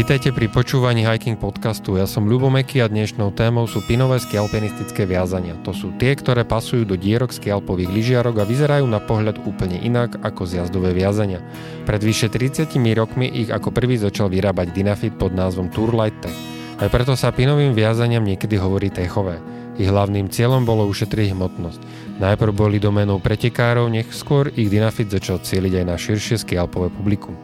Vítajte 0.00 0.32
pri 0.32 0.48
počúvaní 0.48 1.04
Hiking 1.04 1.36
podcastu. 1.36 2.00
Ja 2.00 2.08
som 2.08 2.24
Ľubomeky 2.24 2.80
a 2.80 2.88
dnešnou 2.88 3.36
témou 3.36 3.68
sú 3.68 3.84
pinové 3.84 4.16
skialpinistické 4.16 5.04
viazania. 5.04 5.60
To 5.60 5.76
sú 5.76 5.92
tie, 6.00 6.16
ktoré 6.16 6.48
pasujú 6.48 6.88
do 6.88 6.96
dierok 6.96 7.28
skialpových 7.28 7.92
lyžiarok 7.92 8.40
a 8.40 8.48
vyzerajú 8.48 8.88
na 8.88 8.96
pohľad 8.96 9.44
úplne 9.44 9.76
inak 9.76 10.16
ako 10.24 10.48
zjazdové 10.48 10.96
viazania. 10.96 11.44
Pred 11.84 12.00
vyše 12.00 12.32
30 12.32 12.80
rokmi 12.96 13.28
ich 13.28 13.52
ako 13.52 13.76
prvý 13.76 14.00
začal 14.00 14.32
vyrábať 14.32 14.72
Dynafit 14.72 15.20
pod 15.20 15.36
názvom 15.36 15.68
Tourlight 15.68 16.16
Tech. 16.24 16.38
Aj 16.80 16.88
preto 16.88 17.12
sa 17.12 17.28
pinovým 17.28 17.76
viazaniam 17.76 18.24
niekedy 18.24 18.56
hovorí 18.56 18.88
techové. 18.88 19.36
Ich 19.76 19.84
hlavným 19.84 20.32
cieľom 20.32 20.64
bolo 20.64 20.88
ušetriť 20.88 21.36
hmotnosť. 21.36 21.80
Najprv 22.24 22.52
boli 22.56 22.80
domenou 22.80 23.20
pretekárov, 23.20 23.92
nech 23.92 24.08
skôr 24.16 24.48
ich 24.56 24.72
Dynafit 24.72 25.12
začal 25.12 25.44
cieliť 25.44 25.80
aj 25.80 25.84
na 25.84 25.96
širšie 26.00 26.40
skialpové 26.40 26.88
publikum. 26.88 27.36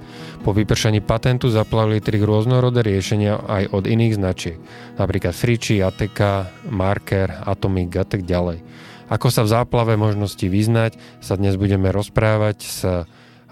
Po 0.46 0.54
vypršaní 0.54 1.02
patentu 1.02 1.50
zaplavili 1.50 1.98
tri 1.98 2.22
rôznorodé 2.22 2.86
riešenia 2.86 3.34
aj 3.50 3.66
od 3.74 3.90
iných 3.90 4.14
značiek, 4.14 4.54
napríklad 4.94 5.34
Friči, 5.34 5.82
Ateka, 5.82 6.46
Marker, 6.70 7.42
Atomic 7.42 7.90
a 7.98 8.06
tak 8.06 8.22
ďalej. 8.22 8.62
Ako 9.10 9.26
sa 9.34 9.42
v 9.42 9.50
záplave 9.50 9.98
možnosti 9.98 10.46
vyznať, 10.46 11.02
sa 11.18 11.34
dnes 11.34 11.58
budeme 11.58 11.90
rozprávať 11.90 12.62
s 12.62 12.86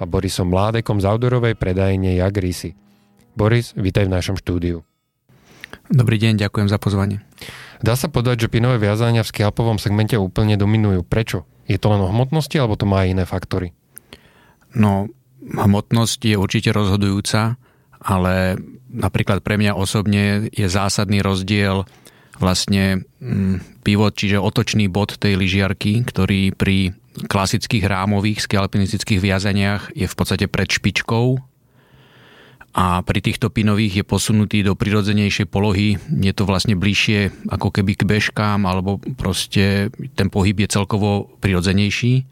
Borisom 0.07 0.55
Mládekom 0.55 1.03
z 1.03 1.11
outdoorovej 1.11 1.59
predajne 1.59 2.15
Jagrisi. 2.15 2.79
Boris, 3.34 3.75
vítaj 3.75 4.06
v 4.06 4.15
našom 4.15 4.39
štúdiu. 4.39 4.87
Dobrý 5.91 6.23
deň, 6.23 6.47
ďakujem 6.47 6.70
za 6.70 6.79
pozvanie. 6.79 7.27
Dá 7.83 7.98
sa 7.98 8.06
povedať, 8.06 8.47
že 8.47 8.55
pinové 8.55 8.79
viazania 8.79 9.27
v 9.27 9.34
skialpovom 9.34 9.83
segmente 9.83 10.15
úplne 10.15 10.55
dominujú. 10.55 11.03
Prečo? 11.03 11.42
Je 11.67 11.75
to 11.75 11.91
len 11.91 11.98
o 11.98 12.06
hmotnosti 12.06 12.55
alebo 12.55 12.79
to 12.79 12.87
má 12.87 13.03
aj 13.03 13.19
iné 13.19 13.25
faktory? 13.27 13.75
No, 14.78 15.11
hmotnosť 15.45 16.20
je 16.33 16.37
určite 16.41 16.70
rozhodujúca, 16.73 17.61
ale 18.00 18.56
napríklad 18.89 19.45
pre 19.45 19.61
mňa 19.61 19.77
osobne 19.77 20.48
je 20.53 20.67
zásadný 20.69 21.20
rozdiel 21.20 21.84
vlastne 22.41 23.06
mm, 23.23 23.84
pivot, 23.87 24.17
čiže 24.17 24.42
otočný 24.42 24.91
bod 24.91 25.17
tej 25.20 25.39
lyžiarky, 25.39 26.03
ktorý 26.03 26.50
pri 26.56 26.97
klasických 27.15 27.87
rámových 27.87 28.42
skialpinistických 28.42 29.22
viazaniach 29.22 29.95
je 29.95 30.06
v 30.11 30.17
podstate 30.19 30.50
pred 30.50 30.67
špičkou 30.67 31.39
a 32.75 33.06
pri 33.06 33.22
týchto 33.22 33.55
pinových 33.55 34.03
je 34.03 34.05
posunutý 34.05 34.67
do 34.67 34.75
prirodzenejšej 34.75 35.47
polohy. 35.47 35.95
Je 36.11 36.34
to 36.34 36.42
vlastne 36.42 36.75
bližšie 36.75 37.47
ako 37.47 37.70
keby 37.70 37.95
k 37.95 38.03
bežkám, 38.03 38.67
alebo 38.67 38.98
proste 39.15 39.95
ten 40.19 40.27
pohyb 40.27 40.59
je 40.59 40.75
celkovo 40.75 41.31
prirodzenejší. 41.39 42.27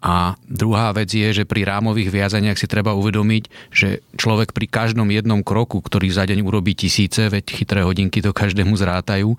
A 0.00 0.32
druhá 0.48 0.96
vec 0.96 1.12
je, 1.12 1.28
že 1.28 1.44
pri 1.44 1.68
rámových 1.68 2.08
viazaniach 2.08 2.56
si 2.56 2.64
treba 2.64 2.96
uvedomiť, 2.96 3.68
že 3.68 4.00
človek 4.16 4.56
pri 4.56 4.64
každom 4.64 5.12
jednom 5.12 5.44
kroku, 5.44 5.84
ktorý 5.84 6.08
za 6.08 6.24
deň 6.24 6.40
urobí 6.40 6.72
tisíce, 6.72 7.28
veď 7.28 7.44
chytré 7.52 7.84
hodinky 7.84 8.24
to 8.24 8.32
každému 8.32 8.80
zrátajú, 8.80 9.36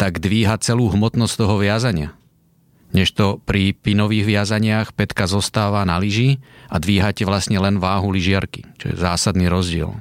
tak 0.00 0.16
dvíha 0.16 0.56
celú 0.64 0.88
hmotnosť 0.88 1.34
toho 1.36 1.60
viazania. 1.60 2.16
Než 2.96 3.12
to 3.12 3.36
pri 3.44 3.76
pinových 3.76 4.24
viazaniach 4.24 4.96
petka 4.96 5.28
zostáva 5.28 5.84
na 5.84 6.00
lyži 6.00 6.40
a 6.72 6.80
dvíhate 6.80 7.28
vlastne 7.28 7.60
len 7.60 7.76
váhu 7.76 8.08
lyžiarky, 8.08 8.64
čo 8.80 8.88
je 8.88 8.96
zásadný 8.96 9.44
rozdiel. 9.52 9.92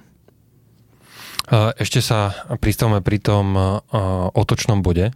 Ešte 1.75 1.99
sa 1.99 2.31
pristavme 2.64 3.03
pri 3.03 3.19
tom 3.19 3.59
otočnom 4.31 4.80
bode. 4.80 5.11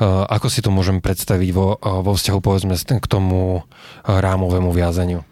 Ako 0.00 0.46
si 0.52 0.60
to 0.64 0.74
môžem 0.74 0.98
predstaviť 0.98 1.50
vo, 1.54 1.78
vo 1.80 2.12
vzťahu 2.12 2.38
povedzme 2.40 2.74
k 2.76 3.06
tomu 3.06 3.62
rámovému 4.04 4.70
viazaniu? 4.74 5.22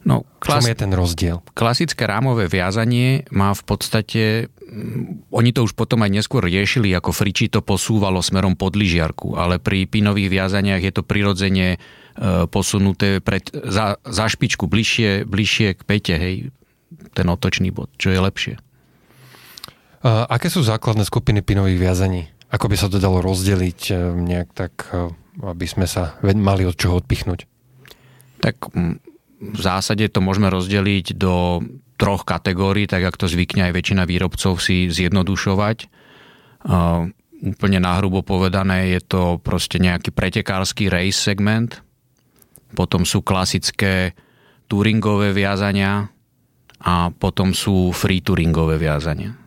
No, 0.00 0.24
klas... 0.40 0.64
Čom 0.64 0.72
je 0.72 0.78
ten 0.80 0.92
rozdiel? 0.96 1.36
Klasické 1.52 2.08
rámové 2.08 2.48
viazanie 2.48 3.28
má 3.36 3.52
v 3.52 3.62
podstate, 3.68 4.22
mm, 4.48 5.28
oni 5.28 5.52
to 5.52 5.60
už 5.60 5.76
potom 5.76 6.00
aj 6.00 6.08
neskôr 6.08 6.40
riešili, 6.40 6.88
ako 6.96 7.12
Friči 7.12 7.52
to 7.52 7.60
posúvalo 7.60 8.24
smerom 8.24 8.56
pod 8.56 8.80
lyžiarku, 8.80 9.36
ale 9.36 9.60
pri 9.60 9.84
pinových 9.84 10.32
viazaniach 10.32 10.80
je 10.80 10.92
to 10.96 11.04
prirodzene 11.04 11.76
posunuté 12.50 13.22
pred, 13.22 13.48
za, 13.52 13.96
za 14.02 14.24
špičku, 14.28 14.68
bližšie, 14.68 15.24
bližšie 15.24 15.68
k 15.78 15.80
pete, 15.88 16.14
hej, 16.16 16.34
ten 17.16 17.26
otočný 17.30 17.72
bod, 17.72 17.88
čo 17.96 18.12
je 18.12 18.20
lepšie. 18.20 18.54
Aké 20.04 20.48
sú 20.48 20.60
základné 20.64 21.04
skupiny 21.04 21.40
pinových 21.40 21.80
viazaní? 21.80 22.28
Ako 22.50 22.66
by 22.66 22.76
sa 22.76 22.90
to 22.90 22.98
dalo 22.98 23.22
rozdeliť 23.22 23.80
eh, 23.90 23.96
nejak 24.14 24.48
tak, 24.54 24.72
eh, 24.90 25.10
aby 25.42 25.66
sme 25.66 25.86
sa 25.86 26.18
mali 26.22 26.66
od 26.66 26.74
čoho 26.74 26.98
odpichnúť? 26.98 27.46
Tak 28.42 28.74
mm, 28.74 28.96
v 29.40 29.60
zásade 29.60 30.04
to 30.12 30.20
môžeme 30.20 30.52
rozdeliť 30.52 31.16
do 31.16 31.64
troch 32.00 32.24
kategórií, 32.24 32.88
tak 32.88 33.04
ako 33.04 33.28
to 33.28 33.32
zvykne 33.32 33.68
aj 33.68 33.76
väčšina 33.76 34.08
výrobcov 34.08 34.56
si 34.56 34.88
zjednodušovať. 34.88 35.88
Uh, 36.60 37.12
úplne 37.44 37.80
nahrubo 37.80 38.24
povedané 38.24 38.96
je 38.96 39.00
to 39.04 39.22
proste 39.40 39.80
nejaký 39.80 40.12
pretekársky 40.12 40.88
race 40.88 41.20
segment, 41.20 41.84
potom 42.72 43.04
sú 43.04 43.24
klasické 43.24 44.12
touringové 44.68 45.32
viazania 45.32 46.08
a 46.80 47.12
potom 47.12 47.52
sú 47.52 47.92
free 47.92 48.24
touringové 48.24 48.80
viazania. 48.80 49.39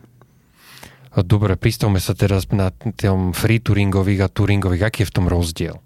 Dobre, 1.14 1.54
pristavme 1.54 2.02
sa 2.02 2.10
teraz 2.18 2.50
na 2.50 2.74
tým 2.74 3.30
free 3.30 3.62
touringových 3.62 4.26
a 4.26 4.32
touringových. 4.32 4.82
Aký 4.90 4.98
je 5.06 5.10
v 5.10 5.14
tom 5.14 5.26
rozdiel? 5.30 5.78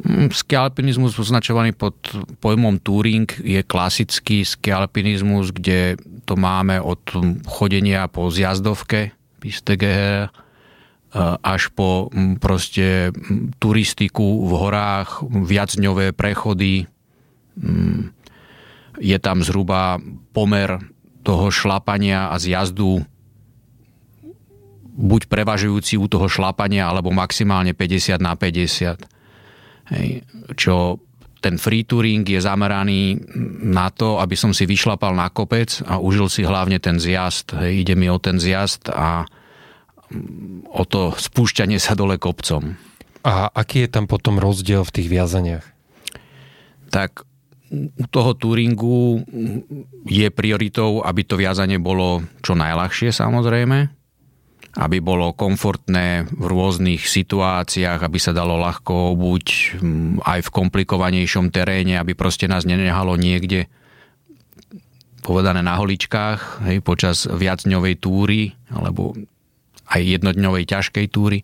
Mm, 0.00 0.32
skialpinizmus 0.32 1.20
označovaný 1.20 1.76
pod 1.76 2.00
pojmom 2.40 2.80
touring 2.80 3.28
je 3.36 3.60
klasický 3.60 4.48
skialpinizmus, 4.48 5.52
kde 5.52 6.00
to 6.24 6.40
máme 6.40 6.80
od 6.80 7.04
chodenia 7.44 8.08
po 8.08 8.32
zjazdovke, 8.32 9.12
PSTG, 9.44 9.84
až 11.44 11.62
po 11.76 12.08
mm, 12.08 12.40
proste 12.40 13.12
mm, 13.12 13.60
turistiku 13.60 14.46
v 14.48 14.52
horách, 14.56 15.20
viacňové 15.28 16.16
prechody. 16.16 16.88
Je 19.00 19.18
tam 19.20 19.44
zhruba 19.44 20.00
pomer 20.32 20.80
toho 21.20 21.52
šlapania 21.52 22.32
a 22.32 22.40
zjazdu 22.40 23.04
buď 25.00 25.32
prevažujúci 25.32 25.96
u 25.96 26.04
toho 26.04 26.28
šlapania, 26.28 26.92
alebo 26.92 27.08
maximálne 27.08 27.72
50 27.72 28.20
na 28.20 28.36
50. 28.36 29.00
Hej, 29.90 30.08
čo 30.54 31.00
ten 31.40 31.56
free 31.56 31.88
touring 31.88 32.22
je 32.28 32.36
zameraný 32.36 33.16
na 33.64 33.88
to, 33.88 34.20
aby 34.20 34.36
som 34.36 34.52
si 34.52 34.68
vyšlapal 34.68 35.16
na 35.16 35.32
kopec 35.32 35.80
a 35.88 35.96
užil 35.96 36.28
si 36.28 36.44
hlavne 36.44 36.76
ten 36.76 37.00
zjazd. 37.00 37.56
Hej, 37.56 37.88
ide 37.88 37.94
mi 37.96 38.12
o 38.12 38.20
ten 38.20 38.36
zjazd 38.36 38.92
a 38.92 39.24
o 40.68 40.82
to 40.84 41.16
spúšťanie 41.16 41.80
sa 41.80 41.96
dole 41.96 42.20
kopcom. 42.20 42.76
A 43.24 43.48
aký 43.48 43.88
je 43.88 43.90
tam 43.90 44.04
potom 44.04 44.36
rozdiel 44.36 44.84
v 44.84 44.94
tých 45.00 45.08
viazaniach? 45.08 45.64
Tak 46.92 47.24
u 47.70 48.04
toho 48.10 48.34
touringu 48.34 49.22
je 50.04 50.28
prioritou, 50.34 51.06
aby 51.06 51.22
to 51.22 51.38
viazanie 51.38 51.78
bolo 51.78 52.26
čo 52.42 52.58
najľahšie 52.58 53.14
samozrejme 53.14 53.99
aby 54.78 55.02
bolo 55.02 55.34
komfortné 55.34 56.30
v 56.30 56.44
rôznych 56.46 57.02
situáciách, 57.02 58.06
aby 58.06 58.18
sa 58.22 58.30
dalo 58.30 58.54
ľahko 58.54 59.18
buď 59.18 59.44
mm, 59.82 60.12
aj 60.22 60.40
v 60.46 60.52
komplikovanejšom 60.54 61.50
teréne, 61.50 61.98
aby 61.98 62.14
proste 62.14 62.46
nás 62.46 62.62
nenehalo 62.62 63.18
niekde 63.18 63.66
povedané 65.26 65.60
na 65.66 65.74
holičkách 65.74 66.70
hej, 66.70 66.78
počas 66.86 67.26
viacdňovej 67.26 67.94
túry 67.98 68.54
alebo 68.70 69.18
aj 69.90 70.00
jednodňovej 70.00 70.64
ťažkej 70.70 71.06
túry. 71.10 71.42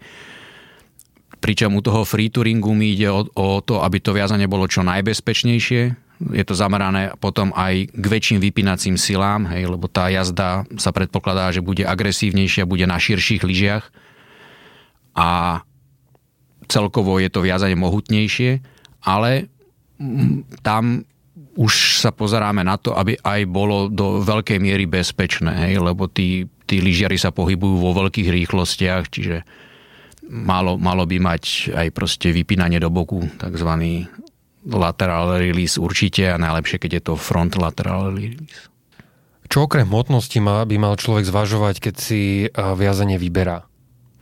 Pričom 1.43 1.75
u 1.75 1.83
toho 1.83 2.07
free 2.07 2.31
touringu 2.31 2.73
mi 2.73 2.95
ide 2.95 3.11
o, 3.11 3.27
o 3.27 3.59
to, 3.59 3.83
aby 3.83 3.99
to 3.99 4.15
viazanie 4.15 4.47
bolo 4.47 4.71
čo 4.71 4.87
najbezpečnejšie, 4.87 6.06
je 6.17 6.45
to 6.49 6.57
zamerané 6.57 7.13
potom 7.21 7.53
aj 7.53 7.93
k 7.93 8.05
väčším 8.05 8.39
vypínacím 8.41 8.97
silám, 8.97 9.45
hej, 9.53 9.69
lebo 9.69 9.85
tá 9.85 10.09
jazda 10.09 10.65
sa 10.81 10.91
predpokladá, 10.91 11.53
že 11.53 11.61
bude 11.61 11.85
agresívnejšia, 11.85 12.69
bude 12.69 12.89
na 12.89 12.97
širších 12.97 13.45
lyžiach. 13.45 13.85
A 15.17 15.61
celkovo 16.69 17.21
je 17.21 17.29
to 17.29 17.45
viazanie 17.45 17.77
mohutnejšie, 17.77 18.65
ale 19.05 19.49
tam 20.65 21.05
už 21.57 22.05
sa 22.05 22.13
pozeráme 22.13 22.61
na 22.61 22.77
to, 22.77 22.93
aby 22.93 23.17
aj 23.21 23.49
bolo 23.49 23.89
do 23.89 24.21
veľkej 24.21 24.61
miery 24.61 24.85
bezpečné, 24.85 25.69
hej, 25.69 25.81
lebo 25.81 26.05
tí, 26.09 26.45
tí 26.69 26.85
lyžiari 26.85 27.17
sa 27.17 27.33
pohybujú 27.33 27.81
vo 27.81 27.97
veľkých 27.97 28.29
rýchlostiach, 28.29 29.05
čiže 29.09 29.41
malo, 30.29 30.77
malo 30.77 31.09
by 31.09 31.17
mať 31.17 31.73
aj 31.73 31.89
proste 31.97 32.29
vypínanie 32.29 32.77
do 32.77 32.93
boku, 32.93 33.25
takzvaný 33.41 34.05
lateral 34.67 35.39
release 35.39 35.79
určite 35.79 36.27
a 36.27 36.37
najlepšie, 36.37 36.83
keď 36.83 36.91
je 36.99 37.03
to 37.07 37.15
front 37.15 37.55
lateral 37.55 38.11
release. 38.11 38.67
Čo 39.47 39.71
okrem 39.71 39.87
hmotnosti 39.87 40.43
má, 40.43 40.67
by 40.67 40.75
mal 40.75 40.99
človek 40.99 41.23
zvažovať, 41.23 41.79
keď 41.79 41.95
si 41.95 42.51
viazanie 42.51 43.15
vyberá? 43.15 43.63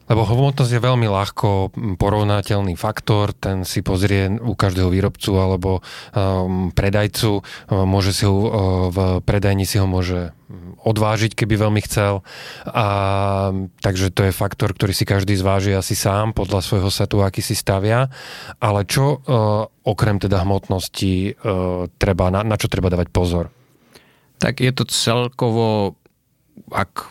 Lebo 0.05 0.29
hmotnosť 0.29 0.73
je 0.77 0.85
veľmi 0.85 1.09
ľahko 1.09 1.73
porovnateľný 1.97 2.77
faktor, 2.77 3.33
ten 3.33 3.65
si 3.65 3.81
pozrie 3.81 4.29
u 4.37 4.53
každého 4.53 4.93
výrobcu 4.93 5.33
alebo 5.41 5.71
um, 5.81 6.69
predajcu, 6.77 7.41
um, 7.41 7.89
môže 7.89 8.13
si 8.13 8.29
ho 8.29 8.37
uh, 8.37 8.49
v 8.93 8.99
predajni 9.25 9.65
si 9.65 9.81
ho 9.81 9.89
môže 9.89 10.37
odvážiť, 10.85 11.33
keby 11.33 11.57
veľmi 11.57 11.81
chcel. 11.89 12.21
A, 12.69 12.87
takže 13.81 14.13
to 14.13 14.29
je 14.29 14.37
faktor, 14.37 14.77
ktorý 14.77 14.93
si 14.93 15.09
každý 15.09 15.35
zváži 15.35 15.73
asi 15.73 15.97
sám 15.97 16.37
podľa 16.37 16.61
svojho 16.61 16.91
setu, 16.93 17.25
aký 17.25 17.41
si 17.41 17.57
stavia. 17.57 18.13
Ale 18.61 18.85
čo 18.85 19.19
uh, 19.19 19.65
okrem 19.89 20.21
teda 20.21 20.45
hmotnosti 20.45 21.41
uh, 21.41 21.89
treba, 21.97 22.29
na, 22.29 22.45
na 22.45 22.61
čo 22.61 22.69
treba 22.69 22.93
dávať 22.93 23.09
pozor? 23.11 23.49
Tak 24.37 24.61
je 24.61 24.73
to 24.77 24.85
celkovo, 24.85 25.97
ak 26.69 27.09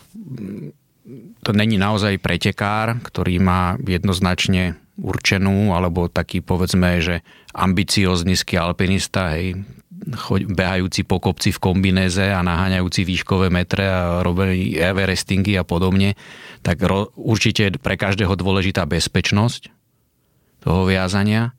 to 1.44 1.52
není 1.52 1.76
naozaj 1.76 2.24
pretekár, 2.24 3.04
ktorý 3.04 3.38
má 3.44 3.76
jednoznačne 3.84 4.80
určenú, 4.98 5.76
alebo 5.76 6.08
taký 6.08 6.40
povedzme, 6.40 7.02
že 7.04 7.26
ambiciózny 7.54 8.38
ski 8.38 8.58
alpinista, 8.58 9.36
hej, 9.36 9.62
behajúci 10.50 11.08
po 11.08 11.20
kopci 11.24 11.56
v 11.56 11.64
kombinéze 11.64 12.24
a 12.24 12.44
naháňajúci 12.44 13.08
výškové 13.08 13.48
metre 13.48 13.88
a 13.88 14.20
robili 14.22 14.76
everestingy 14.76 15.56
a 15.56 15.64
podobne, 15.64 16.20
tak 16.60 16.84
ro, 16.84 17.12
určite 17.16 17.72
pre 17.80 17.96
každého 17.96 18.36
dôležitá 18.36 18.84
bezpečnosť 18.84 19.72
toho 20.64 20.88
viazania. 20.88 21.56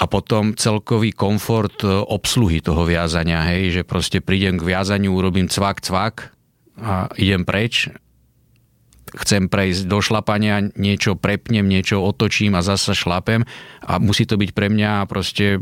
A 0.00 0.08
potom 0.08 0.56
celkový 0.56 1.12
komfort 1.12 1.84
obsluhy 1.84 2.64
toho 2.64 2.88
viazania, 2.88 3.44
hej, 3.52 3.80
že 3.80 3.82
proste 3.84 4.24
prídem 4.24 4.56
k 4.56 4.72
viazaniu, 4.72 5.12
urobím 5.12 5.44
cvak, 5.44 5.84
cvak 5.84 6.32
a 6.80 7.12
idem 7.20 7.44
preč 7.44 7.92
chcem 9.14 9.50
prejsť 9.50 9.90
do 9.90 9.98
šlapania, 9.98 10.70
niečo 10.78 11.18
prepnem, 11.18 11.66
niečo 11.66 12.02
otočím 12.02 12.54
a 12.54 12.62
zasa 12.62 12.94
šlapem 12.94 13.42
a 13.82 13.98
musí 13.98 14.26
to 14.26 14.38
byť 14.38 14.50
pre 14.54 14.70
mňa 14.70 15.06
proste 15.10 15.58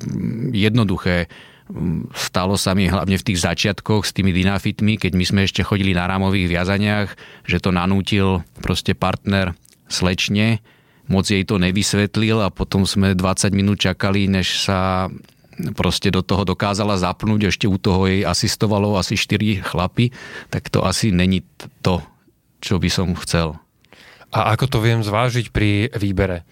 jednoduché. 0.52 1.32
Stalo 2.16 2.56
sa 2.56 2.72
mi 2.72 2.88
hlavne 2.88 3.20
v 3.20 3.26
tých 3.28 3.44
začiatkoch 3.44 4.08
s 4.08 4.16
tými 4.16 4.32
dynafitmi, 4.32 4.96
keď 4.96 5.12
my 5.12 5.24
sme 5.24 5.40
ešte 5.44 5.60
chodili 5.60 5.92
na 5.92 6.08
rámových 6.08 6.48
viazaniach, 6.48 7.08
že 7.44 7.60
to 7.60 7.68
nanútil 7.72 8.40
proste 8.64 8.96
partner 8.96 9.52
slečne, 9.88 10.64
moc 11.08 11.28
jej 11.28 11.44
to 11.44 11.60
nevysvetlil 11.60 12.40
a 12.44 12.52
potom 12.52 12.84
sme 12.84 13.12
20 13.16 13.52
minút 13.52 13.80
čakali, 13.84 14.28
než 14.28 14.64
sa 14.64 15.08
proste 15.74 16.08
do 16.14 16.22
toho 16.22 16.46
dokázala 16.46 16.96
zapnúť, 17.00 17.50
ešte 17.50 17.66
u 17.66 17.76
toho 17.76 18.06
jej 18.06 18.22
asistovalo 18.22 18.94
asi 18.94 19.18
4 19.18 19.60
chlapy, 19.64 20.14
tak 20.48 20.70
to 20.70 20.86
asi 20.86 21.10
není 21.10 21.42
to, 21.82 22.00
čo 22.58 22.78
by 22.78 22.90
som 22.90 23.14
chcel. 23.18 23.58
A 24.28 24.52
ako 24.52 24.68
to 24.68 24.78
viem 24.84 25.00
zvážiť 25.00 25.50
pri 25.54 25.88
výbere? 25.96 26.44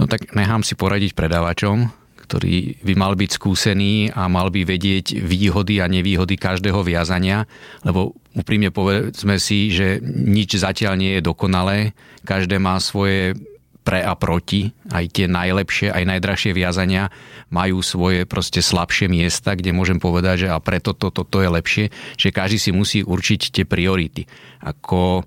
No 0.00 0.08
tak 0.08 0.32
nechám 0.32 0.64
si 0.64 0.72
poradiť 0.72 1.12
predávačom, 1.12 1.92
ktorý 2.24 2.80
by 2.80 2.94
mal 2.96 3.12
byť 3.12 3.30
skúsený 3.36 4.08
a 4.16 4.24
mal 4.32 4.48
by 4.48 4.64
vedieť 4.64 5.20
výhody 5.20 5.84
a 5.84 5.90
nevýhody 5.90 6.40
každého 6.40 6.80
viazania, 6.80 7.44
lebo 7.84 8.16
úprimne 8.32 8.72
povedzme 8.72 9.36
si, 9.36 9.68
že 9.68 10.00
nič 10.02 10.56
zatiaľ 10.56 10.96
nie 10.96 11.20
je 11.20 11.26
dokonalé, 11.28 11.92
každé 12.24 12.56
má 12.56 12.80
svoje 12.80 13.36
pre 13.82 14.00
a 14.02 14.14
proti, 14.14 14.70
aj 14.94 15.10
tie 15.10 15.26
najlepšie, 15.26 15.90
aj 15.90 16.04
najdrahšie 16.06 16.54
viazania 16.54 17.10
majú 17.50 17.82
svoje 17.82 18.24
proste 18.24 18.62
slabšie 18.62 19.10
miesta, 19.10 19.58
kde 19.58 19.74
môžem 19.74 19.98
povedať, 19.98 20.46
že 20.46 20.48
a 20.54 20.58
preto 20.62 20.94
toto 20.94 21.26
to, 21.26 21.28
to 21.28 21.38
je 21.42 21.48
lepšie, 21.50 21.84
že 22.16 22.28
každý 22.30 22.58
si 22.62 22.70
musí 22.70 22.98
určiť 23.02 23.40
tie 23.50 23.64
priority. 23.66 24.24
Ako 24.62 25.26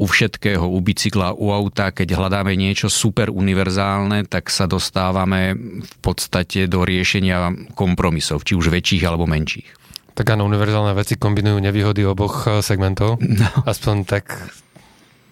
u 0.00 0.06
všetkého, 0.08 0.64
u 0.64 0.78
bicykla, 0.80 1.36
u 1.36 1.52
auta, 1.52 1.92
keď 1.92 2.16
hľadáme 2.16 2.56
niečo 2.56 2.88
super 2.88 3.28
univerzálne, 3.28 4.24
tak 4.24 4.48
sa 4.48 4.64
dostávame 4.64 5.52
v 5.84 5.94
podstate 6.00 6.64
do 6.64 6.82
riešenia 6.82 7.52
kompromisov, 7.76 8.42
či 8.48 8.56
už 8.56 8.72
väčších 8.72 9.04
alebo 9.04 9.28
menších. 9.28 9.82
Tak 10.12 10.36
áno, 10.36 10.44
univerzálne 10.48 10.92
veci 10.92 11.16
kombinujú 11.16 11.60
nevýhody 11.60 12.04
oboch 12.04 12.48
eh, 12.48 12.60
segmentov. 12.64 13.20
No. 13.20 13.48
Aspoň 13.64 14.08
tak, 14.08 14.32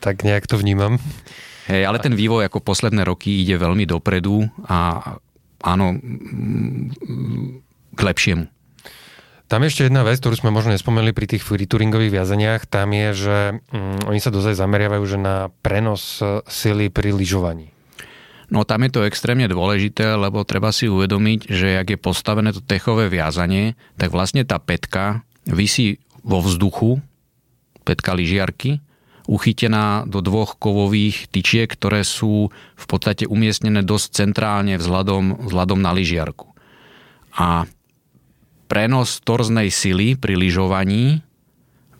tak 0.00 0.24
nejak 0.24 0.48
to 0.48 0.56
vnímam. 0.60 1.00
Hej, 1.70 1.86
ale 1.86 2.02
ten 2.02 2.18
vývoj 2.18 2.50
ako 2.50 2.66
posledné 2.66 3.06
roky 3.06 3.46
ide 3.46 3.54
veľmi 3.54 3.86
dopredu 3.86 4.42
a 4.66 4.98
áno, 5.62 5.86
k 7.94 8.00
lepšiemu. 8.02 8.50
Tam 9.50 9.66
ešte 9.66 9.86
jedna 9.86 10.06
vec, 10.06 10.18
ktorú 10.22 10.34
sme 10.38 10.54
možno 10.54 10.74
nespomenuli 10.74 11.10
pri 11.14 11.26
tých 11.26 11.42
free 11.42 11.66
touringových 11.66 12.14
viazaniach, 12.14 12.70
tam 12.70 12.94
je, 12.94 13.08
že 13.14 13.36
mm, 13.74 14.06
oni 14.06 14.22
sa 14.22 14.30
dozaj 14.30 14.54
zameriavajú 14.54 15.02
že 15.06 15.18
na 15.18 15.50
prenos 15.62 16.22
e, 16.22 16.38
sily 16.46 16.86
pri 16.86 17.10
lyžovaní. 17.10 17.74
No 18.46 18.62
tam 18.62 18.86
je 18.86 18.94
to 18.94 19.06
extrémne 19.06 19.46
dôležité, 19.50 20.14
lebo 20.14 20.46
treba 20.46 20.70
si 20.70 20.86
uvedomiť, 20.86 21.50
že 21.50 21.82
ak 21.82 21.86
je 21.94 21.98
postavené 21.98 22.54
to 22.54 22.62
techové 22.62 23.10
viazanie, 23.10 23.74
tak 23.98 24.14
vlastne 24.14 24.46
tá 24.46 24.58
petka 24.62 25.26
vysí 25.46 25.98
vo 26.22 26.42
vzduchu, 26.42 27.02
petka 27.82 28.14
lyžiarky, 28.14 28.78
uchytená 29.28 30.08
do 30.08 30.24
dvoch 30.24 30.56
kovových 30.56 31.28
tyčiek, 31.28 31.68
ktoré 31.68 32.06
sú 32.06 32.48
v 32.52 32.86
podstate 32.88 33.28
umiestnené 33.28 33.84
dosť 33.84 34.24
centrálne 34.24 34.78
vzhľadom, 34.80 35.48
vzhľadom 35.50 35.80
na 35.80 35.92
lyžiarku. 35.92 36.50
A 37.36 37.68
prenos 38.70 39.18
torznej 39.20 39.68
sily 39.74 40.14
pri 40.14 40.38
lyžovaní 40.38 41.26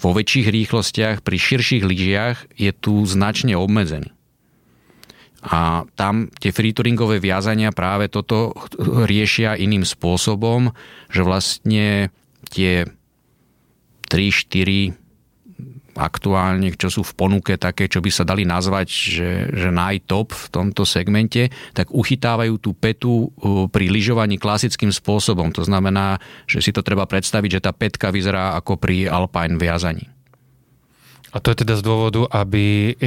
vo 0.01 0.17
väčších 0.17 0.49
rýchlostiach, 0.49 1.17
pri 1.21 1.37
širších 1.37 1.85
lyžiach 1.85 2.39
je 2.57 2.73
tu 2.73 3.05
značne 3.05 3.59
obmedzený. 3.59 4.15
A 5.41 5.89
tam 5.97 6.29
tie 6.37 6.53
freetouringové 6.53 7.17
viazania 7.17 7.73
práve 7.73 8.13
toto 8.13 8.53
riešia 9.09 9.57
iným 9.57 9.89
spôsobom, 9.89 10.77
že 11.09 11.25
vlastne 11.25 12.13
tie 12.53 12.85
3, 14.13 14.29
4, 14.29 14.93
aktuálne, 16.01 16.73
čo 16.73 16.89
sú 16.89 17.05
v 17.05 17.13
ponuke 17.13 17.61
také, 17.61 17.93
čo 17.93 18.01
by 18.01 18.09
sa 18.09 18.25
dali 18.25 18.49
nazvať, 18.49 18.89
že, 18.89 19.31
že 19.53 19.69
najtop 19.69 20.33
v 20.33 20.47
tomto 20.49 20.89
segmente, 20.89 21.53
tak 21.77 21.93
uchytávajú 21.93 22.57
tú 22.57 22.73
petu 22.73 23.29
uh, 23.29 23.69
pri 23.69 23.93
lyžovaní 23.93 24.41
klasickým 24.41 24.89
spôsobom. 24.89 25.53
To 25.53 25.63
znamená, 25.63 26.17
že 26.49 26.65
si 26.65 26.73
to 26.73 26.81
treba 26.81 27.05
predstaviť, 27.05 27.61
že 27.61 27.65
tá 27.69 27.77
petka 27.77 28.09
vyzerá 28.09 28.57
ako 28.57 28.81
pri 28.81 29.07
alpine 29.07 29.61
viazaní. 29.61 30.09
A 31.31 31.39
to 31.39 31.55
je 31.55 31.63
teda 31.63 31.79
z 31.79 31.87
dôvodu, 31.87 32.27
aby, 32.27 32.99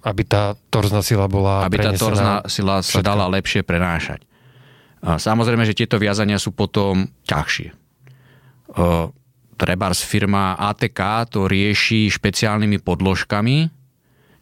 aby 0.00 0.22
tá 0.24 0.56
torzná 0.72 1.04
sila 1.04 1.28
bola 1.28 1.68
Aby 1.68 1.84
tá 1.84 1.92
torzná 1.92 2.40
sila 2.48 2.80
sa 2.80 3.04
dala 3.04 3.28
lepšie 3.28 3.60
prenášať. 3.60 4.24
Samozrejme, 5.04 5.68
že 5.68 5.76
tieto 5.76 6.00
viazania 6.00 6.40
sú 6.40 6.56
potom 6.56 7.12
ťažšie. 7.28 7.76
Trebárs 9.56 10.04
firma 10.04 10.52
ATK 10.60 11.32
to 11.32 11.48
rieši 11.48 12.12
špeciálnymi 12.12 12.76
podložkami, 12.84 13.72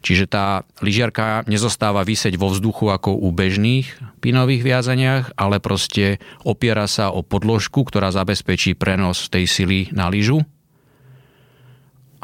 čiže 0.03 0.27
tá 0.27 0.67
lyžiarka 0.83 1.47
nezostáva 1.47 2.03
vyseť 2.03 2.35
vo 2.35 2.51
vzduchu 2.51 2.91
ako 2.91 3.15
u 3.15 3.31
bežných 3.31 4.19
pinových 4.19 4.61
viazaniach, 4.61 5.33
ale 5.39 5.63
proste 5.63 6.19
opiera 6.43 6.85
sa 6.85 7.15
o 7.15 7.23
podložku, 7.23 7.87
ktorá 7.87 8.11
zabezpečí 8.11 8.75
prenos 8.75 9.31
tej 9.31 9.47
sily 9.47 9.79
na 9.95 10.11
lyžu 10.11 10.43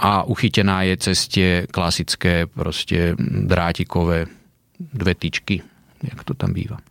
a 0.02 0.26
uchytená 0.26 0.82
je 0.90 0.96
cez 0.98 1.18
tie 1.30 1.50
klasické 1.70 2.50
proste 2.50 3.14
drátikové 3.22 4.26
dve 4.82 5.14
tyčky, 5.14 5.62
jak 6.02 6.26
to 6.26 6.34
tam 6.34 6.58
býva. 6.58 6.82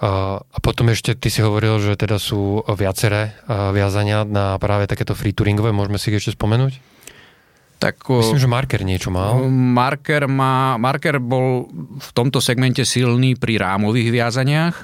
A 0.00 0.58
potom 0.64 0.88
ešte 0.88 1.12
ty 1.12 1.28
si 1.28 1.44
hovoril, 1.44 1.76
že 1.76 1.92
teda 1.92 2.16
sú 2.16 2.64
viaceré 2.72 3.36
viazania 3.48 4.24
na 4.24 4.56
práve 4.56 4.88
takéto 4.88 5.12
free 5.12 5.36
touringové, 5.36 5.76
môžeme 5.76 6.00
si 6.00 6.08
ich 6.08 6.24
ešte 6.24 6.40
spomenúť? 6.40 6.80
Tak, 7.80 8.08
Myslím, 8.12 8.44
že 8.44 8.48
Marker 8.48 8.80
niečo 8.84 9.08
mal. 9.08 9.40
Marker, 9.48 10.28
má, 10.28 10.76
Marker 10.76 11.16
bol 11.16 11.64
v 11.96 12.10
tomto 12.12 12.36
segmente 12.40 12.84
silný 12.84 13.40
pri 13.40 13.56
rámových 13.56 14.12
viazaniach. 14.12 14.76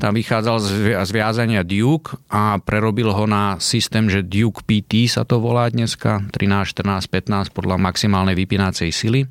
Tam 0.00 0.16
vychádzal 0.16 0.56
z, 0.58 0.68
viazania 1.12 1.60
Duke 1.60 2.16
a 2.32 2.56
prerobil 2.64 3.12
ho 3.12 3.28
na 3.28 3.60
systém, 3.60 4.08
že 4.08 4.24
Duke 4.24 4.64
PT 4.64 5.04
sa 5.06 5.28
to 5.28 5.36
volá 5.36 5.68
dneska, 5.68 6.24
13, 6.32 6.72
14, 6.72 7.12
15 7.12 7.52
podľa 7.52 7.76
maximálnej 7.76 8.32
vypínacej 8.32 8.88
sily. 8.88 9.28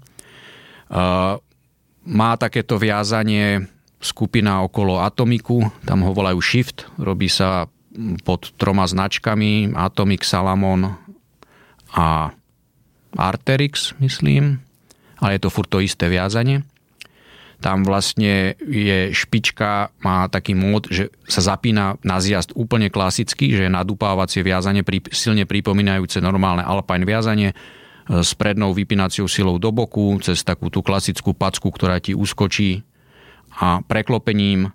Má 2.04 2.32
takéto 2.38 2.78
viazanie 2.78 3.73
skupina 4.04 4.62
okolo 4.68 5.00
Atomiku, 5.00 5.64
tam 5.88 6.04
ho 6.04 6.12
volajú 6.12 6.44
Shift, 6.44 6.86
robí 7.00 7.32
sa 7.32 7.72
pod 8.28 8.52
troma 8.60 8.84
značkami, 8.84 9.72
Atomic, 9.74 10.28
Salamon 10.28 10.92
a 11.96 12.36
Arterix, 13.16 13.96
myslím, 14.04 14.60
ale 15.24 15.40
je 15.40 15.42
to 15.48 15.54
furt 15.54 15.72
to 15.72 15.80
isté 15.80 16.12
viazanie. 16.12 16.68
Tam 17.64 17.88
vlastne 17.88 18.60
je 18.60 19.16
špička, 19.16 19.96
má 20.04 20.28
taký 20.28 20.52
mód, 20.52 20.92
že 20.92 21.08
sa 21.24 21.56
zapína 21.56 21.96
na 22.04 22.20
zjazd 22.20 22.52
úplne 22.60 22.92
klasicky, 22.92 23.56
že 23.56 23.66
je 23.66 23.72
nadupávacie 23.72 24.44
viazanie, 24.44 24.84
silne 25.16 25.48
pripomínajúce 25.48 26.20
normálne 26.20 26.66
alpine 26.66 27.08
viazanie. 27.08 27.56
s 28.04 28.36
prednou 28.36 28.76
vypínacou 28.76 29.32
silou 29.32 29.56
do 29.56 29.72
boku, 29.72 30.20
cez 30.20 30.44
takú 30.44 30.68
tú 30.68 30.84
klasickú 30.84 31.32
packu, 31.32 31.72
ktorá 31.72 32.04
ti 32.04 32.12
uskočí 32.12 32.84
a 33.58 33.82
preklopením 33.86 34.74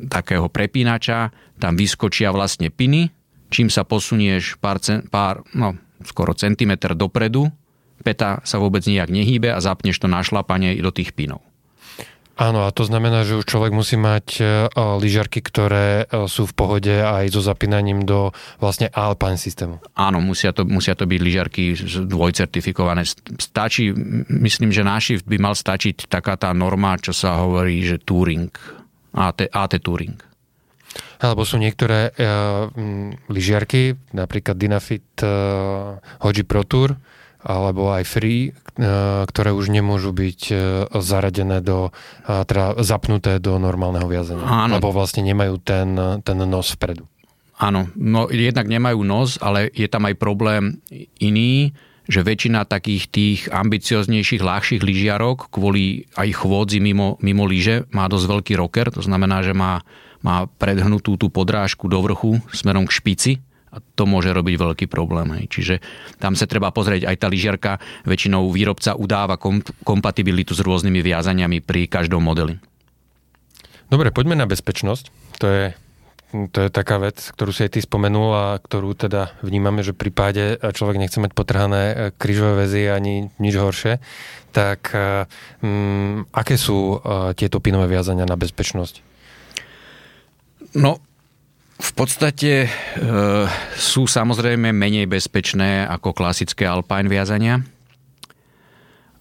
takého 0.00 0.48
prepínača 0.48 1.32
tam 1.60 1.76
vyskočia 1.76 2.32
vlastne 2.32 2.72
piny, 2.72 3.12
čím 3.52 3.68
sa 3.68 3.84
posunieš 3.84 4.56
pár, 4.56 4.80
pár 5.12 5.44
no, 5.52 5.76
skoro 6.00 6.32
centimetr 6.32 6.96
dopredu, 6.96 7.52
peta 8.00 8.40
sa 8.48 8.56
vôbec 8.56 8.80
nijak 8.88 9.12
nehýbe 9.12 9.52
a 9.52 9.60
zapneš 9.60 10.00
to 10.00 10.08
na 10.08 10.24
šlapanie 10.24 10.72
do 10.80 10.88
tých 10.88 11.12
pinov. 11.12 11.44
Áno, 12.40 12.64
a 12.64 12.72
to 12.72 12.88
znamená, 12.88 13.28
že 13.28 13.36
už 13.36 13.44
človek 13.44 13.68
musí 13.68 14.00
mať 14.00 14.26
e, 14.40 14.44
lyžiarky, 14.72 15.44
ktoré 15.44 16.08
e, 16.08 16.24
sú 16.24 16.48
v 16.48 16.56
pohode 16.56 16.88
aj 16.88 17.36
so 17.36 17.44
zapínaním 17.44 18.08
do 18.08 18.32
vlastne 18.56 18.88
Alpine 18.96 19.36
systému. 19.36 19.76
Áno, 19.92 20.24
musia 20.24 20.56
to, 20.56 20.64
musia 20.64 20.96
to 20.96 21.04
byť 21.04 21.20
lyžiarky 21.20 21.76
dvojcertifikované. 22.08 23.04
Stačí, 23.36 23.92
myslím, 24.32 24.72
že 24.72 24.80
naši 24.80 25.20
by 25.20 25.36
mal 25.36 25.52
stačiť 25.52 26.08
taká 26.08 26.40
tá 26.40 26.48
norma, 26.56 26.96
čo 26.96 27.12
sa 27.12 27.44
hovorí, 27.44 27.84
že 27.84 28.00
Touring, 28.00 28.48
AT, 29.12 29.44
AT 29.52 29.76
Touring. 29.76 30.16
Alebo 31.20 31.44
sú 31.44 31.60
niektoré 31.60 32.08
uh, 32.08 32.72
lyžiarky, 33.28 33.92
napríklad 34.16 34.56
Dynafit 34.56 35.04
uh, 35.22 36.00
Hoji 36.24 36.42
Pro 36.48 36.64
Tour, 36.64 36.96
alebo 37.40 37.92
aj 37.92 38.04
free, 38.04 38.50
e, 38.50 38.52
ktoré 39.24 39.50
už 39.56 39.72
nemôžu 39.72 40.12
byť 40.12 40.40
e, 40.50 40.54
zaradené 41.00 41.64
do, 41.64 41.92
teda 42.26 42.80
zapnuté 42.84 43.40
do 43.40 43.56
normálneho 43.56 44.04
viazania. 44.04 44.44
Áno. 44.44 44.76
Lebo 44.76 44.92
vlastne 44.92 45.24
nemajú 45.24 45.56
ten, 45.60 45.96
ten 46.20 46.38
nos 46.44 46.72
vpredu. 46.76 47.08
Áno, 47.60 47.92
no 47.92 48.32
jednak 48.32 48.64
nemajú 48.64 49.04
nos, 49.04 49.36
ale 49.36 49.68
je 49.76 49.84
tam 49.84 50.08
aj 50.08 50.16
problém 50.16 50.80
iný, 51.20 51.76
že 52.08 52.24
väčšina 52.24 52.64
takých 52.64 53.04
tých 53.12 53.40
ambicioznejších, 53.52 54.40
ľahších 54.40 54.82
lyžiarok 54.82 55.52
kvôli 55.52 56.08
aj 56.16 56.40
chôdzi 56.40 56.80
mimo, 56.80 57.20
mimo 57.20 57.44
lyže 57.44 57.84
má 57.92 58.08
dosť 58.08 58.26
veľký 58.26 58.52
rocker, 58.56 58.88
to 58.88 59.04
znamená, 59.04 59.44
že 59.44 59.52
má, 59.52 59.84
má 60.24 60.48
predhnutú 60.56 61.20
tú 61.20 61.28
podrážku 61.28 61.86
do 61.86 62.00
vrchu 62.00 62.40
smerom 62.50 62.88
k 62.88 62.96
špici 62.96 63.32
a 63.70 63.78
to 63.94 64.02
môže 64.02 64.34
robiť 64.34 64.54
veľký 64.58 64.86
problém. 64.90 65.30
Hej. 65.38 65.44
Čiže 65.50 65.74
tam 66.18 66.34
sa 66.34 66.50
treba 66.50 66.74
pozrieť, 66.74 67.06
aj 67.06 67.16
tá 67.22 67.26
lyžiarka, 67.30 67.72
väčšinou 68.02 68.50
výrobca 68.50 68.98
udáva 68.98 69.38
kom- 69.38 69.62
kompatibilitu 69.86 70.58
s 70.58 70.60
rôznymi 70.66 70.98
viazaniami 70.98 71.62
pri 71.62 71.86
každom 71.86 72.22
modeli. 72.26 72.58
Dobre, 73.90 74.10
poďme 74.14 74.38
na 74.38 74.46
bezpečnosť. 74.46 75.04
To 75.42 75.46
je, 75.46 75.64
to 76.54 76.58
je 76.66 76.70
taká 76.70 77.02
vec, 77.02 77.18
ktorú 77.18 77.50
si 77.50 77.66
aj 77.66 77.74
ty 77.74 77.80
spomenul 77.82 78.30
a 78.34 78.46
ktorú 78.58 78.94
teda 78.94 79.34
vnímame, 79.42 79.82
že 79.82 79.94
pri 79.94 80.10
páde 80.14 80.44
človek 80.58 80.98
nechce 80.98 81.18
mať 81.18 81.34
potrhané 81.34 81.82
e, 81.90 81.94
krížové 82.14 82.66
väzy 82.66 82.86
ani 82.86 83.34
nič 83.42 83.54
horšie. 83.58 83.98
Tak 84.50 84.90
um, 85.62 86.26
aké 86.34 86.58
sú 86.58 86.98
uh, 86.98 87.30
tieto 87.38 87.62
pinové 87.62 87.86
viazania 87.86 88.26
na 88.26 88.34
bezpečnosť? 88.34 88.98
No, 90.74 90.98
v 91.80 91.90
podstate 91.96 92.52
e, 92.64 92.68
sú 93.74 94.04
samozrejme 94.04 94.70
menej 94.70 95.08
bezpečné 95.08 95.88
ako 95.88 96.12
klasické 96.12 96.68
alpine 96.68 97.08
viazania 97.08 97.58
e, 97.58 97.62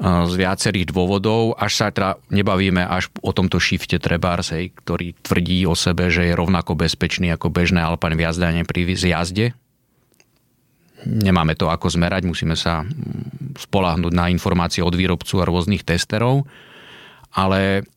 z 0.03 0.33
viacerých 0.35 0.91
dôvodov, 0.91 1.55
až 1.55 1.71
sa 1.79 1.87
teda 1.89 2.19
nebavíme 2.27 2.83
až 2.83 3.07
o 3.23 3.31
tomto 3.31 3.57
shifte 3.63 3.95
Trebars, 3.95 4.51
hej, 4.51 4.75
ktorý 4.75 5.15
tvrdí 5.23 5.63
o 5.63 5.73
sebe, 5.73 6.11
že 6.11 6.27
je 6.27 6.35
rovnako 6.35 6.75
bezpečný 6.75 7.31
ako 7.31 7.47
bežné 7.47 7.79
alpine 7.79 8.19
viazdanie 8.19 8.67
pri 8.67 8.91
zjazde. 8.91 9.55
Nemáme 11.07 11.55
to 11.55 11.71
ako 11.71 11.87
zmerať, 11.95 12.27
musíme 12.27 12.59
sa 12.59 12.83
mm, 12.83 13.55
spolahnúť 13.55 14.11
na 14.11 14.27
informácie 14.27 14.83
od 14.83 14.91
výrobcu 14.91 15.39
a 15.39 15.47
rôznych 15.47 15.87
testerov, 15.87 16.43
ale 17.31 17.87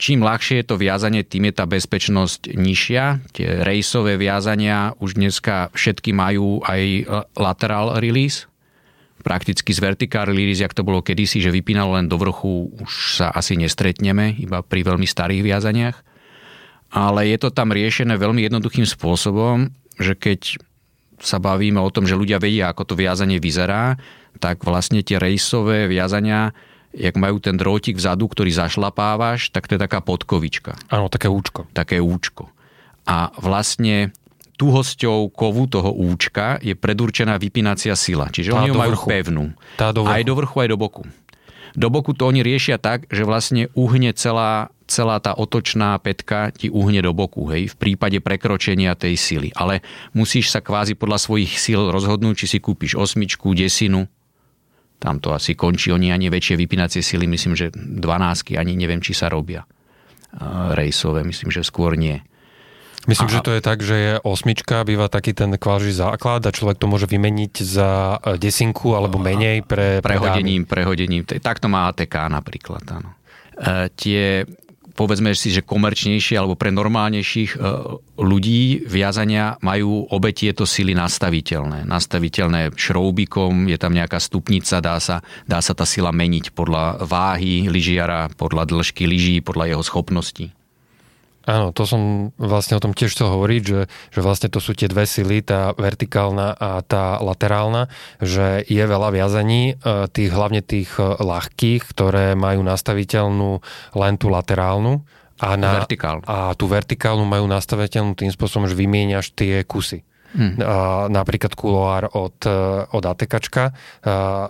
čím 0.00 0.24
ľahšie 0.24 0.64
je 0.64 0.66
to 0.66 0.80
viazanie, 0.80 1.20
tým 1.20 1.52
je 1.52 1.54
tá 1.60 1.68
bezpečnosť 1.68 2.56
nižšia. 2.56 3.04
Tie 3.36 3.60
rejsové 3.60 4.16
viazania 4.16 4.96
už 4.96 5.20
dneska 5.20 5.68
všetky 5.76 6.16
majú 6.16 6.64
aj 6.64 6.82
e, 6.82 7.02
lateral 7.36 8.00
release, 8.00 8.48
prakticky 9.20 9.76
z 9.76 9.84
vertical 9.84 10.32
release, 10.32 10.64
jak 10.64 10.72
to 10.72 10.80
bolo 10.80 11.04
kedysi, 11.04 11.44
že 11.44 11.52
vypínalo 11.52 12.00
len 12.00 12.08
do 12.08 12.16
vrchu, 12.16 12.72
už 12.80 13.20
sa 13.20 13.28
asi 13.28 13.60
nestretneme, 13.60 14.40
iba 14.40 14.64
pri 14.64 14.80
veľmi 14.88 15.04
starých 15.04 15.44
viazaniach. 15.44 15.96
Ale 16.90 17.28
je 17.28 17.38
to 17.38 17.54
tam 17.54 17.70
riešené 17.70 18.16
veľmi 18.16 18.42
jednoduchým 18.48 18.88
spôsobom, 18.88 19.70
že 20.00 20.16
keď 20.16 20.58
sa 21.20 21.36
bavíme 21.36 21.78
o 21.78 21.92
tom, 21.92 22.08
že 22.08 22.16
ľudia 22.16 22.40
vedia, 22.40 22.72
ako 22.72 22.82
to 22.88 22.94
viazanie 22.96 23.36
vyzerá, 23.36 24.00
tak 24.40 24.64
vlastne 24.64 25.04
tie 25.04 25.20
rejsové 25.20 25.84
viazania 25.84 26.56
jak 26.90 27.14
majú 27.14 27.38
ten 27.38 27.54
drótik 27.54 27.96
vzadu, 27.96 28.26
ktorý 28.26 28.50
zašlapávaš, 28.50 29.54
tak 29.54 29.70
to 29.70 29.78
je 29.78 29.80
taká 29.80 30.02
podkovička. 30.02 30.74
Áno, 30.90 31.06
také 31.06 31.30
účko. 31.30 31.70
Také 31.70 32.02
účko. 32.02 32.50
A 33.06 33.30
vlastne 33.38 34.10
tuhosťou 34.60 35.32
kovu 35.32 35.64
toho 35.70 35.88
účka 35.88 36.60
je 36.60 36.76
predurčená 36.76 37.40
vypínacia 37.40 37.96
sila. 37.96 38.28
Čiže 38.28 38.52
tá 38.52 38.56
oni 38.60 38.68
ju 38.68 38.74
majú 38.76 38.92
vrchu. 38.92 39.08
pevnú. 39.08 39.44
Tá 39.80 39.88
do 39.94 40.04
vrchu. 40.04 40.14
Aj 40.14 40.22
do 40.26 40.34
vrchu, 40.36 40.56
aj 40.60 40.68
do 40.68 40.76
boku. 40.76 41.02
Do 41.72 41.88
boku 41.88 42.12
to 42.12 42.26
oni 42.26 42.42
riešia 42.42 42.76
tak, 42.82 43.06
že 43.08 43.22
vlastne 43.22 43.70
uhne 43.78 44.10
celá, 44.12 44.74
celá 44.90 45.22
tá 45.22 45.38
otočná 45.38 45.94
petka 46.02 46.50
ti 46.50 46.66
uhne 46.66 46.98
do 46.98 47.14
boku, 47.14 47.46
hej, 47.46 47.70
v 47.72 47.76
prípade 47.78 48.18
prekročenia 48.18 48.98
tej 48.98 49.14
sily. 49.14 49.48
Ale 49.54 49.80
musíš 50.10 50.50
sa 50.50 50.58
kvázi 50.58 50.98
podľa 50.98 51.22
svojich 51.22 51.54
síl 51.56 51.78
rozhodnúť, 51.94 52.44
či 52.44 52.46
si 52.50 52.58
kúpiš 52.58 52.98
osmičku, 52.98 53.54
desinu, 53.54 54.10
tam 55.00 55.16
to 55.18 55.32
asi 55.32 55.56
končí, 55.56 55.88
oni 55.90 56.12
ani 56.12 56.28
väčšie 56.28 56.60
vypínacie 56.60 57.00
sily, 57.00 57.24
myslím, 57.24 57.56
že 57.56 57.72
12 57.72 58.60
ani 58.60 58.76
neviem, 58.76 59.00
či 59.00 59.16
sa 59.16 59.32
robia 59.32 59.64
rejsové, 60.76 61.26
myslím, 61.26 61.50
že 61.50 61.66
skôr 61.66 61.98
nie. 61.98 62.22
Myslím, 63.08 63.32
a... 63.32 63.34
že 63.34 63.40
to 63.40 63.52
je 63.56 63.62
tak, 63.64 63.80
že 63.80 63.96
je 63.96 64.12
osmička, 64.20 64.84
býva 64.84 65.08
taký 65.08 65.32
ten 65.32 65.56
kváži 65.56 65.90
základ 65.96 66.44
a 66.44 66.52
človek 66.52 66.76
to 66.76 66.84
môže 66.84 67.08
vymeniť 67.08 67.54
za 67.64 68.20
e, 68.20 68.36
desinku 68.36 68.92
alebo 68.92 69.16
menej 69.16 69.64
pre... 69.64 70.04
Prehodením, 70.04 70.68
prehodením. 70.68 71.24
Tak 71.24 71.64
to 71.64 71.72
má 71.72 71.88
ATK 71.88 72.28
napríklad, 72.28 72.84
áno. 72.92 73.16
E, 73.56 73.88
tie 73.96 74.44
povedzme 75.00 75.32
si, 75.32 75.48
že 75.48 75.64
komerčnejšie 75.64 76.36
alebo 76.36 76.60
pre 76.60 76.68
normálnejších 76.68 77.56
e, 77.56 77.58
ľudí 78.20 78.84
viazania 78.84 79.56
majú 79.64 80.04
obe 80.12 80.36
tieto 80.36 80.68
sily 80.68 80.92
nastaviteľné. 80.92 81.88
Nastaviteľné 81.88 82.76
šroubikom, 82.76 83.64
je 83.72 83.80
tam 83.80 83.96
nejaká 83.96 84.20
stupnica, 84.20 84.84
dá 84.84 85.00
sa, 85.00 85.24
dá 85.48 85.64
sa 85.64 85.72
tá 85.72 85.88
sila 85.88 86.12
meniť 86.12 86.52
podľa 86.52 87.08
váhy 87.08 87.72
lyžiara, 87.72 88.28
podľa 88.36 88.68
dĺžky 88.68 89.08
lyží, 89.08 89.40
podľa 89.40 89.72
jeho 89.72 89.82
schopností. 89.82 90.52
Áno, 91.48 91.72
to 91.72 91.88
som 91.88 92.32
vlastne 92.36 92.76
o 92.76 92.84
tom 92.84 92.92
tiež 92.92 93.16
chcel 93.16 93.32
hovoriť, 93.32 93.62
že, 93.64 93.80
že 93.88 94.20
vlastne 94.20 94.52
to 94.52 94.60
sú 94.60 94.76
tie 94.76 94.92
dve 94.92 95.08
sily, 95.08 95.40
tá 95.40 95.72
vertikálna 95.72 96.52
a 96.52 96.84
tá 96.84 97.16
laterálna, 97.16 97.88
že 98.20 98.60
je 98.68 98.84
veľa 98.84 99.08
viazaní, 99.08 99.72
e, 99.72 100.04
tých, 100.12 100.30
hlavne 100.36 100.60
tých 100.60 100.92
e, 101.00 101.16
ľahkých, 101.16 101.88
ktoré 101.96 102.36
majú 102.36 102.60
nastaviteľnú 102.60 103.50
len 103.96 104.14
tú 104.20 104.28
laterálnu 104.28 105.00
a, 105.40 105.56
na, 105.56 105.88
a 106.28 106.52
tú 106.52 106.68
vertikálnu 106.68 107.24
majú 107.24 107.48
nastaviteľnú 107.48 108.12
tým 108.12 108.28
spôsobom, 108.28 108.68
že 108.68 108.76
vymieňaš 108.76 109.32
tie 109.32 109.64
kusy. 109.64 110.04
Hmm. 110.30 110.54
Napríklad 111.10 111.58
kuloár 111.58 112.06
od, 112.14 112.38
e, 112.46 112.86
od 112.86 113.02
ATKčka 113.02 113.74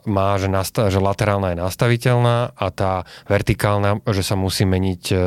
má, 0.05 0.29
že, 0.37 0.49
nasta- 0.53 0.93
že 0.93 1.01
laterálna 1.01 1.57
je 1.57 1.59
nastaviteľná 1.65 2.53
a 2.53 2.67
tá 2.69 3.09
vertikálna, 3.25 4.05
že 4.13 4.21
sa 4.21 4.37
musí 4.37 4.69
meniť, 4.69 5.05
e, 5.09 5.27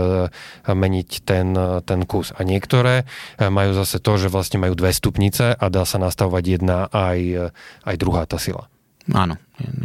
meniť 0.70 1.10
ten, 1.26 1.58
ten 1.90 2.06
kus. 2.06 2.38
A 2.38 2.46
niektoré 2.46 3.10
e, 3.42 3.50
majú 3.50 3.74
zase 3.74 3.98
to, 3.98 4.14
že 4.22 4.30
vlastne 4.30 4.62
majú 4.62 4.78
dve 4.78 4.94
stupnice 4.94 5.58
a 5.58 5.66
dá 5.74 5.90
sa 5.90 5.98
nastavovať 5.98 6.44
jedna 6.46 6.86
aj, 6.94 7.50
aj 7.90 7.96
druhá 7.98 8.30
tá 8.30 8.38
sila. 8.38 8.70
Áno, 9.10 9.36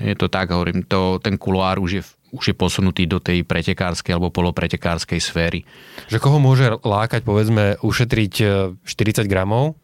je 0.04 0.14
to 0.14 0.28
tak, 0.28 0.52
hovorím, 0.52 0.84
to, 0.84 1.16
ten 1.18 1.40
kuloár 1.40 1.80
už 1.80 1.92
je 1.92 2.04
už 2.28 2.52
je 2.52 2.56
posunutý 2.60 3.08
do 3.08 3.24
tej 3.24 3.40
pretekárskej 3.40 4.12
alebo 4.12 4.28
polopretekárskej 4.28 5.16
sféry. 5.16 5.64
Že 6.12 6.20
koho 6.20 6.36
môže 6.36 6.76
lákať, 6.84 7.24
povedzme, 7.24 7.80
ušetriť 7.80 8.34
40 8.84 9.24
gramov 9.24 9.80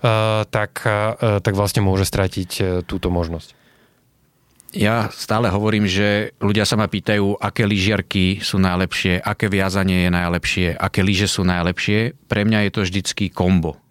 tak, 0.00 0.72
eh, 0.84 1.40
tak 1.44 1.52
vlastne 1.52 1.84
môže 1.84 2.08
stratiť 2.08 2.50
eh, 2.60 2.66
túto 2.82 3.12
možnosť. 3.12 3.56
Ja 4.70 5.10
stále 5.10 5.50
hovorím, 5.50 5.90
že 5.90 6.30
ľudia 6.38 6.62
sa 6.62 6.78
ma 6.78 6.86
pýtajú, 6.86 7.42
aké 7.42 7.66
lyžiarky 7.66 8.38
sú 8.38 8.62
najlepšie, 8.62 9.18
aké 9.18 9.50
viazanie 9.50 10.06
je 10.06 10.10
najlepšie, 10.14 10.66
aké 10.78 11.02
lyže 11.02 11.26
sú 11.26 11.42
najlepšie. 11.42 12.14
Pre 12.30 12.42
mňa 12.46 12.58
je 12.64 12.70
to 12.70 12.80
vždycky 12.86 13.34
kombo. 13.34 13.82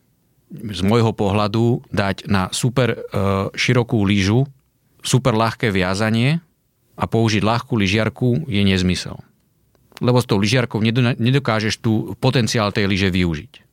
Z 0.50 0.80
môjho 0.82 1.12
pohľadu 1.12 1.84
dať 1.92 2.32
na 2.32 2.48
super 2.56 2.96
širokú 3.54 4.02
lyžu 4.08 4.48
super 5.04 5.36
ľahké 5.36 5.72
viazanie 5.72 6.40
a 7.00 7.04
použiť 7.08 7.44
ľahkú 7.44 7.76
lyžiarku 7.80 8.48
je 8.48 8.62
nezmysel. 8.64 9.20
Lebo 10.00 10.20
s 10.20 10.28
tou 10.28 10.40
lyžiarkou 10.40 10.80
nedokážeš 11.20 11.80
tu 11.84 12.16
potenciál 12.24 12.72
tej 12.72 12.88
lyže 12.88 13.12
využiť. 13.12 13.69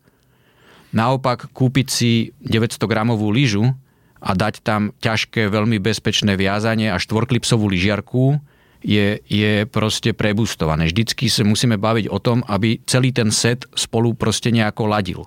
Naopak 0.96 1.52
kúpiť 1.52 1.86
si 1.92 2.32
900 2.40 2.80
gramovú 2.88 3.28
lyžu 3.28 3.76
a 4.16 4.32
dať 4.32 4.64
tam 4.64 4.96
ťažké, 4.96 5.52
veľmi 5.52 5.76
bezpečné 5.76 6.40
viazanie 6.40 6.88
a 6.88 6.96
štvorklipsovú 6.96 7.68
lyžiarku 7.68 8.40
je, 8.80 9.20
je 9.28 9.68
proste 9.68 10.16
prebustované. 10.16 10.88
Vždycky 10.88 11.28
sa 11.28 11.44
musíme 11.44 11.76
baviť 11.76 12.08
o 12.08 12.16
tom, 12.16 12.40
aby 12.48 12.80
celý 12.88 13.12
ten 13.12 13.28
set 13.28 13.68
spolu 13.76 14.16
proste 14.16 14.48
nejako 14.48 14.88
ladil. 14.88 15.22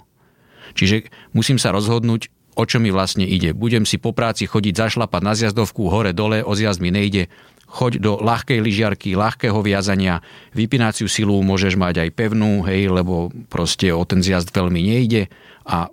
Čiže 0.74 1.06
musím 1.38 1.62
sa 1.62 1.70
rozhodnúť, 1.70 2.34
o 2.56 2.64
čo 2.66 2.78
mi 2.82 2.90
vlastne 2.90 3.28
ide. 3.28 3.54
Budem 3.54 3.86
si 3.86 4.02
po 4.02 4.16
práci 4.16 4.50
chodiť 4.50 4.74
zašlapať 4.76 5.22
na 5.22 5.34
zjazdovku 5.38 5.90
hore 5.90 6.12
dole, 6.16 6.42
o 6.42 6.52
zjazd 6.54 6.82
mi 6.82 6.90
nejde. 6.90 7.30
Choď 7.70 8.02
do 8.02 8.18
ľahkej 8.18 8.60
lyžiarky, 8.66 9.14
ľahkého 9.14 9.62
viazania, 9.62 10.26
vypínaciu 10.58 11.06
silu 11.06 11.38
môžeš 11.46 11.78
mať 11.78 12.02
aj 12.02 12.10
pevnú, 12.18 12.66
hej, 12.66 12.90
lebo 12.90 13.30
proste 13.46 13.94
o 13.94 14.02
ten 14.10 14.26
zjazd 14.26 14.50
veľmi 14.50 14.82
nejde 14.82 15.30
a 15.70 15.88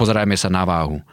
pozerajme 0.00 0.38
sa 0.40 0.48
na 0.48 0.64
váhu. 0.64 1.04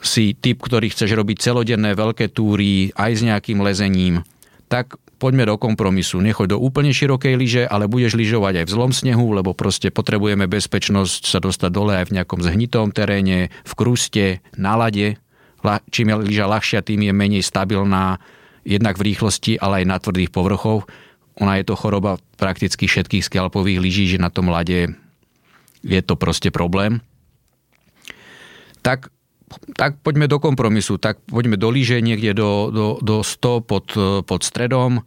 Si 0.00 0.32
typ, 0.32 0.64
ktorý 0.64 0.90
chceš 0.90 1.12
robiť 1.12 1.44
celodenné 1.44 1.92
veľké 1.92 2.32
túry 2.32 2.90
aj 2.96 3.10
s 3.12 3.22
nejakým 3.22 3.60
lezením, 3.60 4.24
tak 4.72 4.96
poďme 5.20 5.44
do 5.44 5.60
kompromisu. 5.60 6.24
Nechoď 6.24 6.56
do 6.56 6.58
úplne 6.64 6.96
širokej 6.96 7.36
lyže, 7.36 7.62
ale 7.68 7.92
budeš 7.92 8.16
lyžovať 8.16 8.64
aj 8.64 8.66
v 8.66 8.74
zlom 8.74 8.92
snehu, 8.96 9.36
lebo 9.36 9.52
proste 9.52 9.92
potrebujeme 9.92 10.48
bezpečnosť 10.48 11.28
sa 11.28 11.44
dostať 11.44 11.68
dole 11.68 11.92
aj 12.00 12.08
v 12.08 12.14
nejakom 12.16 12.40
zhnitom 12.40 12.88
teréne, 12.88 13.52
v 13.68 13.72
kruste, 13.76 14.40
na 14.56 14.72
lade. 14.80 15.20
Čím 15.92 16.08
je 16.08 16.16
lyža 16.24 16.48
ľahšia, 16.48 16.80
tým 16.80 17.04
je 17.04 17.12
menej 17.12 17.44
stabilná 17.44 18.16
jednak 18.64 18.96
v 18.96 19.12
rýchlosti, 19.12 19.60
ale 19.60 19.84
aj 19.84 19.92
na 19.92 19.96
tvrdých 20.00 20.32
povrchoch. 20.32 20.88
Ona 21.36 21.60
je 21.60 21.68
to 21.68 21.76
choroba 21.76 22.16
prakticky 22.40 22.88
všetkých 22.88 23.28
skalpových 23.28 23.76
lyží, 23.76 24.08
že 24.08 24.18
na 24.18 24.32
tom 24.32 24.48
lade 24.48 24.96
je 25.84 26.00
to 26.00 26.16
proste 26.16 26.48
problém. 26.48 27.04
Tak 28.80 29.12
tak 29.76 30.00
poďme 30.00 30.26
do 30.28 30.38
kompromisu, 30.42 30.96
tak 30.96 31.20
poďme 31.28 31.56
do 31.56 31.68
lyže 31.68 32.00
niekde 32.00 32.36
do, 32.36 32.72
do, 32.72 32.86
do 33.00 33.16
100 33.24 33.68
pod, 33.68 33.86
pod 34.24 34.40
stredom, 34.42 35.04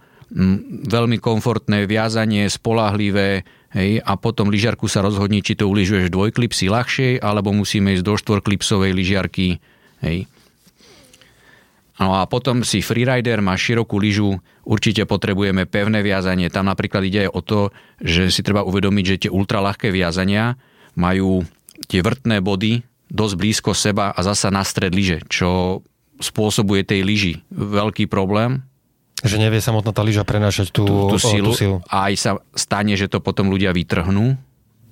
veľmi 0.85 1.21
komfortné 1.21 1.85
viazanie, 1.85 2.49
spolahlivé, 2.49 3.45
hej, 3.77 4.01
a 4.01 4.17
potom 4.17 4.49
lyžiarku 4.49 4.89
sa 4.89 5.05
rozhodni, 5.05 5.45
či 5.45 5.53
to 5.53 5.69
ulyžuješ 5.69 6.09
dvojklipsy 6.09 6.71
ľahšej, 6.71 7.21
alebo 7.21 7.53
musíme 7.53 7.93
ísť 7.93 8.05
do 8.05 8.13
štvorklipsovej 8.17 8.91
lyžiarky, 8.95 9.61
hej. 10.01 10.25
No 11.95 12.11
a 12.19 12.27
potom 12.27 12.67
si 12.67 12.83
freerider, 12.83 13.39
má 13.39 13.55
širokú 13.55 13.95
lyžu, 13.95 14.43
určite 14.67 15.07
potrebujeme 15.07 15.63
pevné 15.63 16.03
viazanie. 16.03 16.51
Tam 16.51 16.67
napríklad 16.67 17.07
ide 17.07 17.31
o 17.31 17.39
to, 17.39 17.71
že 18.03 18.27
si 18.27 18.43
treba 18.43 18.67
uvedomiť, 18.67 19.05
že 19.07 19.19
tie 19.27 19.31
ultralahké 19.31 19.95
viazania 19.95 20.59
majú 20.99 21.47
tie 21.87 22.03
vrtné 22.03 22.43
body, 22.43 22.83
dosť 23.09 23.35
blízko 23.37 23.71
seba 23.77 24.11
a 24.11 24.19
zasa 24.25 24.49
na 24.49 24.65
stred 24.65 24.93
lyže, 24.93 25.25
čo 25.29 25.81
spôsobuje 26.19 26.87
tej 26.87 27.01
lyži 27.03 27.33
veľký 27.51 28.07
problém. 28.07 28.63
Že 29.25 29.47
nevie 29.47 29.63
samotná 29.63 29.95
tá 29.95 30.03
lyža 30.05 30.27
prenášať 30.27 30.69
tú, 30.75 30.85
tú, 30.85 30.95
tú, 31.15 31.17
silu, 31.17 31.51
tú 31.51 31.57
silu. 31.57 31.77
A 31.87 32.11
aj 32.11 32.13
sa 32.19 32.31
stane, 32.53 32.93
že 32.93 33.09
to 33.09 33.23
potom 33.23 33.49
ľudia 33.49 33.71
vytrhnú 33.71 34.37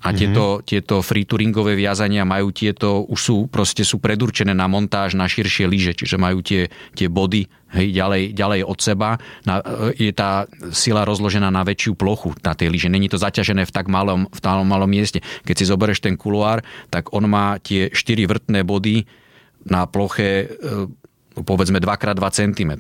a 0.03 0.11
mm-hmm. 0.11 0.19
tieto, 0.19 0.45
tieto 0.67 0.95
free 0.99 1.23
touringové 1.23 1.79
viazania 1.79 2.27
majú 2.27 2.51
tieto, 2.51 3.07
už 3.07 3.19
sú 3.19 3.37
proste 3.47 3.87
sú 3.87 4.03
predurčené 4.03 4.51
na 4.51 4.67
montáž 4.67 5.15
na 5.15 5.23
širšie 5.23 5.63
lyže, 5.63 5.95
čiže 5.95 6.19
majú 6.19 6.43
tie, 6.43 6.67
tie 6.91 7.07
body 7.07 7.47
hej, 7.79 7.87
ďalej, 7.95 8.35
ďalej 8.35 8.61
od 8.67 8.79
seba. 8.83 9.15
Na, 9.47 9.63
je 9.95 10.11
tá 10.11 10.43
sila 10.75 11.07
rozložená 11.07 11.47
na 11.47 11.63
väčšiu 11.63 11.95
plochu 11.95 12.35
na 12.43 12.51
tej 12.51 12.67
lyže. 12.67 12.91
Není 12.91 13.07
to 13.07 13.15
zaťažené 13.15 13.63
v 13.63 13.71
tak 13.71 13.87
malom, 13.87 14.27
v 14.27 14.39
tak 14.43 14.59
malom 14.67 14.91
mieste. 14.91 15.23
Keď 15.47 15.55
si 15.55 15.65
zoberieš 15.71 16.03
ten 16.03 16.19
kuloár, 16.19 16.67
tak 16.91 17.15
on 17.15 17.23
má 17.31 17.55
tie 17.63 17.87
4 17.87 18.27
vrtné 18.27 18.67
body 18.67 19.07
na 19.63 19.87
ploche 19.87 20.51
e, 20.51 21.47
povedzme 21.47 21.79
2x2 21.79 22.23
cm. 22.35 22.71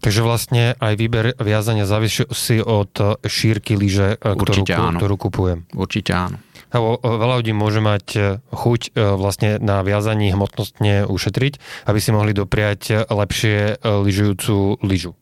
Takže 0.00 0.24
vlastne 0.24 0.64
aj 0.80 0.94
výber 0.96 1.36
viazania 1.36 1.84
závisí 1.84 2.24
od 2.64 3.20
šírky 3.20 3.76
lyže, 3.76 4.16
e, 4.16 4.32
ktorú, 4.32 4.64
ktorú 4.96 5.14
kupujem. 5.20 5.68
Určite 5.76 6.16
áno. 6.16 6.36
Lebo 6.72 6.96
e, 6.96 7.04
veľa 7.04 7.34
ľudí 7.44 7.52
môže 7.52 7.84
mať 7.84 8.06
e, 8.16 8.20
chuť 8.48 8.96
vlastne 8.96 9.60
na 9.60 9.84
viazaní 9.84 10.32
hmotnostne 10.32 11.04
ušetriť, 11.04 11.52
aby 11.84 11.98
si 12.00 12.10
mohli 12.16 12.32
dopriať 12.32 13.12
lepšie 13.12 13.84
lyžujúcu 13.84 14.80
lyžu. 14.88 15.12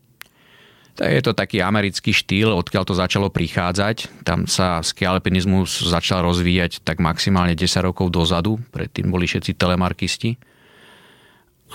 Je 0.98 1.22
to 1.22 1.30
taký 1.30 1.62
americký 1.62 2.10
štýl, 2.10 2.50
odkiaľ 2.50 2.82
to 2.82 2.94
začalo 2.94 3.30
prichádzať. 3.30 4.26
Tam 4.26 4.50
sa 4.50 4.82
ski 4.82 5.06
alpinizmus 5.06 5.86
začal 5.86 6.26
rozvíjať 6.26 6.82
tak 6.82 6.98
maximálne 6.98 7.54
10 7.54 7.86
rokov 7.86 8.10
dozadu, 8.10 8.58
predtým 8.74 9.06
boli 9.06 9.30
všetci 9.30 9.54
telemarkisti. 9.54 10.34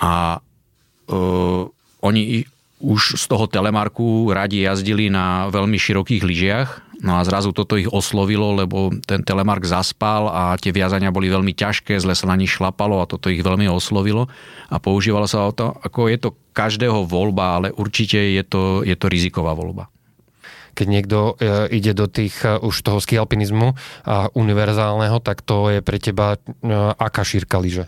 A 0.03 0.43
uh, 1.07 1.63
oni 2.03 2.43
už 2.83 3.15
z 3.15 3.25
toho 3.31 3.47
telemarku 3.47 4.27
radi 4.35 4.67
jazdili 4.67 5.07
na 5.07 5.47
veľmi 5.47 5.79
širokých 5.79 6.23
lyžiach. 6.27 6.69
No 7.03 7.19
a 7.19 7.23
zrazu 7.23 7.55
toto 7.55 7.79
ich 7.79 7.87
oslovilo, 7.87 8.55
lebo 8.55 8.91
ten 9.07 9.23
telemark 9.23 9.63
zaspal 9.63 10.27
a 10.27 10.55
tie 10.59 10.75
viazania 10.75 11.11
boli 11.11 11.31
veľmi 11.31 11.55
ťažké, 11.55 11.99
zle 11.99 12.15
sa 12.15 12.27
na 12.27 12.35
nich 12.35 12.51
šlapalo 12.51 12.99
a 12.99 13.07
toto 13.07 13.31
ich 13.31 13.43
veľmi 13.43 13.67
oslovilo. 13.71 14.27
A 14.67 14.79
používalo 14.83 15.27
sa 15.27 15.47
o 15.47 15.55
to, 15.55 15.71
ako 15.83 16.11
je 16.11 16.17
to 16.19 16.29
každého 16.51 17.07
voľba, 17.07 17.59
ale 17.59 17.67
určite 17.75 18.19
je 18.19 18.43
to, 18.43 18.83
je 18.83 18.95
to 18.99 19.07
riziková 19.07 19.55
voľba 19.55 19.87
keď 20.73 20.87
niekto 20.89 21.17
e, 21.37 21.69
ide 21.77 21.93
do 21.93 22.09
tých 22.09 22.41
e, 22.41 22.57
už 22.57 22.81
toho 22.81 22.97
skialpinizmu 22.97 23.77
a 24.09 24.33
univerzálneho, 24.33 25.21
tak 25.21 25.45
to 25.45 25.69
je 25.69 25.85
pre 25.85 26.01
teba 26.01 26.33
e, 26.33 26.37
aká 26.97 27.21
šírka 27.21 27.61
lyže? 27.61 27.85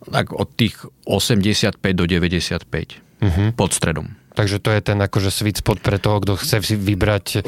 Tak 0.00 0.32
od 0.32 0.48
tých 0.56 0.80
85 1.04 1.76
do 1.92 2.08
95 2.08 3.04
uh-huh. 3.22 3.52
pod 3.56 3.72
stredom. 3.72 4.12
Takže 4.36 4.60
to 4.60 4.68
je 4.68 4.80
ten 4.84 5.00
akože 5.00 5.32
sweet 5.32 5.64
spot 5.64 5.80
pre 5.80 5.96
toho, 5.96 6.20
kto 6.20 6.36
chce 6.36 6.60
si 6.60 6.76
vybrať 6.76 7.40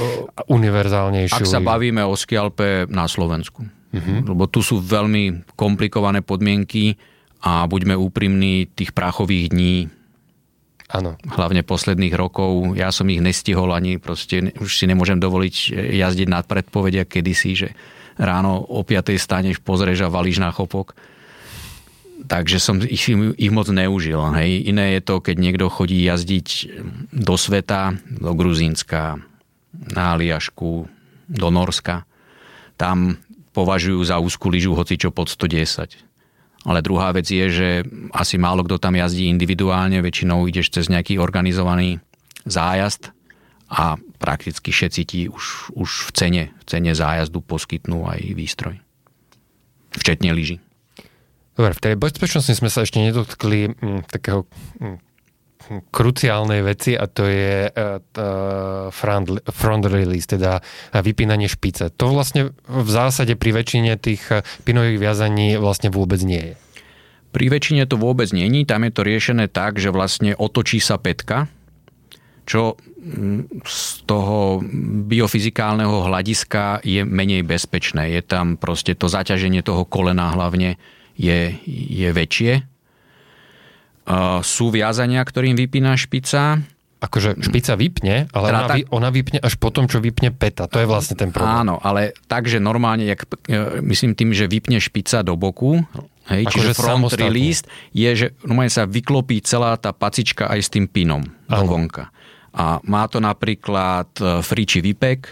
univerzálnejšiu. 0.49 1.37
Ak 1.37 1.45
sa 1.45 1.61
bavíme 1.61 2.01
o 2.01 2.17
skialpe 2.17 2.89
na 2.89 3.05
Slovensku. 3.05 3.69
Uh-huh. 3.69 4.19
Lebo 4.25 4.49
tu 4.49 4.65
sú 4.65 4.81
veľmi 4.81 5.53
komplikované 5.53 6.25
podmienky 6.25 6.97
a 7.45 7.69
buďme 7.69 7.93
úprimní, 7.93 8.73
tých 8.73 8.97
prachových 8.97 9.53
dní 9.53 9.77
Áno. 10.89 11.21
Hlavne 11.21 11.61
posledných 11.61 12.17
rokov. 12.17 12.73
Ja 12.73 12.89
som 12.89 13.13
ich 13.13 13.21
nestihol 13.21 13.77
ani 13.77 14.01
proste, 14.01 14.57
už 14.57 14.73
si 14.73 14.89
nemôžem 14.89 15.21
dovoliť 15.21 15.77
jazdiť 15.77 16.29
nad 16.33 16.49
predpovedia 16.49 17.05
kedysi, 17.05 17.53
že 17.53 17.69
ráno 18.17 18.65
o 18.65 18.81
5. 18.81 19.13
staneš, 19.21 19.61
pozrieš 19.61 20.09
a 20.09 20.13
valíš 20.13 20.41
na 20.41 20.49
chopok 20.49 20.97
takže 22.27 22.59
som 22.59 22.83
ich, 22.83 23.07
ich 23.13 23.53
moc 23.53 23.69
neužil. 23.71 24.19
Hej. 24.35 24.67
Iné 24.67 24.99
je 24.99 25.03
to, 25.05 25.23
keď 25.23 25.37
niekto 25.39 25.67
chodí 25.71 26.03
jazdiť 26.03 26.49
do 27.15 27.35
sveta, 27.39 27.95
do 28.11 28.35
Gruzínska, 28.35 29.23
na 29.95 30.05
Aliašku, 30.17 30.91
do 31.29 31.49
Norska. 31.53 32.09
Tam 32.75 33.21
považujú 33.55 34.01
za 34.03 34.19
úzkú 34.19 34.51
lyžu 34.51 34.75
čo 34.75 35.11
pod 35.15 35.31
110. 35.31 36.09
Ale 36.67 36.83
druhá 36.83 37.15
vec 37.15 37.31
je, 37.31 37.47
že 37.49 37.69
asi 38.11 38.35
málo 38.35 38.67
kto 38.67 38.83
tam 38.83 38.99
jazdí 38.99 39.31
individuálne, 39.31 40.03
väčšinou 40.03 40.51
ideš 40.51 40.75
cez 40.75 40.91
nejaký 40.91 41.17
organizovaný 41.23 42.03
zájazd 42.45 43.15
a 43.71 44.01
prakticky 44.19 44.75
všetci 44.75 45.03
ti 45.07 45.21
už, 45.31 45.71
už 45.77 45.91
v 46.09 46.11
cene, 46.17 46.45
v 46.51 46.65
cene 46.67 46.93
zájazdu 46.93 47.45
poskytnú 47.45 48.11
aj 48.11 48.21
výstroj. 48.35 48.77
Včetne 49.95 50.35
lyži. 50.35 50.59
Dobre, 51.59 51.75
v 51.75 51.83
tej 51.83 51.95
bezpečnosti 51.99 52.55
sme 52.55 52.71
sa 52.71 52.87
ešte 52.87 53.03
nedotkli 53.03 53.67
m, 53.67 53.75
mm, 53.75 54.01
takého 54.07 54.47
m, 54.79 55.03
mm, 55.67 55.91
kruciálnej 55.91 56.63
veci 56.63 56.95
a 56.95 57.11
to 57.11 57.27
je 57.27 57.67
uh, 57.67 57.99
front, 58.95 59.43
front 59.51 59.85
release, 59.91 60.31
teda 60.31 60.63
vypínanie 60.95 61.51
špice. 61.51 61.91
To 61.99 62.15
vlastne 62.15 62.55
v 62.63 62.89
zásade 62.89 63.35
pri 63.35 63.53
väčšine 63.53 64.01
tých 64.01 64.23
e, 64.33 64.41
pinových 64.65 64.97
viazaní 64.97 65.61
vlastne 65.61 65.93
vôbec 65.93 66.25
nie 66.25 66.41
je. 66.41 66.55
Pri 67.37 67.53
väčšine 67.53 67.85
to 67.85 68.01
vôbec 68.01 68.33
není, 68.33 68.65
tam 68.65 68.89
je 68.89 68.93
to 68.97 69.05
riešené 69.05 69.53
tak, 69.53 69.77
že 69.77 69.93
vlastne 69.93 70.33
otočí 70.33 70.81
sa 70.81 70.97
petka, 70.97 71.53
čo 72.49 72.81
mm, 72.81 73.67
z 73.67 74.09
toho 74.09 74.65
biofyzikálneho 75.05 76.09
hľadiska 76.09 76.81
je 76.81 77.05
menej 77.05 77.45
bezpečné. 77.45 78.09
Je 78.17 78.25
tam 78.25 78.57
proste 78.57 78.97
to 78.97 79.13
zaťaženie 79.13 79.61
toho 79.61 79.85
kolena 79.85 80.33
hlavne 80.33 80.81
je, 81.19 81.59
je 81.67 82.09
väčšie. 82.15 82.53
Sú 84.41 84.73
viazania, 84.73 85.21
ktorým 85.21 85.59
vypína 85.59 85.99
špica. 85.99 86.63
Akože 86.99 87.39
špica 87.39 87.79
vypne, 87.79 88.27
ale 88.35 88.47
teda 88.51 88.59
ona, 88.59 88.67
tak, 88.67 88.79
ona 88.91 89.09
vypne 89.15 89.39
až 89.39 89.55
potom, 89.55 89.87
čo 89.87 90.03
vypne 90.03 90.35
peta. 90.35 90.67
To 90.67 90.83
je 90.83 90.89
vlastne 90.89 91.15
ten 91.15 91.31
problém. 91.31 91.63
Áno, 91.63 91.79
ale 91.79 92.11
takže 92.27 92.59
normálne, 92.59 93.07
jak, 93.07 93.23
e, 93.47 93.79
myslím 93.87 94.19
tým, 94.19 94.35
že 94.35 94.51
vypne 94.51 94.83
špica 94.83 95.23
do 95.23 95.39
boku, 95.39 95.79
hej, 96.27 96.51
ako 96.51 96.59
čiže 96.59 96.71
front 96.75 97.07
samostatne. 97.07 97.23
release, 97.23 97.63
je, 97.95 98.11
že 98.11 98.27
normálne 98.43 98.75
sa 98.75 98.83
vyklopí 98.83 99.39
celá 99.47 99.79
tá 99.79 99.95
pacička 99.95 100.51
aj 100.51 100.59
s 100.59 100.69
tým 100.75 100.91
pinom 100.91 101.23
do 101.23 101.65
vonka. 101.71 102.11
A 102.51 102.83
má 102.83 103.07
to 103.07 103.23
napríklad 103.23 104.11
e, 104.19 104.43
Friči 104.43 104.83
Vipek, 104.83 105.31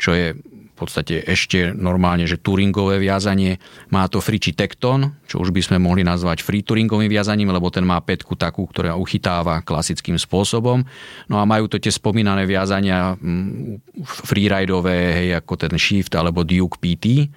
čo 0.00 0.16
je 0.16 0.32
podstate 0.80 1.20
ešte 1.28 1.76
normálne, 1.76 2.24
že 2.24 2.40
touringové 2.40 2.96
viazanie. 2.96 3.60
Má 3.92 4.08
to 4.08 4.24
Friči 4.24 4.56
Tekton, 4.56 5.12
čo 5.28 5.44
už 5.44 5.52
by 5.52 5.60
sme 5.60 5.76
mohli 5.76 6.00
nazvať 6.00 6.40
free 6.40 6.64
touringovým 6.64 7.12
viazaním, 7.12 7.52
lebo 7.52 7.68
ten 7.68 7.84
má 7.84 8.00
petku 8.00 8.32
takú, 8.34 8.64
ktorá 8.64 8.96
uchytáva 8.96 9.60
klasickým 9.60 10.16
spôsobom. 10.16 10.80
No 11.28 11.36
a 11.36 11.44
majú 11.44 11.68
to 11.68 11.76
tie 11.76 11.92
spomínané 11.92 12.48
viazania 12.48 13.12
mm, 13.14 13.92
freeridové, 14.24 15.12
hej, 15.12 15.28
ako 15.44 15.68
ten 15.68 15.76
Shift 15.76 16.16
alebo 16.16 16.42
Duke 16.48 16.80
PT. 16.80 17.28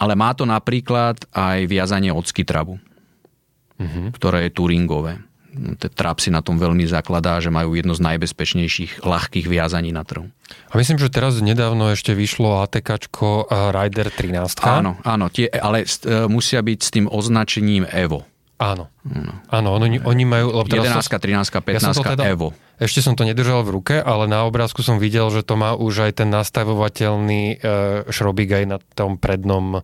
Ale 0.00 0.16
má 0.16 0.32
to 0.32 0.48
napríklad 0.48 1.28
aj 1.36 1.68
viazanie 1.68 2.08
od 2.08 2.24
skitrabu, 2.24 2.80
mm-hmm. 3.76 4.16
ktoré 4.16 4.48
je 4.48 4.56
touringové 4.56 5.27
trap 5.92 6.18
si 6.22 6.30
na 6.30 6.40
tom 6.40 6.56
veľmi 6.56 6.86
zakladá, 6.86 7.42
že 7.42 7.50
majú 7.52 7.74
jedno 7.74 7.92
z 7.92 8.02
najbezpečnejších 8.02 9.04
ľahkých 9.04 9.46
viazaní 9.46 9.90
na 9.90 10.06
trhu. 10.06 10.30
A 10.70 10.74
myslím, 10.78 10.96
že 10.96 11.12
teraz 11.12 11.36
nedávno 11.42 11.92
ešte 11.92 12.16
vyšlo 12.16 12.64
ATK 12.64 13.48
Rider 13.74 14.08
13. 14.08 14.64
Áno, 14.64 14.96
áno, 15.04 15.26
tie, 15.28 15.50
ale 15.50 15.84
e, 15.84 16.26
musia 16.30 16.64
byť 16.64 16.78
s 16.80 16.90
tým 16.94 17.06
označením 17.10 17.84
Evo. 17.90 18.24
Áno. 18.58 18.90
No. 19.06 19.32
Áno, 19.54 19.68
oni, 19.78 20.02
oni 20.02 20.24
majú... 20.26 20.50
11, 20.66 20.98
13, 20.98 21.62
15 21.62 21.62
ja 21.62 21.94
teda, 21.94 22.26
Evo. 22.26 22.50
Ešte 22.78 23.02
som 23.02 23.14
to 23.14 23.22
nedržal 23.22 23.62
v 23.62 23.70
ruke, 23.78 23.96
ale 23.98 24.26
na 24.26 24.42
obrázku 24.46 24.82
som 24.82 24.98
videl, 24.98 25.30
že 25.30 25.46
to 25.46 25.54
má 25.54 25.78
už 25.78 26.10
aj 26.10 26.22
ten 26.22 26.28
nastavovateľný 26.30 27.42
uh, 27.58 28.06
šrobík 28.10 28.50
aj 28.54 28.64
na 28.66 28.78
tom 28.94 29.14
prednom 29.18 29.78
uh, 29.78 29.82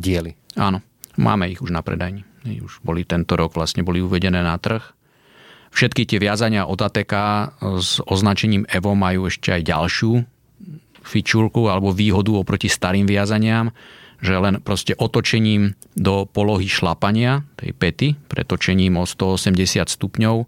dieli. 0.00 0.36
Áno, 0.56 0.80
máme 1.20 1.52
ich 1.52 1.60
už 1.60 1.72
na 1.72 1.84
predajni. 1.84 2.24
Už 2.42 2.82
boli 2.82 3.06
tento 3.06 3.38
rok 3.38 3.54
vlastne 3.54 3.86
boli 3.86 4.02
uvedené 4.02 4.42
na 4.42 4.58
trh. 4.58 4.82
Všetky 5.72 6.04
tie 6.04 6.18
viazania 6.20 6.68
od 6.68 6.76
ATK 6.76 7.14
s 7.80 8.02
označením 8.04 8.68
EVO 8.68 8.92
majú 8.92 9.30
ešte 9.30 9.56
aj 9.56 9.62
ďalšiu 9.64 10.12
fičúrku 11.02 11.66
alebo 11.66 11.90
výhodu 11.90 12.30
oproti 12.38 12.70
starým 12.70 13.08
viazaniam, 13.08 13.74
že 14.22 14.38
len 14.38 14.62
proste 14.62 14.94
otočením 14.94 15.74
do 15.98 16.30
polohy 16.30 16.70
šlapania 16.70 17.42
tej 17.58 17.74
pety, 17.74 18.08
pretočením 18.30 19.00
o 19.00 19.04
180 19.04 19.90
stupňov 19.90 20.46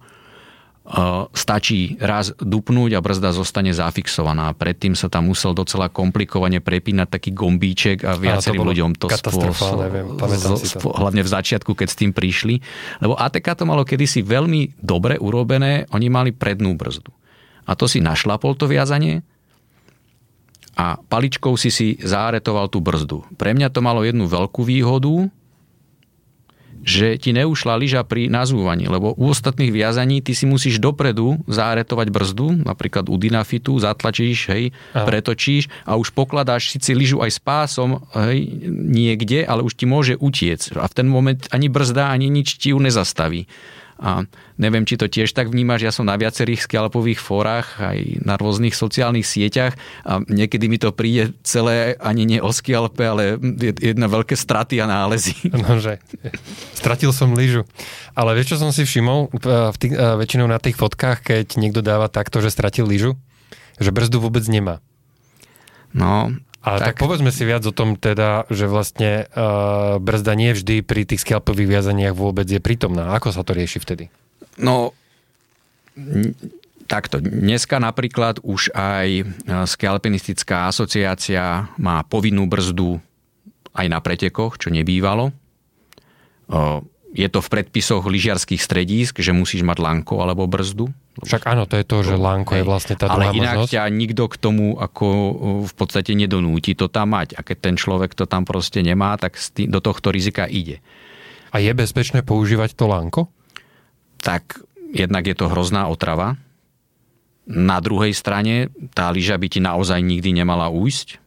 stačí 1.33 1.97
raz 1.97 2.37
dupnúť 2.37 2.93
a 2.93 3.01
brzda 3.01 3.33
zostane 3.33 3.73
zafixovaná. 3.73 4.53
Predtým 4.53 4.93
sa 4.93 5.09
tam 5.09 5.33
musel 5.33 5.57
docela 5.57 5.89
komplikovane 5.89 6.61
prepínať 6.61 7.09
taký 7.09 7.31
gombíček 7.33 8.05
a 8.05 8.21
viacerým 8.21 8.61
to 8.61 8.69
ľuďom 8.69 8.91
to 9.01 9.07
spôsob, 9.09 9.81
neviem, 9.81 10.13
si 10.61 10.77
to. 10.77 10.93
hlavne 10.93 11.25
v 11.25 11.31
začiatku, 11.33 11.73
keď 11.73 11.89
s 11.89 11.97
tým 11.97 12.13
prišli. 12.13 12.61
Lebo 13.01 13.17
ATK 13.17 13.57
to 13.57 13.65
malo 13.65 13.89
kedysi 13.89 14.21
veľmi 14.21 14.77
dobre 14.77 15.17
urobené, 15.17 15.89
oni 15.89 16.13
mali 16.13 16.31
prednú 16.37 16.77
brzdu. 16.77 17.09
A 17.65 17.73
to 17.73 17.89
si 17.89 18.05
našlapol 18.05 18.53
to 18.53 18.69
viazanie 18.69 19.25
a 20.77 21.01
paličkou 21.01 21.57
si 21.57 21.73
si 21.73 21.97
záretoval 21.97 22.69
tú 22.69 22.85
brzdu. 22.85 23.25
Pre 23.41 23.51
mňa 23.57 23.73
to 23.73 23.81
malo 23.81 24.05
jednu 24.05 24.29
veľkú 24.29 24.67
výhodu, 24.69 25.33
že 26.85 27.17
ti 27.17 27.33
neušla 27.33 27.81
lyža 27.81 28.05
pri 28.05 28.29
nazúvaní, 28.29 28.87
lebo 28.87 29.17
u 29.17 29.33
ostatných 29.33 29.73
viazaní 29.73 30.21
ty 30.21 30.37
si 30.37 30.45
musíš 30.45 30.79
dopredu 30.79 31.41
záretovať 31.49 32.09
brzdu, 32.13 32.69
napríklad 32.69 33.09
u 33.09 33.17
Dynafitu, 33.17 33.81
zatlačíš, 33.81 34.53
hej, 34.53 34.65
Aha. 34.93 35.09
pretočíš 35.09 35.73
a 35.89 35.97
už 35.97 36.13
pokladáš 36.13 36.77
síce 36.77 36.93
lyžu 36.93 37.25
aj 37.25 37.31
s 37.33 37.41
pásom 37.41 38.05
hej, 38.13 38.45
niekde, 38.69 39.49
ale 39.49 39.65
už 39.65 39.75
ti 39.75 39.89
môže 39.89 40.15
utiec. 40.21 40.61
A 40.77 40.85
v 40.85 40.95
ten 40.95 41.09
moment 41.09 41.41
ani 41.51 41.73
brzda, 41.73 42.13
ani 42.13 42.29
nič 42.29 42.61
ti 42.61 42.77
ju 42.77 42.79
nezastaví. 42.79 43.49
A 44.05 44.29
neviem, 44.61 44.85
či 44.85 45.01
to 45.01 45.09
tiež 45.09 45.33
tak 45.33 45.49
vnímaš, 45.49 45.81
ja 45.81 45.89
som 45.89 46.05
na 46.05 46.13
viacerých 46.21 46.69
skialpových 46.69 47.17
fórach, 47.17 47.81
aj 47.81 48.21
na 48.21 48.37
rôznych 48.37 48.77
sociálnych 48.77 49.25
sieťach 49.25 49.73
a 50.05 50.21
niekedy 50.21 50.69
mi 50.69 50.77
to 50.77 50.93
príde 50.93 51.33
celé 51.41 51.97
ani 51.97 52.29
nie 52.29 52.37
o 52.37 52.53
skialpe, 52.53 53.01
ale 53.01 53.41
jedna 53.81 54.05
veľké 54.13 54.37
straty 54.37 54.85
a 54.85 54.87
nálezy. 54.87 55.33
Nože, 55.65 56.05
stratil 56.77 57.17
som 57.17 57.33
lyžu. 57.33 57.65
Ale 58.13 58.37
vieš, 58.37 58.53
čo 58.53 58.61
som 58.61 58.77
si 58.77 58.85
všimol 58.85 59.33
v 59.73 59.77
tých, 59.81 59.97
väčšinou 59.97 60.53
na 60.53 60.61
tých 60.61 60.77
fotkách, 60.77 61.25
keď 61.25 61.57
niekto 61.57 61.81
dáva 61.81 62.13
takto, 62.13 62.45
že 62.45 62.53
stratil 62.53 62.85
lyžu? 62.85 63.17
Že 63.81 63.89
brzdu 63.89 64.21
vôbec 64.21 64.45
nemá. 64.53 64.85
No, 65.97 66.29
ale 66.65 66.81
tak. 66.81 66.97
tak 66.97 67.05
povedzme 67.05 67.29
si 67.29 67.45
viac 67.45 67.61
o 67.69 67.77
tom 67.77 68.01
teda, 68.01 68.49
že 68.49 68.65
vlastne 68.65 69.29
uh, 69.37 70.01
brzda 70.01 70.33
nie 70.33 70.57
vždy 70.57 70.81
pri 70.81 71.05
tých 71.05 71.21
skalpových 71.21 71.69
viazaniach 71.69 72.17
vôbec 72.17 72.49
je 72.49 72.57
prítomná. 72.57 73.13
Ako 73.13 73.37
sa 73.37 73.45
to 73.45 73.53
rieši 73.53 73.85
vtedy? 73.85 74.09
No, 74.57 74.97
takto. 76.89 77.21
Dneska 77.21 77.77
napríklad 77.77 78.41
už 78.41 78.71
aj 78.73 79.09
e, 79.21 79.25
Skalpinistická 79.67 80.71
asociácia 80.71 81.69
má 81.77 82.01
povinnú 82.07 82.47
brzdu 82.47 83.03
aj 83.75 83.87
na 83.91 83.99
pretekoch, 83.99 84.57
čo 84.57 84.71
nebývalo. 84.71 85.35
Je 87.15 87.31
to 87.31 87.39
v 87.39 87.47
predpisoch 87.47 88.03
lyžiarských 88.11 88.59
stredísk, 88.59 89.23
že 89.23 89.31
musíš 89.31 89.63
mať 89.63 89.79
lanko 89.79 90.19
alebo 90.19 90.51
brzdu. 90.51 90.91
Však 91.23 91.47
áno, 91.47 91.63
to 91.63 91.79
je 91.79 91.87
to, 91.87 92.03
že 92.03 92.19
lánko 92.19 92.59
je 92.59 92.67
vlastne 92.67 92.99
tá 92.99 93.07
druhá 93.07 93.31
Ale 93.31 93.39
inak 93.39 93.55
možnosť. 93.65 93.71
ťa 93.71 93.83
nikto 93.87 94.27
k 94.27 94.35
tomu 94.35 94.75
ako 94.75 95.07
v 95.63 95.73
podstate 95.79 96.19
nedonúti 96.19 96.75
to 96.75 96.91
tam 96.91 97.15
mať. 97.15 97.39
A 97.39 97.47
keď 97.47 97.71
ten 97.71 97.75
človek 97.79 98.19
to 98.19 98.27
tam 98.27 98.43
proste 98.43 98.83
nemá, 98.83 99.15
tak 99.15 99.39
do 99.55 99.79
tohto 99.79 100.11
rizika 100.11 100.51
ide. 100.51 100.83
A 101.55 101.63
je 101.63 101.71
bezpečné 101.71 102.27
používať 102.27 102.75
to 102.75 102.91
lánko? 102.91 103.31
Tak 104.19 104.59
jednak 104.91 105.23
je 105.31 105.39
to 105.39 105.47
hrozná 105.47 105.87
otrava. 105.87 106.35
Na 107.47 107.79
druhej 107.79 108.11
strane 108.11 108.75
tá 108.91 109.07
lyža 109.15 109.39
by 109.39 109.47
ti 109.47 109.63
naozaj 109.63 110.03
nikdy 110.03 110.35
nemala 110.35 110.67
újsť. 110.67 111.23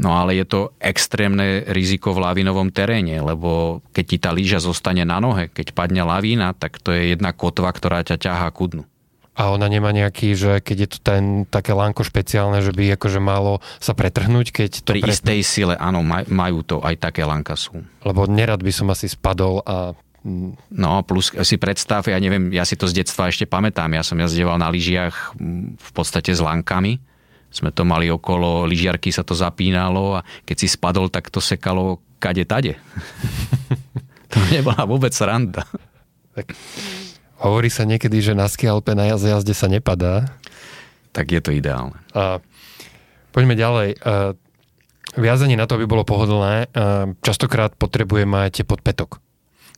No 0.00 0.16
ale 0.16 0.40
je 0.40 0.48
to 0.48 0.60
extrémne 0.80 1.60
riziko 1.68 2.16
v 2.16 2.24
lavinovom 2.24 2.72
teréne, 2.72 3.20
lebo 3.20 3.84
keď 3.92 4.04
ti 4.08 4.16
tá 4.16 4.32
lyža 4.32 4.64
zostane 4.64 5.04
na 5.04 5.20
nohe, 5.20 5.52
keď 5.52 5.76
padne 5.76 6.00
lavína, 6.00 6.56
tak 6.56 6.80
to 6.80 6.88
je 6.96 7.12
jedna 7.12 7.36
kotva, 7.36 7.68
ktorá 7.68 8.00
ťa 8.00 8.16
ťahá 8.16 8.48
ku 8.48 8.64
dnu. 8.64 8.88
A 9.36 9.52
ona 9.52 9.68
nemá 9.68 9.92
nejaký, 9.92 10.32
že 10.36 10.60
keď 10.64 10.76
je 10.84 10.88
to 10.88 10.98
ten, 11.04 11.24
také 11.48 11.76
lánko 11.76 12.00
špeciálne, 12.04 12.64
že 12.64 12.72
by 12.72 12.96
akože 12.96 13.20
malo 13.20 13.60
sa 13.76 13.92
pretrhnúť, 13.92 14.46
keď 14.52 14.70
to... 14.84 14.96
Pri 14.96 15.04
pre... 15.04 15.12
istej 15.12 15.40
sile, 15.44 15.74
áno, 15.76 16.00
majú 16.04 16.64
to, 16.64 16.80
aj 16.80 16.96
také 16.96 17.24
lánka 17.28 17.56
sú. 17.56 17.84
Lebo 18.00 18.24
nerad 18.24 18.64
by 18.64 18.72
som 18.72 18.88
asi 18.88 19.04
spadol 19.04 19.60
a 19.68 19.92
No 20.68 21.00
plus 21.00 21.32
si 21.32 21.56
predstav, 21.56 22.04
ja 22.04 22.20
neviem, 22.20 22.52
ja 22.52 22.68
si 22.68 22.76
to 22.76 22.84
z 22.84 23.00
detstva 23.00 23.32
ešte 23.32 23.48
pamätám, 23.48 23.88
ja 23.96 24.04
som 24.04 24.20
jazdieval 24.20 24.60
na 24.60 24.68
lyžiach 24.68 25.32
v 25.80 25.90
podstate 25.96 26.36
s 26.36 26.44
lankami, 26.44 27.00
sme 27.50 27.74
to 27.74 27.82
mali 27.82 28.06
okolo 28.08 28.64
lyžiarky, 28.64 29.10
sa 29.10 29.26
to 29.26 29.34
zapínalo 29.34 30.18
a 30.18 30.24
keď 30.46 30.56
si 30.56 30.66
spadol, 30.70 31.10
tak 31.10 31.28
to 31.28 31.42
sekalo 31.42 31.98
kade 32.22 32.46
tade. 32.46 32.78
to 34.32 34.38
nebola 34.54 34.86
vôbec 34.86 35.10
sranda. 35.10 35.66
Tak 36.34 36.54
Hovorí 37.40 37.72
sa 37.72 37.88
niekedy, 37.88 38.20
že 38.20 38.36
na 38.36 38.44
skialpe 38.44 38.92
na 38.92 39.08
jazde 39.08 39.56
sa 39.56 39.64
nepadá. 39.64 40.28
Tak 41.16 41.32
je 41.32 41.40
to 41.40 41.50
ideálne. 41.56 41.96
A, 42.12 42.44
poďme 43.32 43.56
ďalej. 43.56 43.96
A, 43.96 44.36
viazanie 45.16 45.56
na 45.56 45.64
to, 45.64 45.80
aby 45.80 45.88
bolo 45.88 46.04
pohodlné, 46.04 46.68
a, 46.68 47.08
častokrát 47.24 47.72
potrebuje 47.80 48.28
mať 48.28 48.68
podpetok. 48.68 49.24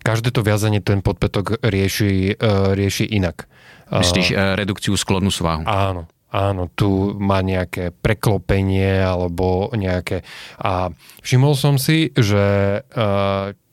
Každé 0.02 0.34
to 0.34 0.42
viazanie 0.42 0.82
ten 0.82 1.06
podpetok 1.06 1.62
rieši, 1.62 2.34
a, 2.34 2.74
rieši 2.74 3.06
inak. 3.06 3.46
Myslíš 3.94 4.58
redukciu 4.58 4.98
sklonu 4.98 5.30
svahu? 5.30 5.62
Áno. 5.62 6.10
Áno, 6.32 6.72
tu 6.72 7.12
má 7.20 7.44
nejaké 7.44 7.92
preklopenie 7.92 9.04
alebo 9.04 9.68
nejaké... 9.76 10.24
A 10.56 10.88
všimol 11.20 11.52
som 11.52 11.76
si, 11.76 12.08
že 12.16 12.80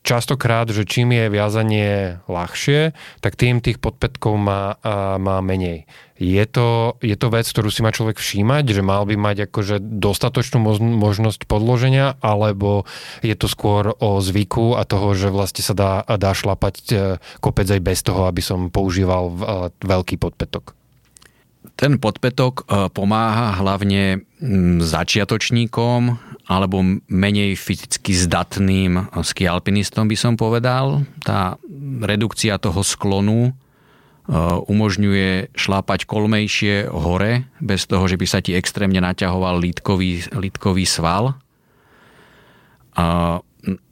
častokrát, 0.04 0.68
že 0.72 0.88
čím 0.88 1.16
je 1.16 1.32
viazanie 1.32 2.20
ľahšie, 2.28 2.96
tak 3.22 3.36
tým 3.40 3.62
tých 3.64 3.78
podpätkov 3.78 4.36
má, 4.40 4.76
má 5.20 5.38
menej. 5.44 5.88
Je 6.20 6.44
to, 6.44 7.00
je 7.00 7.16
to 7.16 7.32
vec, 7.32 7.48
ktorú 7.48 7.72
si 7.72 7.80
má 7.80 7.96
človek 7.96 8.20
všímať, 8.20 8.76
že 8.76 8.84
mal 8.84 9.08
by 9.08 9.16
mať 9.16 9.48
akože 9.48 9.80
dostatočnú 9.80 10.60
možnosť 11.00 11.48
podloženia, 11.48 12.20
alebo 12.20 12.84
je 13.24 13.36
to 13.40 13.48
skôr 13.48 13.96
o 13.96 14.20
zvyku 14.20 14.76
a 14.76 14.84
toho, 14.84 15.16
že 15.16 15.32
vlastne 15.32 15.64
sa 15.64 15.72
dá, 15.72 16.04
dá 16.04 16.36
šlapať 16.36 16.76
e, 16.92 16.96
kopec 17.40 17.72
aj 17.72 17.80
bez 17.80 18.04
toho, 18.04 18.28
aby 18.28 18.44
som 18.44 18.68
používal 18.68 19.32
veľký 19.80 20.20
podpätok? 20.20 20.79
Ten 21.60 22.00
podpätok 22.00 22.64
e, 22.64 22.88
pomáha 22.88 23.60
hlavne 23.60 24.24
začiatočníkom 24.80 26.02
alebo 26.48 26.82
menej 27.12 27.60
fyzicky 27.60 28.16
zdatným 28.16 29.12
skialpinistom 29.12 30.08
by 30.08 30.18
som 30.18 30.34
povedal. 30.40 31.04
Tá 31.20 31.60
redukcia 32.00 32.56
toho 32.64 32.80
sklonu 32.80 33.40
e, 33.48 33.52
umožňuje 34.72 35.52
šlápať 35.52 36.08
kolmejšie 36.08 36.88
hore, 36.88 37.44
bez 37.60 37.84
toho, 37.92 38.08
že 38.08 38.16
by 38.16 38.26
sa 38.28 38.40
ti 38.40 38.56
extrémne 38.56 39.04
naťahoval 39.04 39.60
lítkový, 39.60 40.32
lítkový 40.36 40.88
sval. 40.88 41.36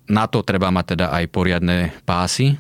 Na 0.08 0.26
to 0.28 0.40
treba 0.44 0.68
mať 0.68 0.96
teda 0.96 1.16
aj 1.16 1.24
poriadne 1.32 1.96
pásy. 2.04 2.60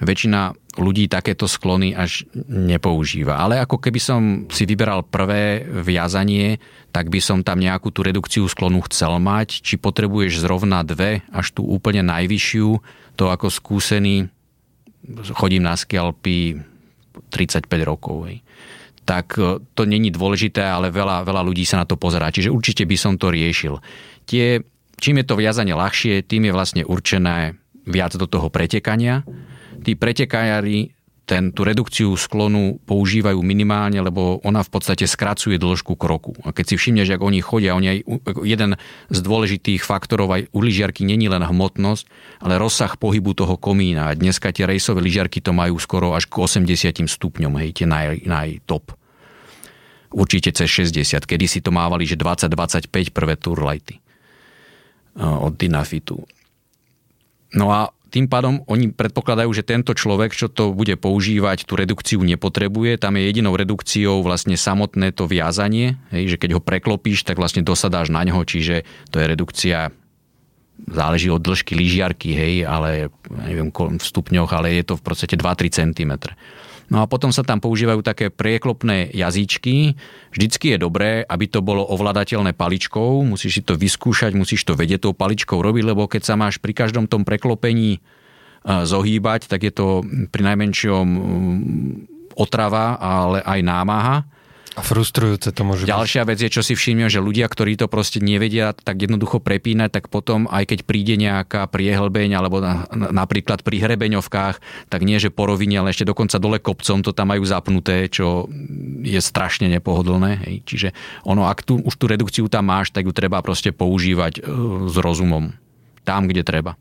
Väčšina 0.00 0.56
ľudí 0.78 1.10
takéto 1.10 1.50
sklony 1.50 1.92
až 1.92 2.24
nepoužíva. 2.46 3.36
Ale 3.36 3.58
ako 3.58 3.82
keby 3.82 4.00
som 4.00 4.20
si 4.48 4.64
vyberal 4.64 5.02
prvé 5.02 5.66
viazanie, 5.66 6.62
tak 6.94 7.10
by 7.10 7.18
som 7.18 7.42
tam 7.42 7.58
nejakú 7.58 7.90
tú 7.90 8.06
redukciu 8.06 8.46
sklonu 8.46 8.80
chcel 8.86 9.18
mať. 9.18 9.60
Či 9.60 9.82
potrebuješ 9.82 10.40
zrovna 10.40 10.86
dve, 10.86 11.26
až 11.34 11.52
tú 11.52 11.66
úplne 11.66 12.06
najvyššiu, 12.06 12.68
to 13.18 13.24
ako 13.28 13.50
skúsený, 13.50 14.30
chodím 15.34 15.66
na 15.66 15.74
skialpy 15.74 16.62
35 17.34 17.66
rokov. 17.82 18.30
Hej 18.30 18.38
tak 19.08 19.40
e, 19.40 19.56
to 19.72 19.88
není 19.88 20.12
dôležité, 20.12 20.60
ale 20.60 20.92
veľa, 20.92 21.24
veľa 21.24 21.40
ľudí 21.40 21.64
sa 21.64 21.80
na 21.80 21.88
to 21.88 21.96
pozerá. 21.96 22.28
Čiže 22.28 22.52
určite 22.52 22.84
by 22.84 22.96
som 23.00 23.16
to 23.16 23.32
riešil. 23.32 23.80
Tie, 24.28 24.60
čím 25.00 25.24
je 25.24 25.24
to 25.24 25.40
viazanie 25.40 25.72
ľahšie, 25.72 26.28
tým 26.28 26.44
je 26.44 26.52
vlastne 26.52 26.82
určené 26.84 27.56
viac 27.88 28.12
do 28.20 28.28
toho 28.28 28.52
pretekania. 28.52 29.24
Tí 29.78 29.94
pretekári 29.94 30.98
ten, 31.28 31.52
tú 31.52 31.60
redukciu 31.60 32.16
sklonu 32.16 32.80
používajú 32.88 33.36
minimálne, 33.44 34.00
lebo 34.00 34.40
ona 34.40 34.64
v 34.64 34.70
podstate 34.72 35.04
skracuje 35.04 35.60
dĺžku 35.60 35.92
kroku. 35.92 36.32
A 36.48 36.56
keď 36.56 36.72
si 36.72 36.74
všimneš, 36.80 37.12
ako 37.12 37.28
oni 37.28 37.40
chodia, 37.44 37.76
oni 37.76 37.88
aj, 37.92 37.98
jeden 38.48 38.80
z 39.12 39.18
dôležitých 39.20 39.84
faktorov 39.84 40.32
aj 40.32 40.48
u 40.56 40.58
lyžiarky 40.64 41.04
není 41.04 41.28
len 41.28 41.44
hmotnosť, 41.44 42.08
ale 42.40 42.56
rozsah 42.56 42.96
pohybu 42.96 43.36
toho 43.36 43.60
komína. 43.60 44.08
A 44.08 44.16
dneska 44.16 44.48
tie 44.56 44.64
rejsové 44.64 45.04
lyžiarky 45.04 45.44
to 45.44 45.52
majú 45.52 45.76
skoro 45.76 46.16
až 46.16 46.24
k 46.24 46.40
80 46.40 47.04
stupňom, 47.04 47.52
hej, 47.60 47.76
tie 47.76 47.84
naj, 47.84 48.24
naj 48.24 48.64
top. 48.64 48.96
Určite 50.08 50.56
cez 50.56 50.72
60. 50.72 51.28
Kedy 51.28 51.44
si 51.44 51.60
to 51.60 51.68
mávali, 51.68 52.08
že 52.08 52.16
20-25 52.16 52.88
prvé 53.12 53.36
turlighty 53.36 54.00
od 55.20 55.52
Dynafitu. 55.60 56.24
No 57.52 57.72
a 57.72 57.92
tým 58.08 58.26
pádom 58.26 58.64
oni 58.64 58.88
predpokladajú, 58.90 59.52
že 59.52 59.64
tento 59.64 59.92
človek, 59.92 60.32
čo 60.32 60.48
to 60.48 60.72
bude 60.72 60.96
používať, 60.96 61.68
tú 61.68 61.76
redukciu 61.76 62.24
nepotrebuje. 62.24 62.96
Tam 62.96 63.14
je 63.20 63.28
jedinou 63.28 63.52
redukciou 63.52 64.24
vlastne 64.24 64.56
samotné 64.56 65.12
to 65.12 65.28
viazanie, 65.28 66.00
hej, 66.08 66.36
že 66.36 66.40
keď 66.40 66.56
ho 66.56 66.64
preklopíš, 66.64 67.28
tak 67.28 67.36
vlastne 67.36 67.60
dosadáš 67.60 68.08
na 68.08 68.24
ňo, 68.24 68.48
čiže 68.48 68.88
to 69.12 69.20
je 69.20 69.26
redukcia 69.28 69.92
záleží 70.78 71.26
od 71.28 71.42
dĺžky 71.42 71.74
lyžiarky, 71.74 72.30
hej, 72.32 72.54
ale 72.62 73.10
neviem 73.28 73.74
v 73.74 73.98
stupňoch, 73.98 74.50
ale 74.54 74.78
je 74.78 74.84
to 74.86 74.94
v 74.94 75.02
podstate 75.02 75.34
2-3 75.34 75.74
cm. 75.74 76.12
No 76.88 77.04
a 77.04 77.08
potom 77.08 77.28
sa 77.28 77.44
tam 77.44 77.60
používajú 77.60 78.00
také 78.00 78.32
prieklopné 78.32 79.12
jazyčky. 79.12 79.92
Vždycky 80.32 80.76
je 80.76 80.78
dobré, 80.80 81.20
aby 81.20 81.44
to 81.44 81.60
bolo 81.60 81.84
ovladateľné 81.84 82.56
paličkou. 82.56 83.28
Musíš 83.28 83.60
si 83.60 83.62
to 83.62 83.76
vyskúšať, 83.76 84.32
musíš 84.32 84.64
to 84.64 84.72
vedieť 84.72 85.04
tou 85.04 85.12
paličkou 85.12 85.60
robiť, 85.60 85.84
lebo 85.84 86.08
keď 86.08 86.22
sa 86.24 86.34
máš 86.40 86.56
pri 86.56 86.72
každom 86.72 87.04
tom 87.04 87.28
preklopení 87.28 87.96
e, 87.96 88.00
zohýbať, 88.64 89.52
tak 89.52 89.68
je 89.68 89.72
to 89.76 90.00
pri 90.32 90.42
najmenšom 90.48 91.04
mm, 91.04 91.90
otrava, 92.40 92.96
ale 92.96 93.44
aj 93.44 93.60
námaha. 93.60 94.16
A 94.78 94.80
frustrujúce 94.86 95.50
to 95.50 95.66
môže 95.66 95.90
Ďalšia 95.90 96.22
byť. 96.22 96.28
vec 96.30 96.38
je, 96.38 96.54
čo 96.54 96.62
si 96.62 96.78
všimnem, 96.78 97.10
že 97.10 97.18
ľudia, 97.18 97.50
ktorí 97.50 97.74
to 97.74 97.90
proste 97.90 98.22
nevedia 98.22 98.70
tak 98.70 99.02
jednoducho 99.02 99.42
prepínať, 99.42 99.90
tak 99.90 100.04
potom 100.06 100.46
aj 100.46 100.70
keď 100.70 100.78
príde 100.86 101.18
nejaká 101.18 101.66
priehlbeň 101.66 102.38
alebo 102.38 102.62
na, 102.62 102.86
na, 102.94 103.10
napríklad 103.10 103.66
pri 103.66 103.82
hrebeňovkách, 103.82 104.86
tak 104.86 105.00
nie 105.02 105.18
že 105.18 105.34
po 105.34 105.50
rovine, 105.50 105.82
ale 105.82 105.90
ešte 105.90 106.06
dokonca 106.06 106.38
dole 106.38 106.62
kopcom 106.62 107.02
to 107.02 107.10
tam 107.10 107.34
majú 107.34 107.42
zapnuté, 107.42 108.06
čo 108.06 108.46
je 109.02 109.18
strašne 109.18 109.66
nepohodlné. 109.66 110.46
Hej. 110.46 110.54
Čiže 110.62 110.88
ono, 111.26 111.50
ak 111.50 111.66
tu, 111.66 111.82
už 111.82 111.98
tú 111.98 112.06
redukciu 112.06 112.46
tam 112.46 112.70
máš, 112.70 112.94
tak 112.94 113.10
ju 113.10 113.10
treba 113.10 113.42
proste 113.42 113.74
používať 113.74 114.38
e, 114.38 114.40
s 114.86 114.94
rozumom. 114.94 115.58
Tam, 116.06 116.30
kde 116.30 116.46
treba. 116.46 116.78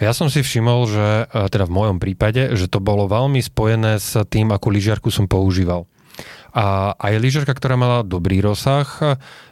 Ja 0.00 0.16
som 0.16 0.32
si 0.32 0.40
všimol, 0.40 0.80
že 0.88 1.28
e, 1.28 1.44
teda 1.52 1.68
v 1.68 1.76
mojom 1.76 2.00
prípade, 2.00 2.56
že 2.56 2.72
to 2.72 2.80
bolo 2.80 3.04
veľmi 3.04 3.44
spojené 3.44 4.00
s 4.00 4.16
tým, 4.32 4.48
akú 4.48 4.72
lyžiarku 4.72 5.12
som 5.12 5.28
používal. 5.28 5.84
A 6.56 6.96
aj 6.96 7.20
lyžerka, 7.20 7.52
ktorá 7.52 7.76
mala 7.76 8.00
dobrý 8.00 8.40
rozsah, 8.40 8.88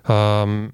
um, 0.08 0.72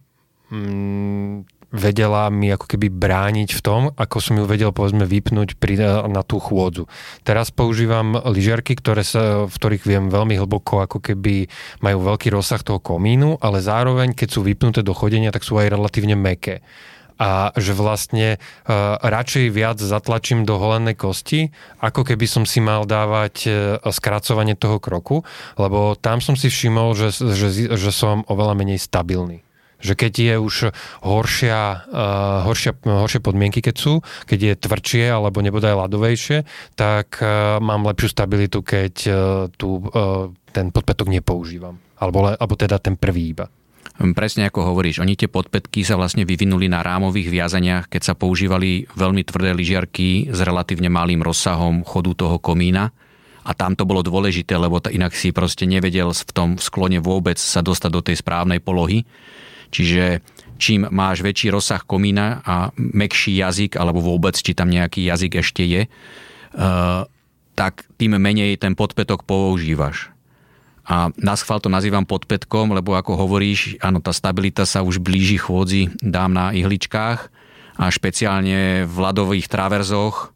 um, 0.54 1.42
vedela 1.70 2.26
mi 2.34 2.50
ako 2.50 2.66
keby 2.66 2.90
brániť 2.90 3.54
v 3.54 3.60
tom, 3.62 3.82
ako 3.94 4.16
som 4.18 4.34
ju 4.38 4.44
vedel 4.46 4.74
povedzme 4.74 5.06
vypnúť 5.06 5.54
pri, 5.54 5.78
na 6.10 6.22
tú 6.26 6.42
chôdzu. 6.42 6.90
Teraz 7.22 7.54
používam 7.54 8.18
lyžiarky, 8.18 8.74
ktoré 8.74 9.06
sa, 9.06 9.46
v 9.46 9.54
ktorých 9.54 9.86
viem 9.86 10.10
veľmi 10.10 10.34
hlboko 10.34 10.82
ako 10.82 10.98
keby 10.98 11.46
majú 11.82 11.98
veľký 12.10 12.34
rozsah 12.34 12.62
toho 12.62 12.82
komínu, 12.82 13.38
ale 13.38 13.62
zároveň 13.62 14.18
keď 14.18 14.28
sú 14.34 14.42
vypnuté 14.42 14.82
do 14.82 14.94
chodenia, 14.94 15.30
tak 15.30 15.46
sú 15.46 15.58
aj 15.62 15.70
relatívne 15.70 16.18
meké 16.18 16.62
a 17.20 17.52
že 17.52 17.76
vlastne 17.76 18.40
uh, 18.40 18.96
radšej 18.96 19.52
viac 19.52 19.76
zatlačím 19.76 20.48
do 20.48 20.56
holenej 20.56 20.96
kosti, 20.96 21.52
ako 21.84 22.08
keby 22.08 22.24
som 22.24 22.48
si 22.48 22.64
mal 22.64 22.88
dávať 22.88 23.34
uh, 23.44 23.52
skracovanie 23.92 24.56
toho 24.56 24.80
kroku, 24.80 25.20
lebo 25.60 25.92
tam 26.00 26.24
som 26.24 26.32
si 26.32 26.48
všimol, 26.48 26.96
že, 26.96 27.12
že, 27.12 27.76
že 27.76 27.90
som 27.92 28.24
oveľa 28.24 28.56
menej 28.56 28.80
stabilný 28.80 29.44
že 29.80 29.96
keď 29.96 30.12
je 30.12 30.34
už 30.36 30.56
horšia, 31.00 31.88
uh, 31.88 32.44
horšia, 32.44 32.76
horšie 32.84 33.24
podmienky, 33.24 33.64
keď 33.64 33.76
sú, 33.80 34.04
keď 34.28 34.38
je 34.38 34.60
tvrdšie 34.60 35.04
alebo 35.08 35.40
nebodaj 35.40 35.72
ľadovejšie, 35.72 36.44
tak 36.76 37.16
uh, 37.24 37.56
mám 37.64 37.88
lepšiu 37.88 38.12
stabilitu, 38.12 38.60
keď 38.60 38.94
uh, 39.08 39.16
tu, 39.56 39.80
uh, 39.80 40.28
ten 40.52 40.68
podpätok 40.68 41.08
nepoužívam. 41.08 41.80
Alebo, 41.96 42.28
alebo 42.32 42.54
teda 42.56 42.76
ten 42.76 42.96
prvý 42.96 43.32
iba. 43.32 43.48
Hm, 44.00 44.16
presne 44.16 44.48
ako 44.48 44.72
hovoríš, 44.72 45.04
oni 45.04 45.12
tie 45.12 45.28
podpätky 45.28 45.84
sa 45.84 46.00
vlastne 46.00 46.24
vyvinuli 46.24 46.72
na 46.72 46.80
rámových 46.80 47.28
viazaniach, 47.28 47.92
keď 47.92 48.02
sa 48.02 48.14
používali 48.16 48.88
veľmi 48.96 49.20
tvrdé 49.28 49.52
lyžiarky 49.52 50.32
s 50.32 50.40
relatívne 50.40 50.88
malým 50.88 51.20
rozsahom 51.20 51.84
chodu 51.84 52.16
toho 52.16 52.40
komína. 52.40 52.96
A 53.44 53.52
tam 53.52 53.76
to 53.76 53.84
bolo 53.84 54.00
dôležité, 54.00 54.56
lebo 54.56 54.80
inak 54.88 55.12
si 55.12 55.36
proste 55.36 55.68
nevedel 55.68 56.12
v 56.16 56.32
tom 56.32 56.50
sklone 56.56 57.00
vôbec 57.00 57.36
sa 57.36 57.60
dostať 57.60 57.90
do 57.92 58.00
tej 58.00 58.16
správnej 58.20 58.60
polohy. 58.60 59.04
Čiže 59.68 60.24
čím 60.60 60.88
máš 60.88 61.20
väčší 61.20 61.52
rozsah 61.52 61.80
komína 61.84 62.40
a 62.44 62.72
mekší 62.76 63.36
jazyk, 63.40 63.80
alebo 63.80 64.00
vôbec, 64.00 64.36
či 64.36 64.52
tam 64.52 64.68
nejaký 64.68 65.08
jazyk 65.08 65.40
ešte 65.40 65.64
je, 65.64 65.82
eh, 65.88 67.02
tak 67.56 67.84
tým 67.96 68.16
menej 68.16 68.56
ten 68.60 68.76
podpätok 68.76 69.24
používaš. 69.24 70.12
A 70.86 71.12
na 71.20 71.34
schvál 71.36 71.60
to 71.60 71.68
nazývam 71.68 72.08
podpätkom, 72.08 72.72
lebo 72.74 72.96
ako 72.96 73.14
hovoríš, 73.14 73.78
áno, 73.84 74.00
tá 74.02 74.10
stabilita 74.10 74.64
sa 74.64 74.80
už 74.80 74.98
blíži 74.98 75.36
chôdzi 75.38 75.92
dám 76.00 76.32
na 76.34 76.50
ihličkách 76.56 77.30
a 77.80 77.84
špeciálne 77.88 78.84
v 78.84 78.96
ľadových 78.96 79.46
traverzoch 79.46 80.34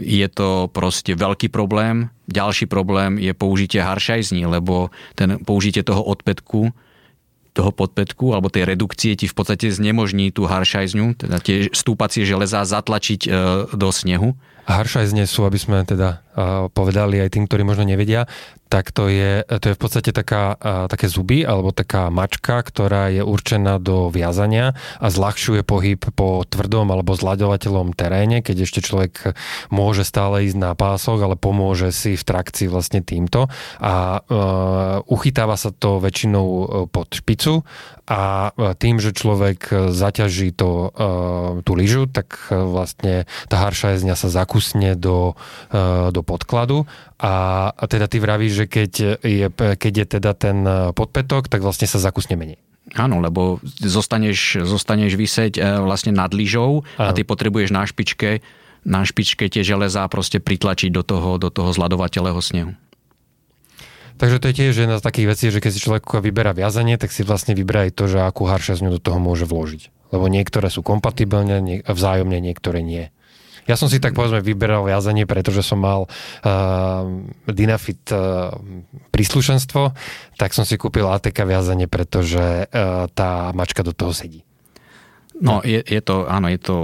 je 0.00 0.26
to 0.30 0.70
proste 0.70 1.10
veľký 1.18 1.50
problém. 1.50 2.14
Ďalší 2.30 2.70
problém 2.70 3.18
je 3.18 3.34
použitie 3.34 3.82
haršajzni, 3.82 4.46
lebo 4.46 4.94
ten 5.18 5.42
použitie 5.42 5.82
toho 5.82 6.02
odpätku 6.02 6.70
toho 7.54 7.70
podpätku 7.70 8.34
alebo 8.34 8.50
tej 8.50 8.66
redukcie 8.66 9.14
ti 9.14 9.30
v 9.30 9.34
podstate 9.38 9.70
znemožní 9.70 10.34
tú 10.34 10.50
haršajzňu, 10.50 11.14
teda 11.14 11.38
tie 11.38 11.70
stúpacie 11.70 12.26
železá 12.26 12.66
zatlačiť 12.66 13.20
e, 13.24 13.28
do 13.70 13.88
snehu. 13.94 14.34
A 14.66 14.82
haršajzne 14.82 15.22
sú, 15.30 15.46
aby 15.46 15.54
sme 15.54 15.86
teda 15.86 16.23
povedali 16.74 17.22
aj 17.22 17.38
tým, 17.38 17.46
ktorí 17.46 17.62
možno 17.62 17.86
nevedia, 17.86 18.26
tak 18.74 18.90
to 18.90 19.06
je, 19.06 19.46
to 19.46 19.70
je 19.70 19.76
v 19.76 19.80
podstate 19.80 20.10
taká, 20.10 20.58
také 20.90 21.06
zuby 21.06 21.46
alebo 21.46 21.70
taká 21.70 22.10
mačka, 22.10 22.58
ktorá 22.58 23.06
je 23.06 23.22
určená 23.22 23.78
do 23.78 24.10
viazania 24.10 24.74
a 24.98 25.06
zľahšuje 25.14 25.62
pohyb 25.62 26.02
po 26.18 26.42
tvrdom 26.42 26.90
alebo 26.90 27.14
zľadovateľom 27.14 27.94
teréne, 27.94 28.42
keď 28.42 28.66
ešte 28.66 28.82
človek 28.82 29.38
môže 29.70 30.02
stále 30.02 30.50
ísť 30.50 30.58
na 30.58 30.74
pásoch, 30.74 31.22
ale 31.22 31.38
pomôže 31.38 31.94
si 31.94 32.18
v 32.18 32.26
trakcii 32.26 32.66
vlastne 32.66 32.98
týmto. 32.98 33.46
A 33.78 34.18
uh, 34.18 35.06
uchytáva 35.06 35.54
sa 35.54 35.70
to 35.70 36.02
väčšinou 36.02 36.46
e, 36.46 36.64
pod 36.90 37.14
špicu 37.14 37.62
a 38.10 38.50
e, 38.50 38.74
tým, 38.74 38.98
že 38.98 39.14
človek 39.14 39.92
zaťaží 39.92 40.50
to, 40.56 40.90
tú 41.62 41.72
lyžu, 41.76 42.10
tak 42.10 42.50
vlastne 42.50 43.28
tá 43.46 43.56
harša 43.62 43.96
jezňa 43.96 44.16
sa 44.18 44.28
zakusne 44.28 44.96
do, 44.98 45.36
do 46.10 46.20
podkladu 46.24 46.88
a, 47.20 47.68
a 47.70 47.84
teda 47.84 48.08
ty 48.08 48.18
vravíš, 48.18 48.64
že 48.64 48.66
keď 48.66 48.92
je, 49.20 49.46
keď 49.54 49.92
je 49.92 50.06
teda 50.18 50.32
ten 50.32 50.64
podpetok, 50.96 51.52
tak 51.52 51.60
vlastne 51.60 51.84
sa 51.84 52.00
zakusne 52.00 52.34
menej. 52.34 52.58
Áno, 52.92 53.24
lebo 53.24 53.64
zostaneš, 53.80 54.60
zostaneš 54.68 55.16
vysieť 55.16 55.56
e, 55.56 55.60
vlastne 55.80 56.12
nad 56.12 56.36
lyžou 56.36 56.84
a 57.00 57.16
ty 57.16 57.24
potrebuješ 57.24 57.72
na 57.72 57.88
špičke, 57.88 58.44
na 58.84 59.08
špičke 59.08 59.48
tie 59.48 59.64
železá 59.64 60.04
proste 60.12 60.36
pritlačiť 60.36 60.92
do 60.92 61.00
toho, 61.00 61.40
do 61.40 61.48
toho 61.48 61.72
zladovateľného 61.72 62.40
snehu. 62.44 62.72
Takže 64.14 64.38
to 64.38 64.46
je 64.52 64.58
tiež 64.62 64.74
jedna 64.86 65.00
z 65.00 65.06
takých 65.10 65.26
vecí, 65.32 65.46
že 65.50 65.58
keď 65.58 65.70
si 65.74 65.82
človek 65.82 66.04
vyberá 66.22 66.54
viazanie, 66.54 66.94
tak 67.00 67.10
si 67.10 67.26
vlastne 67.26 67.56
vyberá 67.56 67.90
aj 67.90 67.98
to, 67.98 68.04
že 68.06 68.22
akú 68.22 68.46
haršezňu 68.46 68.92
do 68.94 69.00
toho 69.02 69.18
môže 69.18 69.48
vložiť. 69.48 70.12
Lebo 70.14 70.30
niektoré 70.30 70.70
sú 70.70 70.86
kompatibilne, 70.86 71.82
vzájomne, 71.82 72.38
niektoré 72.38 72.84
nie. 72.84 73.10
Ja 73.64 73.80
som 73.80 73.88
si 73.88 73.96
tak 73.98 74.12
povedzme 74.12 74.44
vyberal 74.44 74.84
viazanie, 74.84 75.24
pretože 75.24 75.64
som 75.64 75.80
mal 75.80 76.04
uh, 76.04 77.02
Dynafit 77.48 78.04
uh, 78.12 78.52
príslušenstvo, 79.08 79.96
tak 80.36 80.52
som 80.52 80.68
si 80.68 80.76
kúpil 80.76 81.08
ATK 81.08 81.48
viazanie, 81.48 81.88
pretože 81.88 82.68
uh, 82.68 83.08
tá 83.12 83.50
mačka 83.56 83.80
do 83.80 83.96
toho 83.96 84.12
sedí. 84.12 84.44
No, 85.34 85.64
je, 85.64 85.82
je 85.82 86.00
to, 86.04 86.30
áno, 86.30 86.46
je 86.46 86.60
to 86.62 86.76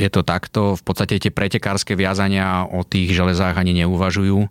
je 0.00 0.08
to 0.08 0.24
takto. 0.24 0.74
V 0.80 0.82
podstate 0.82 1.20
tie 1.20 1.28
pretekárske 1.28 1.92
viazania 1.92 2.64
o 2.64 2.80
tých 2.82 3.12
železách 3.12 3.52
ani 3.60 3.84
neuvažujú 3.84 4.48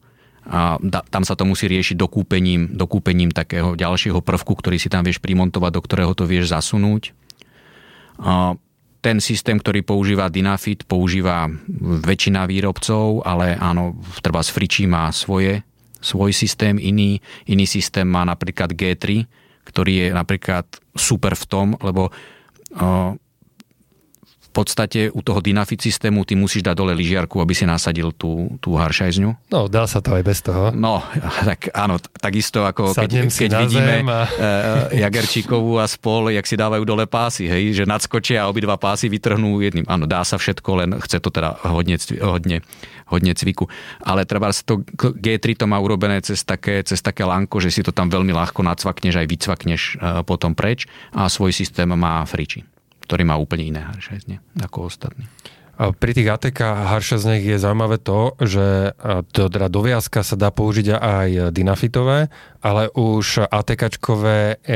a 0.48 0.80
da, 0.80 1.04
tam 1.04 1.28
sa 1.28 1.36
to 1.36 1.44
musí 1.44 1.68
riešiť 1.68 2.00
dokúpením, 2.00 2.72
dokúpením 2.72 3.36
takého 3.36 3.76
ďalšieho 3.76 4.24
prvku, 4.24 4.56
ktorý 4.56 4.80
si 4.80 4.88
tam 4.88 5.04
vieš 5.04 5.20
primontovať, 5.20 5.72
do 5.76 5.82
ktorého 5.84 6.14
to 6.16 6.24
vieš 6.24 6.56
zasunúť. 6.56 7.12
A 8.24 8.56
ten 9.02 9.22
systém, 9.22 9.62
ktorý 9.62 9.86
používa 9.86 10.32
Dynafit, 10.32 10.84
používa 10.84 11.48
väčšina 12.04 12.50
výrobcov, 12.50 13.22
ale 13.24 13.54
áno, 13.56 13.98
treba 14.20 14.42
z 14.42 14.50
Friči 14.52 14.84
má 14.90 15.10
svoje, 15.14 15.62
svoj 16.02 16.34
systém, 16.34 16.78
iný, 16.82 17.22
iný 17.50 17.66
systém 17.66 18.06
má 18.06 18.26
napríklad 18.26 18.74
G3, 18.74 19.26
ktorý 19.68 19.94
je 20.06 20.08
napríklad 20.14 20.66
super 20.96 21.36
v 21.38 21.46
tom, 21.46 21.68
lebo 21.84 22.10
podstate 24.58 25.14
u 25.14 25.22
toho 25.22 25.38
Dynafit 25.38 25.78
systému 25.78 26.26
ty 26.26 26.34
musíš 26.34 26.66
dať 26.66 26.74
dole 26.74 26.98
lyžiarku, 26.98 27.38
aby 27.38 27.54
si 27.54 27.70
nasadil 27.70 28.10
tú, 28.18 28.58
tú 28.58 28.74
haršajzňu. 28.74 29.54
No, 29.54 29.70
dá 29.70 29.86
sa 29.86 30.02
to 30.02 30.18
aj 30.18 30.24
bez 30.26 30.42
toho. 30.42 30.74
No, 30.74 31.06
tak 31.50 31.70
áno, 31.78 32.02
takisto 32.18 32.66
ako 32.66 32.98
keď, 32.98 33.30
keď 33.30 33.52
vidíme 33.62 34.02
a... 34.10 34.26
Eh, 34.26 35.06
Jagerčíkovú 35.06 35.78
a 35.78 35.86
spol, 35.86 36.34
jak 36.34 36.50
si 36.50 36.58
dávajú 36.58 36.82
dole 36.82 37.06
pásy, 37.06 37.46
hej, 37.46 37.78
že 37.78 37.84
nadskočia 37.86 38.42
a 38.42 38.50
obidva 38.50 38.82
pásy 38.82 39.06
vytrhnú 39.14 39.62
jedným. 39.62 39.86
Áno, 39.86 40.10
dá 40.10 40.26
sa 40.26 40.42
všetko, 40.42 40.70
len 40.82 40.90
chce 40.98 41.22
to 41.22 41.30
teda 41.30 41.62
hodne, 41.62 42.02
hodne, 42.18 42.66
hodne 43.06 43.32
cviku. 43.38 43.70
Ale 44.02 44.26
treba 44.26 44.50
to 44.50 44.82
G3 44.98 45.54
to 45.54 45.66
má 45.70 45.78
urobené 45.78 46.18
cez 46.26 46.42
také, 46.42 46.82
cez 46.82 46.98
také 47.06 47.22
lanko, 47.22 47.62
že 47.62 47.70
si 47.70 47.86
to 47.86 47.94
tam 47.94 48.10
veľmi 48.10 48.34
ľahko 48.34 48.66
nacvakneš 48.66 49.22
aj 49.22 49.28
vycvakneš 49.30 49.82
eh, 50.02 50.26
potom 50.26 50.58
preč 50.58 50.90
a 51.14 51.30
svoj 51.30 51.54
systém 51.54 51.86
má 51.94 52.26
friči 52.26 52.66
ktorý 53.08 53.24
má 53.24 53.40
úplne 53.40 53.72
iné 53.72 53.82
haršajzne 53.88 54.44
ako 54.62 54.92
ostatní. 54.92 55.24
Pri 55.78 56.12
tých 56.18 56.26
ATK 56.26 56.58
haršaznech 56.90 57.46
je 57.46 57.62
zaujímavé 57.62 58.02
to, 58.02 58.34
že 58.42 58.98
teda 59.30 59.70
do 59.70 59.86
viazka 59.86 60.26
sa 60.26 60.34
dá 60.34 60.50
použiť 60.50 60.98
aj 60.98 61.54
dynafitové, 61.54 62.34
ale 62.66 62.90
už 62.98 63.46
ATKčkové 63.46 64.58
e, 64.58 64.76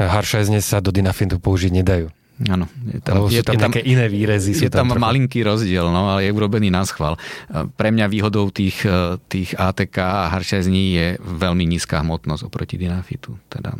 haršajzne 0.00 0.64
sa 0.64 0.80
do 0.80 0.96
dynafitu 0.96 1.36
použiť 1.36 1.70
nedajú. 1.76 2.08
Áno. 2.48 2.66
Je 2.88 3.04
tam, 3.04 3.28
je, 3.28 3.44
tam, 3.44 3.54
je 3.54 3.60
tam 3.60 3.72
také 3.76 3.84
iné 3.84 4.08
výrezy. 4.08 4.56
Je 4.56 4.72
tam, 4.72 4.88
tam 4.88 4.96
malinký 4.96 5.44
rozdiel, 5.44 5.84
no, 5.92 6.08
ale 6.08 6.24
je 6.24 6.32
urobený 6.32 6.72
na 6.72 6.88
schvál. 6.88 7.20
Pre 7.52 7.88
mňa 7.92 8.08
výhodou 8.08 8.48
tých, 8.48 8.88
e, 8.88 9.20
tých 9.28 9.52
ATK 9.60 9.96
a 10.00 10.32
haršajzní 10.32 10.82
je 10.96 11.06
veľmi 11.20 11.68
nízka 11.68 12.00
hmotnosť 12.00 12.48
oproti 12.48 12.80
dynafitu. 12.80 13.36
Teda 13.52 13.76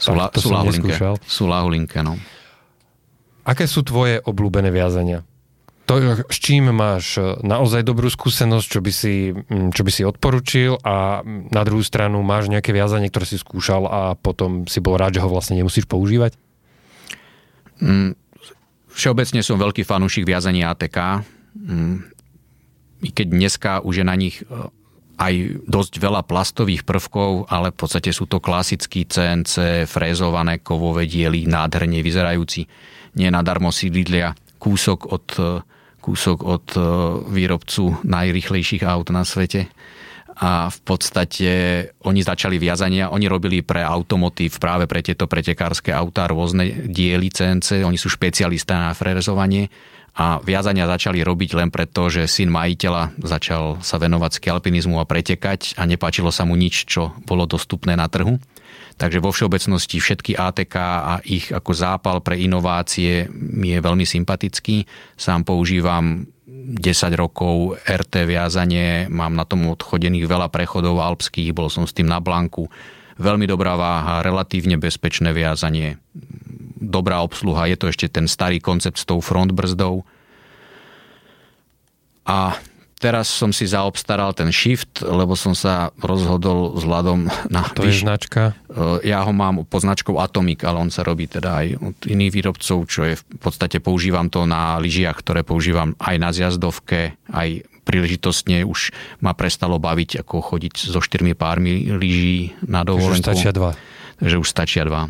sú, 0.00 0.16
la, 0.16 0.32
sú, 0.32 0.48
lahulinké, 0.50 0.96
sú 1.20 1.44
lahulinké, 1.52 2.00
no. 2.00 2.16
Aké 3.44 3.68
sú 3.68 3.84
tvoje 3.84 4.24
obľúbené 4.24 4.72
viazania? 4.72 5.20
To, 5.84 6.00
s 6.32 6.38
čím 6.40 6.72
máš 6.72 7.20
naozaj 7.44 7.84
dobrú 7.84 8.08
skúsenosť, 8.08 8.66
čo 8.72 8.80
by 8.80 8.92
si, 8.92 9.36
čo 9.68 9.82
by 9.84 9.90
si 9.92 10.00
odporučil 10.00 10.80
a 10.80 11.20
na 11.52 11.62
druhú 11.68 11.84
stranu 11.84 12.24
máš 12.24 12.48
nejaké 12.48 12.72
viazanie, 12.72 13.12
ktoré 13.12 13.28
si 13.28 13.36
skúšal 13.36 13.84
a 13.84 14.00
potom 14.16 14.64
si 14.64 14.80
bol 14.80 14.96
rád, 14.96 15.20
že 15.20 15.22
ho 15.22 15.28
vlastne 15.28 15.60
nemusíš 15.60 15.84
používať? 15.84 16.40
Mm, 17.84 18.16
všeobecne 18.96 19.44
som 19.44 19.60
veľký 19.60 19.84
fanúšik 19.84 20.24
viazania 20.24 20.72
ATK. 20.72 21.20
Mm, 21.52 22.00
I 23.04 23.08
keď 23.12 23.26
dneska 23.28 23.70
už 23.84 24.00
je 24.00 24.06
na 24.08 24.16
nich 24.16 24.40
e, 24.40 24.48
aj 25.20 25.68
dosť 25.68 26.00
veľa 26.00 26.24
plastových 26.24 26.88
prvkov, 26.88 27.52
ale 27.52 27.70
v 27.70 27.76
podstate 27.76 28.08
sú 28.08 28.24
to 28.24 28.40
klasický 28.40 29.04
CNC, 29.04 29.84
frézované 29.84 30.64
kovové 30.64 31.04
diely, 31.04 31.44
nádherne 31.44 32.00
vyzerajúci 32.00 32.64
nie 33.14 33.30
nadarmo 33.30 33.70
sídlia 33.70 34.34
kúsok 34.58 35.00
od, 35.12 35.26
kúsok 36.00 36.38
od 36.44 36.66
e, 36.76 36.80
výrobcu 37.28 38.00
najrychlejších 38.04 38.84
aut 38.84 39.08
na 39.12 39.24
svete. 39.24 39.68
A 40.34 40.66
v 40.66 40.78
podstate 40.82 41.50
oni 42.02 42.18
začali 42.18 42.58
viazania, 42.58 43.14
oni 43.14 43.30
robili 43.30 43.62
pre 43.62 43.86
automotív, 43.86 44.58
práve 44.58 44.90
pre 44.90 44.98
tieto 44.98 45.30
pretekárske 45.30 45.94
autá 45.94 46.26
rôzne 46.26 46.90
diely 46.90 47.30
CNC, 47.30 47.86
oni 47.86 47.94
sú 47.94 48.10
špecialisté 48.10 48.74
na 48.74 48.90
frezovanie 48.98 49.70
a 50.18 50.42
viazania 50.42 50.90
začali 50.90 51.22
robiť 51.22 51.54
len 51.54 51.70
preto, 51.70 52.10
že 52.10 52.26
syn 52.26 52.50
majiteľa 52.50 53.14
začal 53.22 53.78
sa 53.78 53.98
venovať 53.98 54.42
skialpinizmu 54.42 54.98
a 54.98 55.06
pretekať 55.06 55.78
a 55.78 55.86
nepáčilo 55.86 56.34
sa 56.34 56.42
mu 56.42 56.58
nič, 56.58 56.86
čo 56.90 57.14
bolo 57.26 57.46
dostupné 57.46 57.94
na 57.94 58.10
trhu 58.10 58.38
Takže 58.94 59.18
vo 59.18 59.34
všeobecnosti 59.34 59.98
všetky 59.98 60.38
ATK 60.38 60.74
a 60.78 61.14
ich 61.26 61.50
ako 61.50 61.72
zápal 61.74 62.22
pre 62.22 62.38
inovácie 62.38 63.26
mi 63.34 63.74
je 63.74 63.82
veľmi 63.82 64.06
sympatický. 64.06 64.86
Sám 65.18 65.42
používam 65.42 66.30
10 66.46 66.78
rokov 67.18 67.76
RT 67.82 68.24
viazanie, 68.24 69.10
mám 69.10 69.34
na 69.34 69.42
tom 69.44 69.66
odchodených 69.68 70.30
veľa 70.30 70.48
prechodov 70.48 71.02
alpských, 71.02 71.52
bol 71.52 71.68
som 71.68 71.84
s 71.84 71.92
tým 71.92 72.06
na 72.06 72.22
Blanku. 72.22 72.70
Veľmi 73.18 73.44
dobrá 73.50 73.74
váha, 73.74 74.22
relatívne 74.22 74.78
bezpečné 74.78 75.34
viazanie, 75.34 75.98
dobrá 76.78 77.20
obsluha, 77.20 77.66
je 77.68 77.76
to 77.78 77.90
ešte 77.90 78.06
ten 78.10 78.26
starý 78.30 78.62
koncept 78.62 78.96
s 78.96 79.06
tou 79.06 79.18
frontbrzdou. 79.18 80.06
A 82.24 82.56
teraz 83.04 83.28
som 83.28 83.52
si 83.52 83.68
zaobstaral 83.68 84.32
ten 84.32 84.48
Shift, 84.48 85.04
lebo 85.04 85.36
som 85.36 85.52
sa 85.52 85.92
rozhodol 86.00 86.72
vzhľadom 86.80 87.28
na... 87.52 87.60
To 87.76 87.84
je 87.84 88.00
značka? 88.00 88.56
E, 88.72 89.04
ja 89.04 89.20
ho 89.20 89.32
mám 89.36 89.68
pod 89.68 89.84
značkou 89.84 90.16
Atomic, 90.16 90.64
ale 90.64 90.80
on 90.80 90.88
sa 90.88 91.04
robí 91.04 91.28
teda 91.28 91.60
aj 91.60 91.66
od 91.84 91.96
iných 92.08 92.32
výrobcov, 92.32 92.88
čo 92.88 93.04
je 93.04 93.20
v 93.20 93.24
podstate 93.36 93.84
používam 93.84 94.32
to 94.32 94.48
na 94.48 94.80
lyžiach, 94.80 95.20
ktoré 95.20 95.44
používam 95.44 95.92
aj 96.00 96.16
na 96.16 96.32
zjazdovke, 96.32 97.20
aj 97.28 97.68
príležitostne 97.84 98.64
už 98.64 98.96
ma 99.20 99.36
prestalo 99.36 99.76
baviť, 99.76 100.24
ako 100.24 100.40
chodiť 100.40 100.88
so 100.88 101.04
štyrmi 101.04 101.36
pármi 101.36 101.92
lyží 101.92 102.56
na 102.64 102.80
dovolenku. 102.88 103.20
Takže 103.20 103.20
už 103.20 103.36
stačia 103.36 103.52
dva. 103.52 103.70
Takže 104.16 104.36
už 104.40 104.48
stačia 104.48 104.82
dva. 104.88 105.02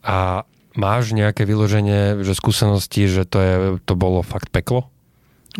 A 0.00 0.48
máš 0.72 1.12
nejaké 1.12 1.44
vyloženie, 1.44 2.24
že 2.24 2.32
skúsenosti, 2.32 3.04
že 3.04 3.28
to, 3.28 3.38
je, 3.44 3.54
to 3.84 3.92
bolo 3.92 4.24
fakt 4.24 4.48
peklo? 4.48 4.88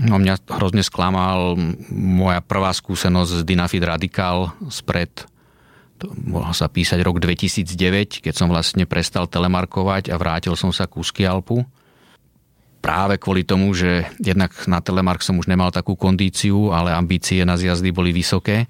No 0.00 0.16
mňa 0.16 0.40
hrozne 0.48 0.80
sklamal 0.80 1.60
moja 1.92 2.40
prvá 2.40 2.72
skúsenosť 2.72 3.40
z 3.40 3.42
Dynafit 3.44 3.84
Radical 3.84 4.56
spred 4.72 5.28
mohol 6.08 6.56
sa 6.56 6.72
písať 6.72 7.04
rok 7.04 7.20
2009, 7.20 8.24
keď 8.24 8.32
som 8.32 8.48
vlastne 8.48 8.88
prestal 8.88 9.28
telemarkovať 9.28 10.08
a 10.08 10.16
vrátil 10.16 10.56
som 10.56 10.72
sa 10.72 10.88
ku 10.88 11.04
Skialpu. 11.04 11.66
Práve 12.80 13.20
kvôli 13.20 13.44
tomu, 13.44 13.76
že 13.76 14.08
jednak 14.16 14.56
na 14.64 14.80
telemark 14.80 15.20
som 15.20 15.36
už 15.36 15.52
nemal 15.52 15.68
takú 15.68 16.00
kondíciu, 16.00 16.72
ale 16.72 16.96
ambície 16.96 17.44
na 17.44 17.60
zjazdy 17.60 17.92
boli 17.92 18.08
vysoké, 18.08 18.64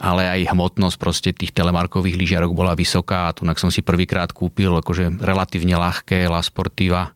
ale 0.00 0.24
aj 0.24 0.56
hmotnosť 0.56 0.96
proste 0.96 1.30
tých 1.36 1.52
telemarkových 1.52 2.16
lyžiarok 2.16 2.56
bola 2.56 2.72
vysoká 2.72 3.28
a 3.28 3.34
tu 3.36 3.44
som 3.60 3.68
si 3.68 3.84
prvýkrát 3.84 4.32
kúpil 4.32 4.72
akože 4.80 5.20
relatívne 5.20 5.76
ľahké 5.76 6.24
La 6.24 6.40
Sportiva 6.40 7.12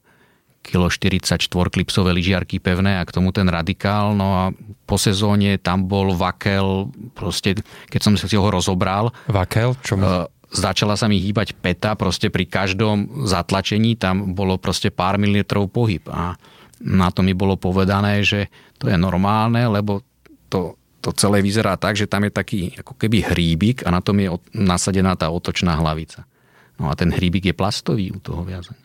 kilo 0.65 0.89
44 0.89 1.37
klipsové 1.69 2.17
lyžiarky 2.17 2.57
pevné 2.57 2.97
a 2.97 3.05
k 3.05 3.13
tomu 3.13 3.31
ten 3.37 3.45
radikál. 3.45 4.17
No 4.17 4.29
a 4.33 4.43
po 4.89 4.97
sezóne 4.97 5.61
tam 5.61 5.85
bol 5.85 6.17
vakel, 6.17 6.89
proste 7.13 7.61
keď 7.93 8.01
som 8.01 8.13
si 8.17 8.33
ho 8.35 8.49
rozobral. 8.49 9.13
Vakel? 9.29 9.77
Čo 9.85 10.01
uh, 10.01 10.25
začala 10.49 10.97
sa 10.97 11.05
mi 11.05 11.21
hýbať 11.21 11.53
peta, 11.61 11.93
proste 11.93 12.33
pri 12.33 12.49
každom 12.49 13.29
zatlačení 13.29 14.01
tam 14.01 14.33
bolo 14.33 14.57
proste 14.57 14.89
pár 14.89 15.21
milimetrov 15.21 15.69
pohyb 15.69 16.09
a 16.09 16.33
na 16.81 17.09
to 17.13 17.21
mi 17.21 17.37
bolo 17.37 17.61
povedané, 17.61 18.25
že 18.25 18.49
to 18.81 18.89
je 18.91 18.97
normálne, 18.99 19.63
lebo 19.69 20.03
to, 20.51 20.77
to 21.01 21.15
celé 21.17 21.41
vyzerá 21.41 21.79
tak, 21.79 21.97
že 21.97 22.11
tam 22.11 22.27
je 22.27 22.33
taký 22.35 22.59
ako 22.77 22.99
keby 22.99 23.25
hríbik 23.25 23.87
a 23.87 23.95
na 23.95 24.01
tom 24.03 24.21
je 24.21 24.29
nasadená 24.53 25.15
tá 25.15 25.31
otočná 25.31 25.77
hlavica. 25.79 26.27
No 26.75 26.91
a 26.91 26.99
ten 26.99 27.15
hríbik 27.15 27.47
je 27.47 27.55
plastový 27.55 28.11
u 28.11 28.19
toho 28.19 28.43
viazania 28.43 28.84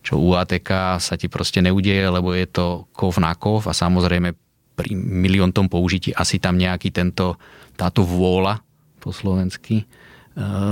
čo 0.00 0.16
u 0.16 0.32
ATK 0.32 0.96
sa 0.96 1.14
ti 1.20 1.28
proste 1.28 1.60
neudeje, 1.60 2.08
lebo 2.08 2.32
je 2.32 2.48
to 2.48 2.88
kov 2.96 3.20
na 3.20 3.36
kov 3.36 3.68
a 3.68 3.76
samozrejme 3.76 4.32
pri 4.74 4.96
milióntom 4.96 5.68
použití 5.68 6.16
asi 6.16 6.40
tam 6.40 6.56
nejaký 6.56 6.88
tento, 6.88 7.36
táto 7.76 8.00
vôľa 8.00 8.64
po 8.96 9.12
slovensky 9.12 9.84
e, 9.84 9.86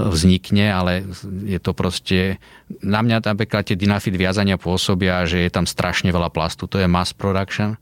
vznikne, 0.08 0.72
ale 0.72 1.04
je 1.44 1.60
to 1.60 1.76
proste... 1.76 2.40
Na 2.80 3.04
mňa 3.04 3.20
napríklad 3.20 3.68
tie 3.68 3.76
Dynafit 3.76 4.16
viazania 4.16 4.56
pôsobia, 4.56 5.28
že 5.28 5.44
je 5.44 5.50
tam 5.52 5.68
strašne 5.68 6.08
veľa 6.08 6.32
plastu. 6.32 6.64
To 6.64 6.80
je 6.80 6.88
mass 6.88 7.12
production. 7.12 7.76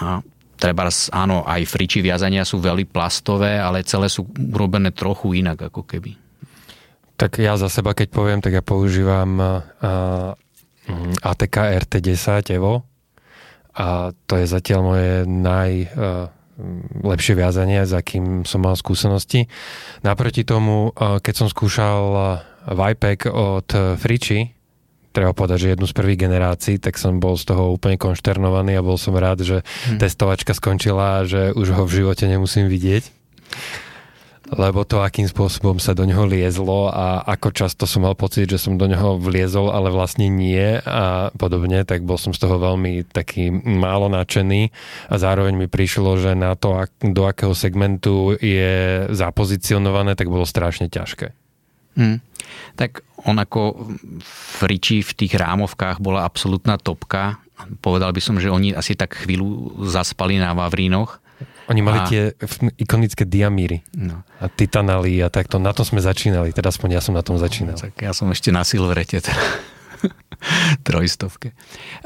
A 0.00 0.24
treba, 0.56 0.88
áno, 1.12 1.44
aj 1.44 1.68
friči 1.68 2.00
viazania 2.00 2.48
sú 2.48 2.56
veľmi 2.56 2.88
plastové, 2.88 3.60
ale 3.60 3.84
celé 3.84 4.08
sú 4.08 4.24
urobené 4.32 4.96
trochu 4.96 5.36
inak, 5.36 5.68
ako 5.68 5.84
keby. 5.84 6.29
Tak 7.20 7.36
ja 7.36 7.60
za 7.60 7.68
seba, 7.68 7.92
keď 7.92 8.08
poviem, 8.08 8.40
tak 8.40 8.56
ja 8.56 8.64
používam 8.64 9.60
ATK 11.20 11.56
RT10 11.84 12.56
Evo 12.56 12.88
a 13.76 14.16
to 14.24 14.40
je 14.40 14.48
zatiaľ 14.48 14.80
moje 14.80 15.28
najlepšie 15.28 17.34
uh, 17.36 17.38
viazanie, 17.38 17.84
za 17.84 18.00
kým 18.00 18.48
som 18.48 18.64
mal 18.64 18.72
skúsenosti. 18.72 19.52
Naproti 20.00 20.48
tomu, 20.48 20.96
uh, 20.96 21.20
keď 21.20 21.44
som 21.44 21.52
skúšal 21.52 22.00
uh, 22.16 22.40
Vipack 22.72 23.28
od 23.28 23.68
Friči, 24.00 24.56
treba 25.12 25.36
povedať, 25.36 25.60
že 25.60 25.76
jednu 25.76 25.86
z 25.86 25.94
prvých 25.94 26.24
generácií, 26.24 26.80
tak 26.80 26.96
som 26.96 27.20
bol 27.20 27.36
z 27.36 27.52
toho 27.52 27.76
úplne 27.76 28.00
konšternovaný 28.00 28.80
a 28.80 28.86
bol 28.86 28.96
som 28.96 29.12
rád, 29.12 29.44
že 29.44 29.60
hmm. 29.60 30.00
testovačka 30.00 30.56
skončila 30.56 31.20
a 31.20 31.28
že 31.28 31.52
už 31.52 31.68
ho 31.76 31.84
v 31.84 32.00
živote 32.00 32.24
nemusím 32.24 32.64
vidieť 32.66 33.12
lebo 34.50 34.82
to, 34.82 34.98
akým 34.98 35.30
spôsobom 35.30 35.78
sa 35.78 35.94
do 35.94 36.02
neho 36.02 36.26
liezlo 36.26 36.90
a 36.90 37.22
ako 37.22 37.54
často 37.54 37.86
som 37.86 38.02
mal 38.02 38.18
pocit, 38.18 38.50
že 38.50 38.58
som 38.58 38.74
do 38.74 38.90
neho 38.90 39.14
vliezol, 39.14 39.70
ale 39.70 39.94
vlastne 39.94 40.26
nie 40.26 40.82
a 40.82 41.30
podobne, 41.38 41.86
tak 41.86 42.02
bol 42.02 42.18
som 42.18 42.34
z 42.34 42.42
toho 42.42 42.58
veľmi 42.58 43.06
taký 43.06 43.54
málo 43.54 44.10
nadšený 44.10 44.74
a 45.06 45.14
zároveň 45.22 45.54
mi 45.54 45.68
prišlo, 45.70 46.18
že 46.18 46.34
na 46.34 46.58
to, 46.58 46.82
do 46.98 47.22
akého 47.30 47.54
segmentu 47.54 48.34
je 48.42 49.06
zapozicionované, 49.14 50.18
tak 50.18 50.26
bolo 50.26 50.42
strašne 50.42 50.90
ťažké. 50.90 51.30
Hmm. 51.94 52.18
Tak 52.74 53.06
on 53.28 53.38
ako 53.38 53.94
Friči 54.58 55.06
v 55.06 55.12
tých 55.14 55.38
rámovkách 55.38 56.02
bola 56.02 56.26
absolútna 56.26 56.74
topka. 56.80 57.38
Povedal 57.84 58.10
by 58.10 58.20
som, 58.22 58.40
že 58.42 58.50
oni 58.50 58.74
asi 58.74 58.98
tak 58.98 59.14
chvíľu 59.14 59.78
zaspali 59.86 60.40
na 60.42 60.56
Vavrínoch 60.56 61.22
oni 61.68 61.80
mali 61.84 61.98
a... 62.00 62.06
tie 62.08 62.22
ikonické 62.80 63.28
diamíry 63.28 63.84
no. 63.98 64.24
a 64.40 64.48
titanali 64.48 65.20
a 65.20 65.28
takto. 65.28 65.60
Na 65.60 65.76
tom 65.76 65.84
sme 65.84 66.00
začínali, 66.00 66.54
teda 66.54 66.72
aspoň 66.72 66.96
ja 66.96 67.02
som 67.04 67.12
na 67.12 67.20
tom 67.20 67.36
začínal. 67.36 67.76
Tak 67.76 68.00
ja 68.00 68.16
som 68.16 68.30
ešte 68.32 68.48
na 68.54 68.64
Silverete 68.64 69.20
teda. 69.20 69.36
trojstovke. 70.86 71.52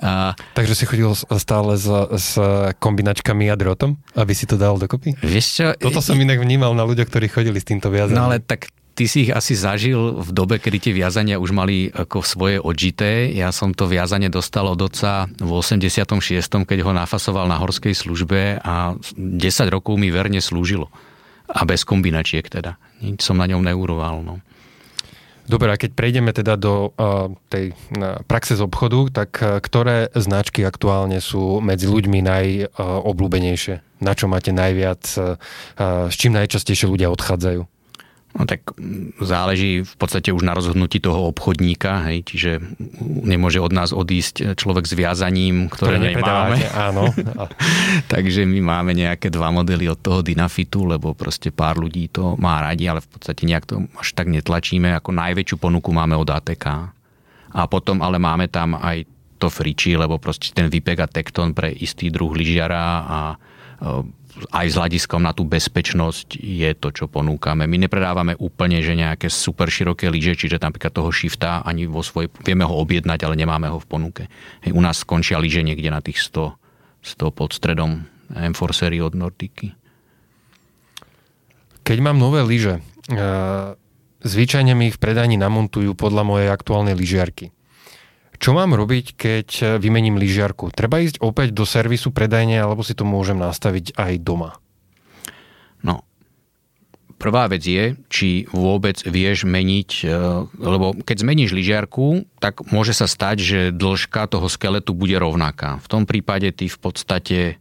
A... 0.02 0.34
Takže 0.58 0.74
si 0.74 0.84
chodil 0.84 1.14
stále 1.14 1.78
s, 1.78 1.86
s 2.10 2.34
kombinačkami 2.82 3.46
a 3.50 3.54
drotom, 3.54 3.94
aby 4.18 4.32
si 4.34 4.44
to 4.50 4.58
dal 4.58 4.74
dokopy? 4.74 5.14
Vieš 5.22 5.46
čo? 5.46 5.66
Toto 5.78 6.02
som 6.02 6.18
inak 6.18 6.42
vnímal 6.42 6.74
na 6.74 6.82
ľuďoch, 6.82 7.06
ktorí 7.06 7.30
chodili 7.30 7.58
s 7.62 7.66
týmto 7.66 7.94
viazaním. 7.94 8.18
No 8.18 8.26
ale 8.30 8.42
tak 8.42 8.73
ty 8.94 9.10
si 9.10 9.26
ich 9.28 9.32
asi 9.34 9.58
zažil 9.58 10.22
v 10.22 10.30
dobe, 10.30 10.62
kedy 10.62 10.78
tie 10.78 10.92
viazania 10.94 11.42
už 11.42 11.50
mali 11.50 11.90
ako 11.90 12.22
svoje 12.22 12.56
odžité. 12.62 13.34
Ja 13.34 13.50
som 13.50 13.74
to 13.74 13.90
viazanie 13.90 14.30
dostal 14.30 14.70
od 14.70 14.78
oca 14.78 15.26
v 15.26 15.50
86., 15.50 16.14
keď 16.64 16.78
ho 16.86 16.92
nafasoval 16.94 17.50
na 17.50 17.58
horskej 17.58 17.92
službe 17.92 18.62
a 18.62 18.94
10 19.18 19.74
rokov 19.74 19.98
mi 19.98 20.14
verne 20.14 20.38
slúžilo. 20.38 20.88
A 21.50 21.66
bez 21.68 21.84
kombinačiek 21.84 22.46
teda. 22.46 22.80
Nič 23.04 23.20
som 23.20 23.36
na 23.36 23.44
ňom 23.50 23.60
neuroval. 23.60 24.24
No. 24.24 24.40
Dobre, 25.44 25.68
a 25.68 25.76
keď 25.76 25.92
prejdeme 25.92 26.32
teda 26.32 26.56
do 26.56 26.88
uh, 26.96 27.28
tej 27.52 27.76
uh, 27.76 28.24
praxe 28.24 28.56
z 28.56 28.64
obchodu, 28.64 29.12
tak 29.12 29.36
uh, 29.44 29.60
ktoré 29.60 30.08
značky 30.16 30.64
aktuálne 30.64 31.20
sú 31.20 31.60
medzi 31.60 31.84
ľuďmi 31.84 32.24
najobľúbenejšie? 32.24 33.74
Uh, 33.76 33.84
na 34.00 34.16
čo 34.16 34.24
máte 34.24 34.56
najviac? 34.56 35.04
Uh, 35.20 35.36
s 36.08 36.16
čím 36.16 36.32
najčastejšie 36.32 36.88
ľudia 36.88 37.12
odchádzajú? 37.12 37.73
No 38.34 38.50
tak 38.50 38.74
záleží 39.22 39.86
v 39.86 39.94
podstate 39.94 40.34
už 40.34 40.42
na 40.42 40.58
rozhodnutí 40.58 40.98
toho 40.98 41.30
obchodníka, 41.30 42.10
hej, 42.10 42.26
čiže 42.26 42.58
nemôže 43.22 43.62
od 43.62 43.70
nás 43.70 43.94
odísť 43.94 44.58
človek 44.58 44.90
s 44.90 44.98
viazaním, 44.98 45.70
ktoré, 45.70 46.02
ktoré 46.02 46.18
nemáme. 46.18 46.58
Áno. 46.74 47.14
Takže 48.12 48.42
my 48.42 48.58
máme 48.58 48.90
nejaké 48.90 49.30
dva 49.30 49.54
modely 49.54 49.86
od 49.86 50.02
toho 50.02 50.18
Dynafitu, 50.26 50.82
lebo 50.82 51.14
proste 51.14 51.54
pár 51.54 51.78
ľudí 51.78 52.10
to 52.10 52.34
má 52.34 52.58
radi, 52.58 52.90
ale 52.90 53.06
v 53.06 53.08
podstate 53.14 53.46
nejak 53.46 53.70
to 53.70 53.86
až 53.94 54.18
tak 54.18 54.26
netlačíme. 54.26 54.90
Ako 54.98 55.14
najväčšiu 55.14 55.56
ponuku 55.62 55.94
máme 55.94 56.18
od 56.18 56.26
ATK. 56.26 56.90
A 57.54 57.60
potom 57.70 58.02
ale 58.02 58.18
máme 58.18 58.50
tam 58.50 58.74
aj 58.74 59.06
to 59.38 59.46
Friči, 59.46 59.94
lebo 59.94 60.18
proste 60.18 60.50
ten 60.50 60.66
Vipek 60.66 60.98
a 60.98 61.06
Tekton 61.06 61.54
pre 61.54 61.70
istý 61.70 62.10
druh 62.10 62.34
lyžiara 62.34 62.82
a 63.06 63.18
aj 64.50 64.66
s 64.66 64.74
hľadiskom 64.74 65.22
na 65.22 65.30
tú 65.30 65.46
bezpečnosť 65.46 66.42
je 66.42 66.70
to, 66.74 66.90
čo 66.90 67.06
ponúkame. 67.06 67.70
My 67.70 67.78
nepredávame 67.78 68.34
úplne, 68.34 68.82
že 68.82 68.98
nejaké 68.98 69.30
super 69.30 69.70
široké 69.70 70.10
lyže, 70.10 70.34
čiže 70.34 70.58
napríklad 70.58 70.90
toho 70.90 71.14
shifta 71.14 71.62
ani 71.62 71.86
vo 71.86 72.02
svojej, 72.02 72.26
vieme 72.42 72.66
ho 72.66 72.74
objednať, 72.82 73.22
ale 73.22 73.38
nemáme 73.38 73.70
ho 73.70 73.78
v 73.78 73.86
ponuke. 73.86 74.26
Hej, 74.66 74.74
u 74.74 74.80
nás 74.82 75.06
skončia 75.06 75.38
lyže 75.38 75.62
niekde 75.62 75.86
na 75.86 76.02
tých 76.02 76.18
100, 76.18 76.50
100 77.06 77.30
pod 77.30 77.54
stredom 77.54 78.10
M4 78.34 78.90
od 79.06 79.14
Nordiky. 79.14 79.78
Keď 81.84 81.98
mám 82.02 82.18
nové 82.18 82.42
lyže, 82.42 82.82
zvyčajne 84.24 84.72
mi 84.74 84.90
ich 84.90 84.96
v 84.96 85.02
predaní 85.04 85.38
namontujú 85.38 85.94
podľa 85.94 86.24
mojej 86.26 86.48
aktuálnej 86.50 86.96
lyžiarky. 86.98 87.52
Čo 88.44 88.52
mám 88.52 88.76
robiť, 88.76 89.16
keď 89.16 89.80
vymením 89.80 90.20
lyžiarku? 90.20 90.68
Treba 90.68 91.00
ísť 91.00 91.24
opäť 91.24 91.56
do 91.56 91.64
servisu 91.64 92.12
predajne, 92.12 92.60
alebo 92.60 92.84
si 92.84 92.92
to 92.92 93.08
môžem 93.08 93.40
nastaviť 93.40 93.96
aj 93.96 94.20
doma? 94.20 94.60
No, 95.80 96.04
prvá 97.16 97.48
vec 97.48 97.64
je, 97.64 97.96
či 98.12 98.44
vôbec 98.52 99.00
vieš 99.00 99.48
meniť, 99.48 99.90
e, 100.04 100.06
lebo 100.60 100.92
keď 100.92 101.24
zmeníš 101.24 101.56
lyžiarku, 101.56 102.28
tak 102.36 102.68
môže 102.68 102.92
sa 102.92 103.08
stať, 103.08 103.36
že 103.40 103.60
dĺžka 103.72 104.28
toho 104.28 104.44
skeletu 104.52 104.92
bude 104.92 105.16
rovnaká. 105.16 105.80
V 105.80 105.88
tom 105.88 106.04
prípade 106.04 106.52
ty 106.52 106.68
v 106.68 106.76
podstate 106.76 107.56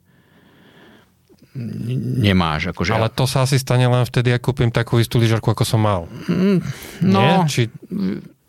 nemáš. 1.56 2.76
Akože... 2.76 2.92
Ale 2.92 3.08
to 3.08 3.24
sa 3.24 3.48
asi 3.48 3.56
stane 3.56 3.88
len 3.88 4.04
vtedy, 4.04 4.36
ak 4.36 4.44
kúpim 4.44 4.68
takú 4.68 5.00
istú 5.00 5.16
lyžiarku, 5.16 5.48
ako 5.48 5.64
som 5.64 5.80
mal. 5.80 6.12
Mm, 6.28 6.60
no, 7.08 7.20
Nie? 7.24 7.36
Či 7.48 7.72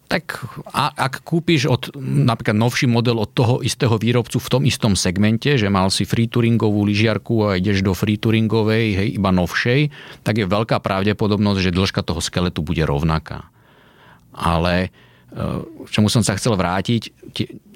tak 0.04 0.44
a, 0.68 0.92
ak 0.92 1.24
kúpiš 1.24 1.66
od, 1.66 1.96
napríklad 1.98 2.54
novší 2.54 2.86
model 2.86 3.16
od 3.16 3.30
toho 3.32 3.64
istého 3.64 3.96
výrobcu 3.96 4.36
v 4.36 4.50
tom 4.52 4.62
istom 4.68 4.92
segmente, 4.94 5.56
že 5.56 5.72
mal 5.72 5.88
si 5.88 6.04
free 6.04 6.28
touringovú 6.28 6.84
lyžiarku 6.84 7.48
a 7.48 7.56
ideš 7.56 7.80
do 7.80 7.96
free 7.96 8.20
touringovej, 8.20 8.84
hej, 8.94 9.08
iba 9.16 9.32
novšej, 9.32 9.88
tak 10.20 10.40
je 10.40 10.46
veľká 10.46 10.78
pravdepodobnosť, 10.84 11.60
že 11.60 11.74
dĺžka 11.74 12.04
toho 12.04 12.20
skeletu 12.20 12.60
bude 12.60 12.84
rovnaká. 12.84 13.48
Ale 14.34 14.92
k 15.32 15.88
e, 15.88 15.90
čomu 15.90 16.12
som 16.12 16.20
sa 16.20 16.36
chcel 16.36 16.54
vrátiť, 16.54 17.10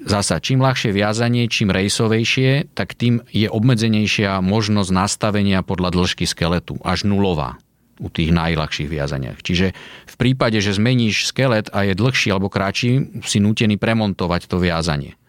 zasa 0.05 0.37
čím 0.39 0.61
ľahšie 0.63 0.93
viazanie, 0.93 1.49
čím 1.49 1.73
rejsovejšie, 1.73 2.71
tak 2.77 2.93
tým 2.95 3.25
je 3.33 3.49
obmedzenejšia 3.49 4.39
možnosť 4.39 4.89
nastavenia 4.93 5.65
podľa 5.65 5.91
dĺžky 5.97 6.29
skeletu, 6.29 6.77
až 6.85 7.09
nulová 7.09 7.59
u 7.99 8.07
tých 8.07 8.31
najľahších 8.31 8.87
viazaniach. 8.87 9.43
Čiže 9.43 9.75
v 10.07 10.15
prípade, 10.15 10.57
že 10.63 10.71
zmeníš 10.71 11.27
skelet 11.29 11.67
a 11.75 11.83
je 11.83 11.93
dlhší 11.93 12.31
alebo 12.31 12.47
kratší, 12.47 13.21
si 13.27 13.37
nútený 13.43 13.75
premontovať 13.75 14.47
to 14.47 14.57
viazanie. 14.57 15.19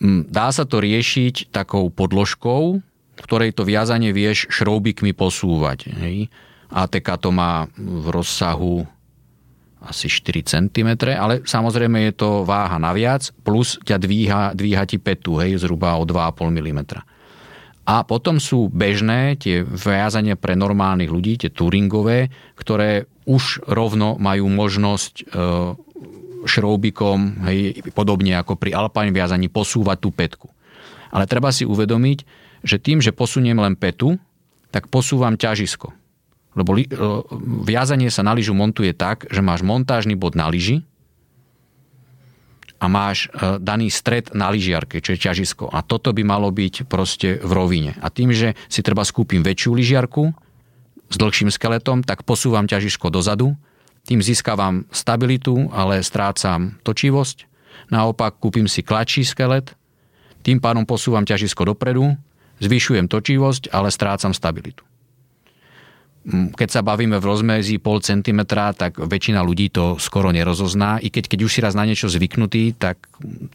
Mm, 0.00 0.32
dá 0.32 0.48
sa 0.48 0.64
to 0.64 0.80
riešiť 0.80 1.52
takou 1.52 1.92
podložkou, 1.92 2.80
ktorej 3.18 3.52
to 3.52 3.66
viazanie 3.66 4.14
vieš 4.14 4.48
šroubikmi 4.48 5.12
posúvať. 5.12 5.90
Hej. 5.90 6.32
ATK 6.72 7.08
to 7.20 7.30
má 7.32 7.66
v 7.76 8.06
rozsahu 8.08 8.86
asi 9.78 10.10
4 10.10 10.42
cm, 10.42 10.88
ale 11.14 11.46
samozrejme 11.46 12.10
je 12.10 12.12
to 12.18 12.42
váha 12.42 12.82
naviac, 12.82 13.30
plus 13.46 13.78
ťa 13.86 13.96
dvíha, 14.02 14.42
dvíha 14.58 14.84
ti 14.84 14.98
petu, 14.98 15.38
hej, 15.38 15.62
zhruba 15.62 15.94
o 15.96 16.02
2,5 16.02 16.50
mm. 16.50 16.80
A 17.88 18.04
potom 18.04 18.36
sú 18.36 18.68
bežné 18.68 19.40
tie 19.40 19.64
viazania 19.64 20.36
pre 20.36 20.52
normálnych 20.52 21.08
ľudí, 21.08 21.40
tie 21.40 21.48
touringové, 21.48 22.28
ktoré 22.52 23.08
už 23.24 23.64
rovno 23.64 24.20
majú 24.20 24.52
možnosť 24.52 25.14
e, 25.16 25.24
šroubikom, 26.44 27.48
hej, 27.48 27.80
podobne 27.96 28.36
ako 28.36 28.60
pri 28.60 28.76
alpine 28.76 29.08
viazaní, 29.08 29.48
posúvať 29.48 30.04
tú 30.04 30.12
petku. 30.12 30.52
Ale 31.08 31.24
treba 31.24 31.48
si 31.48 31.64
uvedomiť, 31.64 32.28
že 32.60 32.76
tým, 32.76 33.00
že 33.00 33.16
posuniem 33.16 33.56
len 33.56 33.72
petu, 33.72 34.20
tak 34.68 34.92
posúvam 34.92 35.40
ťažisko. 35.40 35.88
Lebo 36.60 36.76
li, 36.76 36.84
e, 36.84 36.92
viazanie 37.64 38.12
sa 38.12 38.20
na 38.20 38.36
lyžu 38.36 38.52
montuje 38.52 38.92
tak, 38.92 39.24
že 39.32 39.40
máš 39.40 39.64
montážny 39.64 40.12
bod 40.12 40.36
na 40.36 40.52
lyži, 40.52 40.84
a 42.78 42.86
máš 42.86 43.26
e, 43.26 43.58
daný 43.58 43.90
stred 43.90 44.30
na 44.32 44.48
lyžiarke, 44.54 45.02
čo 45.02 45.14
je 45.14 45.20
ťažisko. 45.20 45.68
A 45.68 45.82
toto 45.82 46.14
by 46.14 46.22
malo 46.22 46.48
byť 46.54 46.86
proste 46.86 47.42
v 47.42 47.50
rovine. 47.50 47.92
A 47.98 48.08
tým, 48.08 48.30
že 48.30 48.54
si 48.70 48.80
treba 48.86 49.02
skúpim 49.02 49.42
väčšiu 49.42 49.74
lyžiarku 49.74 50.30
s 51.10 51.16
dlhším 51.18 51.50
skeletom, 51.50 52.06
tak 52.06 52.22
posúvam 52.22 52.70
ťažisko 52.70 53.10
dozadu, 53.10 53.58
tým 54.06 54.24
získavam 54.24 54.88
stabilitu, 54.88 55.68
ale 55.74 56.00
strácam 56.00 56.80
točivosť. 56.86 57.44
Naopak 57.92 58.40
kúpim 58.40 58.70
si 58.70 58.80
kladší 58.80 59.26
skelet, 59.26 59.74
tým 60.46 60.62
pádom 60.62 60.86
posúvam 60.86 61.26
ťažisko 61.26 61.74
dopredu, 61.74 62.16
zvyšujem 62.62 63.10
točivosť, 63.10 63.74
ale 63.74 63.92
strácam 63.92 64.32
stabilitu 64.32 64.87
keď 66.28 66.68
sa 66.68 66.80
bavíme 66.84 67.16
v 67.16 67.24
rozmezí 67.24 67.80
pol 67.80 68.04
centimetra, 68.04 68.76
tak 68.76 69.00
väčšina 69.00 69.40
ľudí 69.40 69.72
to 69.72 69.96
skoro 69.96 70.28
nerozozná. 70.28 71.00
I 71.00 71.08
keď, 71.08 71.24
keď 71.30 71.38
už 71.46 71.50
si 71.50 71.60
raz 71.64 71.72
na 71.72 71.88
niečo 71.88 72.10
zvyknutý, 72.10 72.76
tak 72.76 73.00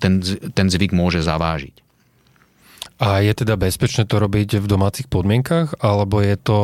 ten, 0.01 0.23
ten 0.53 0.67
zvyk 0.71 0.95
môže 0.95 1.21
zavážiť. 1.21 1.83
A 3.03 3.19
je 3.19 3.33
teda 3.35 3.59
bezpečné 3.59 4.07
to 4.07 4.15
robiť 4.21 4.63
v 4.63 4.65
domácich 4.65 5.11
podmienkach, 5.11 5.75
alebo 5.83 6.23
je 6.23 6.37
to, 6.39 6.59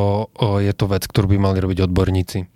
je 0.61 0.71
to 0.71 0.85
vec, 0.87 1.03
ktorú 1.03 1.35
by 1.35 1.37
mali 1.41 1.57
robiť 1.59 1.89
odborníci? 1.89 2.47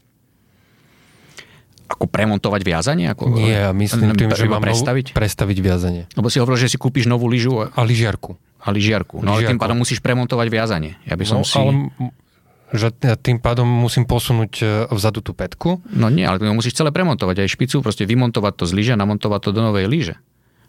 Ako 1.91 2.08
premontovať 2.08 2.62
viazanie? 2.64 3.12
Ako, 3.12 3.38
Nie, 3.38 3.70
myslím 3.76 4.16
tým, 4.16 4.34
že 4.34 4.50
mám 4.50 4.64
prestaviť? 4.64 5.14
prestaviť 5.14 5.58
viazanie. 5.60 6.04
Lebo 6.16 6.32
si 6.32 6.39
hovoril, 6.41 6.64
že 6.64 6.72
si 6.72 6.78
kúpiš 6.80 7.06
novú 7.06 7.28
lyžu. 7.28 7.60
A 7.60 7.82
lyžiarku. 7.84 8.39
A 8.64 8.72
lyžiarku. 8.72 9.20
No 9.20 9.36
lyžiarku. 9.36 9.44
ale 9.44 9.52
tým 9.52 9.60
pádom 9.60 9.78
musíš 9.78 10.00
premontovať 10.00 10.48
viazanie. 10.48 10.96
Ja 11.04 11.20
by 11.20 11.26
som 11.28 11.44
no, 11.44 11.46
si... 11.46 11.60
Ale 11.60 11.76
Že 12.74 12.89
tým 13.21 13.38
pádom 13.38 13.69
musím 13.69 14.09
posunúť 14.09 14.53
e, 14.59 14.65
vzadu 14.89 15.21
tú 15.21 15.38
petku? 15.38 15.86
No 15.93 16.09
nie, 16.09 16.26
ale 16.26 16.41
musíš 16.49 16.74
celé 16.74 16.89
premontovať. 16.89 17.45
Aj 17.45 17.49
špicu, 17.49 17.86
proste 17.86 18.09
vymontovať 18.09 18.53
to 18.57 18.65
z 18.65 18.74
lyže 18.74 18.91
a 18.93 18.99
namontovať 18.99 19.39
to 19.45 19.49
do 19.53 19.61
novej 19.61 19.86
lyže. 19.86 20.15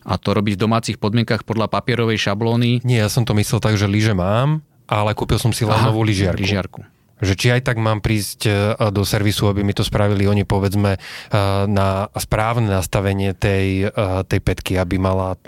A 0.05 0.21
to 0.21 0.37
robiť 0.37 0.61
v 0.61 0.63
domácich 0.69 0.97
podmienkach 1.01 1.49
podľa 1.49 1.73
papierovej 1.73 2.21
šablóny. 2.29 2.85
Nie, 2.85 3.09
ja 3.09 3.09
som 3.09 3.25
to 3.25 3.33
myslel 3.33 3.57
tak, 3.57 3.81
že 3.81 3.89
lyže 3.89 4.13
mám, 4.13 4.61
ale 4.85 5.17
kúpil 5.17 5.41
som 5.41 5.49
si 5.49 5.65
len 5.65 5.81
Aha, 5.81 5.89
novú 5.89 6.05
lyžiarku. 6.05 6.45
lyžiarku. 6.45 6.81
Že 7.25 7.35
či 7.41 7.47
aj 7.57 7.73
tak 7.73 7.81
mám 7.81 8.05
prísť 8.05 8.41
e, 8.45 8.53
do 8.93 9.01
servisu, 9.01 9.49
aby 9.49 9.65
mi 9.65 9.73
to 9.73 9.81
spravili 9.81 10.29
oni 10.29 10.45
povedzme 10.45 10.97
e, 10.97 10.99
na 11.65 12.13
správne 12.21 12.69
nastavenie 12.69 13.33
tej, 13.33 13.89
tej 14.29 14.41
petky, 14.45 14.77
aby 14.77 15.01
mala... 15.01 15.41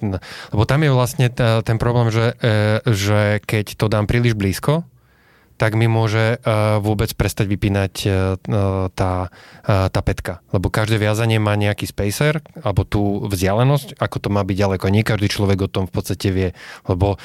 Lebo 0.57 0.65
tam 0.65 0.81
je 0.81 0.89
vlastne 0.89 1.29
ten 1.37 1.77
problém, 1.77 2.09
že, 2.09 2.33
že 2.89 3.45
keď 3.45 3.77
to 3.77 3.93
dám 3.93 4.09
príliš 4.09 4.33
blízko, 4.33 4.89
tak 5.57 5.73
mi 5.75 5.89
môže 5.89 6.41
uh, 6.41 6.79
vôbec 6.81 7.13
prestať 7.17 7.49
vypínať 7.49 7.93
uh, 8.05 8.13
tá, 8.93 9.13
uh, 9.65 9.89
tá 9.89 10.01
petka. 10.05 10.45
Lebo 10.53 10.69
každé 10.69 11.01
viazanie 11.01 11.41
má 11.41 11.57
nejaký 11.57 11.89
spacer, 11.89 12.45
alebo 12.61 12.85
tú 12.85 13.25
vzdialenosť, 13.29 13.97
ako 13.97 14.17
to 14.21 14.29
má 14.29 14.45
byť 14.45 14.57
ďaleko. 14.57 14.93
Nie 14.93 15.05
každý 15.05 15.29
človek 15.33 15.65
o 15.65 15.73
tom 15.73 15.89
v 15.89 15.95
podstate 15.97 16.29
vie, 16.31 16.49
lebo 16.87 17.19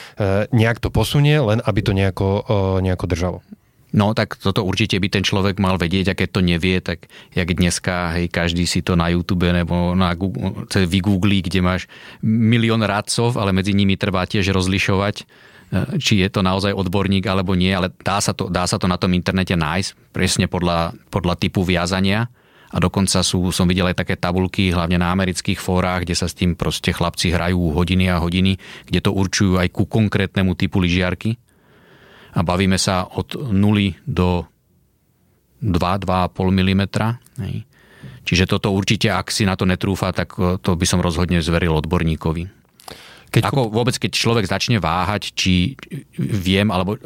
nejak 0.51 0.79
to 0.79 0.89
posunie, 0.89 1.37
len 1.37 1.59
aby 1.63 1.79
to 1.83 1.91
nejako, 1.91 2.29
nejako 2.79 3.05
držalo. 3.07 3.39
No, 3.91 4.15
tak 4.15 4.39
toto 4.39 4.63
určite 4.63 4.95
by 5.03 5.11
ten 5.11 5.23
človek 5.27 5.59
mal 5.59 5.75
vedieť 5.75 6.15
a 6.15 6.17
keď 6.17 6.29
to 6.31 6.41
nevie, 6.41 6.79
tak 6.79 7.11
jak 7.35 7.51
dneska, 7.51 8.15
hej, 8.15 8.31
každý 8.31 8.63
si 8.63 8.79
to 8.79 8.95
na 8.95 9.11
YouTube 9.11 9.43
nebo 9.51 9.91
na 9.99 10.15
Google, 10.15 10.63
vygooglí, 10.71 11.43
kde 11.43 11.59
máš 11.59 11.91
milión 12.23 12.79
radcov, 12.87 13.35
ale 13.35 13.51
medzi 13.51 13.75
nimi 13.75 13.99
treba 13.99 14.23
tiež 14.23 14.47
rozlišovať 14.55 15.27
či 15.71 16.19
je 16.19 16.27
to 16.27 16.43
naozaj 16.43 16.75
odborník 16.75 17.23
alebo 17.31 17.55
nie, 17.55 17.71
ale 17.71 17.95
dá 18.03 18.19
sa 18.19 18.35
to, 18.35 18.51
dá 18.51 18.67
sa 18.67 18.75
to 18.75 18.91
na 18.91 18.99
tom 18.99 19.15
internete 19.15 19.55
nájsť 19.55 20.11
presne 20.11 20.45
podľa, 20.51 20.91
podľa 21.07 21.39
typu 21.39 21.63
viazania. 21.63 22.27
A 22.71 22.79
dokonca 22.79 23.19
sú, 23.19 23.51
som 23.51 23.67
videl 23.67 23.91
aj 23.91 23.99
také 23.99 24.15
tabulky, 24.15 24.71
hlavne 24.71 24.95
na 24.95 25.11
amerických 25.11 25.59
fórach, 25.59 26.07
kde 26.07 26.15
sa 26.15 26.31
s 26.31 26.35
tým 26.35 26.55
proste 26.55 26.95
chlapci 26.95 27.31
hrajú 27.35 27.75
hodiny 27.75 28.07
a 28.07 28.23
hodiny, 28.23 28.55
kde 28.87 28.99
to 29.03 29.11
určujú 29.11 29.59
aj 29.59 29.67
ku 29.75 29.83
konkrétnemu 29.83 30.55
typu 30.55 30.79
lyžiarky. 30.79 31.35
A 32.31 32.47
bavíme 32.47 32.79
sa 32.79 33.03
od 33.11 33.35
0 33.35 33.51
do 34.07 34.47
2-2,5 35.59 36.31
mm. 36.47 36.83
Čiže 38.23 38.47
toto 38.47 38.71
určite, 38.71 39.11
ak 39.11 39.27
si 39.35 39.43
na 39.43 39.59
to 39.59 39.67
netrúfa, 39.67 40.15
tak 40.15 40.31
to 40.63 40.71
by 40.79 40.85
som 40.87 41.03
rozhodne 41.03 41.43
zveril 41.43 41.75
odborníkovi. 41.75 42.60
Keď 43.31 43.43
Ako 43.47 43.71
vôbec, 43.71 43.95
keď 43.95 44.11
človek 44.11 44.45
začne 44.45 44.83
váhať, 44.83 45.31
či 45.31 45.79
viem, 46.19 46.67
alebo, 46.67 46.99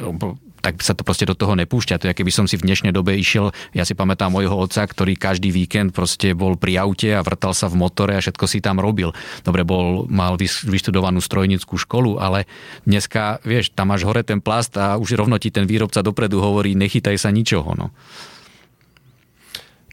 tak 0.66 0.82
sa 0.82 0.98
to 0.98 1.06
proste 1.06 1.30
do 1.30 1.38
toho 1.38 1.54
nepúšťa. 1.54 2.02
To 2.02 2.10
je, 2.10 2.18
keby 2.18 2.34
som 2.34 2.50
si 2.50 2.58
v 2.58 2.66
dnešnej 2.66 2.90
dobe 2.90 3.14
išiel, 3.14 3.54
ja 3.78 3.86
si 3.86 3.94
pamätám 3.94 4.34
môjho 4.34 4.58
otca, 4.58 4.82
ktorý 4.82 5.14
každý 5.14 5.54
víkend 5.54 5.94
proste 5.94 6.34
bol 6.34 6.58
pri 6.58 6.82
aute 6.82 7.14
a 7.14 7.22
vrtal 7.22 7.54
sa 7.54 7.70
v 7.70 7.78
motore 7.78 8.18
a 8.18 8.24
všetko 8.26 8.50
si 8.50 8.66
tam 8.66 8.82
robil. 8.82 9.14
Dobre, 9.46 9.62
bol, 9.62 10.10
mal 10.10 10.34
vyštudovanú 10.42 11.22
strojnickú 11.22 11.78
školu, 11.78 12.18
ale 12.18 12.50
dneska, 12.90 13.38
vieš, 13.46 13.70
tam 13.78 13.94
máš 13.94 14.10
hore 14.10 14.26
ten 14.26 14.42
plast 14.42 14.74
a 14.82 14.98
už 14.98 15.22
rovno 15.22 15.38
ti 15.38 15.54
ten 15.54 15.70
výrobca 15.70 16.02
dopredu 16.02 16.42
hovorí, 16.42 16.74
nechytaj 16.74 17.22
sa 17.22 17.30
ničoho. 17.30 17.78
No. 17.78 17.94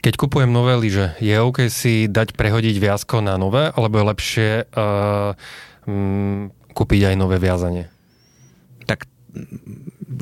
Keď 0.01 0.17
kupujem 0.17 0.49
nové 0.49 0.73
lyže, 0.81 1.21
je 1.21 1.37
OK 1.37 1.69
si 1.69 2.09
dať 2.09 2.33
prehodiť 2.33 2.81
viazko 2.81 3.21
na 3.21 3.37
nové, 3.37 3.69
alebo 3.71 4.01
je 4.01 4.09
lepšie 4.09 4.49
uh, 4.73 5.37
mm, 5.87 6.73
kúpiť 6.73 7.13
aj 7.13 7.15
nové 7.19 7.37
viazanie? 7.39 7.89
Tak 8.87 9.07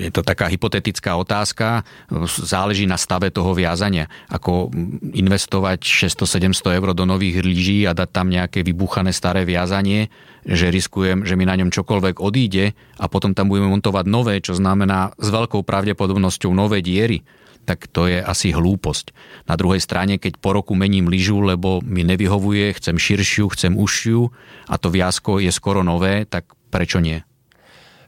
je 0.00 0.10
to 0.14 0.22
taká 0.22 0.46
hypotetická 0.46 1.18
otázka, 1.18 1.82
záleží 2.30 2.86
na 2.86 2.94
stave 2.94 3.34
toho 3.34 3.50
viazania. 3.58 4.06
Ako 4.30 4.70
investovať 5.12 5.82
600-700 5.82 6.78
eur 6.78 6.88
do 6.94 7.04
nových 7.04 7.42
lyží 7.42 7.84
a 7.90 7.96
dať 7.96 8.08
tam 8.14 8.30
nejaké 8.30 8.62
vybuchané 8.62 9.10
staré 9.10 9.42
viazanie, 9.42 10.08
že 10.46 10.70
riskujem, 10.70 11.26
že 11.26 11.34
mi 11.34 11.44
na 11.44 11.58
ňom 11.58 11.74
čokoľvek 11.74 12.22
odíde 12.22 12.72
a 12.96 13.04
potom 13.10 13.34
tam 13.34 13.50
budeme 13.50 13.68
montovať 13.74 14.04
nové, 14.06 14.38
čo 14.38 14.54
znamená 14.54 15.12
s 15.18 15.28
veľkou 15.28 15.66
pravdepodobnosťou 15.66 16.54
nové 16.54 16.80
diery 16.80 17.26
tak 17.64 17.86
to 17.90 18.10
je 18.10 18.18
asi 18.18 18.50
hlúposť. 18.50 19.12
Na 19.46 19.54
druhej 19.54 19.78
strane, 19.78 20.18
keď 20.18 20.40
po 20.40 20.56
roku 20.56 20.74
mením 20.74 21.06
lyžu, 21.06 21.38
lebo 21.38 21.78
mi 21.84 22.02
nevyhovuje, 22.02 22.74
chcem 22.76 22.96
širšiu, 22.98 23.52
chcem 23.54 23.72
užšiu 23.78 24.30
a 24.66 24.74
to 24.80 24.90
viazko 24.90 25.38
je 25.38 25.52
skoro 25.54 25.86
nové, 25.86 26.26
tak 26.26 26.50
prečo 26.72 26.98
nie? 26.98 27.22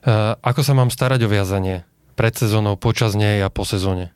Uh, 0.03 0.35
ako 0.43 0.67
sa 0.67 0.75
mám 0.75 0.91
starať 0.91 1.27
o 1.27 1.31
viazanie? 1.31 1.87
Pred 2.19 2.35
sezónou, 2.35 2.75
počas 2.75 3.15
nej 3.15 3.39
a 3.41 3.49
po 3.49 3.63
sezóne? 3.63 4.11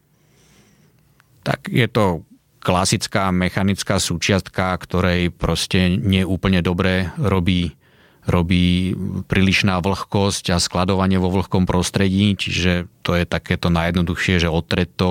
Tak 1.47 1.70
je 1.70 1.87
to 1.87 2.26
klasická 2.59 3.30
mechanická 3.30 4.03
súčiastka, 4.03 4.74
ktorej 4.74 5.30
proste 5.30 5.95
neúplne 5.95 6.59
dobre 6.59 7.14
robí 7.14 7.78
robí 8.27 8.93
prílišná 9.31 9.79
vlhkosť 9.79 10.55
a 10.55 10.59
skladovanie 10.59 11.16
vo 11.16 11.31
vlhkom 11.31 11.64
prostredí, 11.64 12.35
čiže 12.35 12.91
to 13.07 13.14
je 13.14 13.24
takéto 13.24 13.70
najjednoduchšie, 13.70 14.43
že 14.43 14.51
otreť 14.51 14.89
to, 14.99 15.11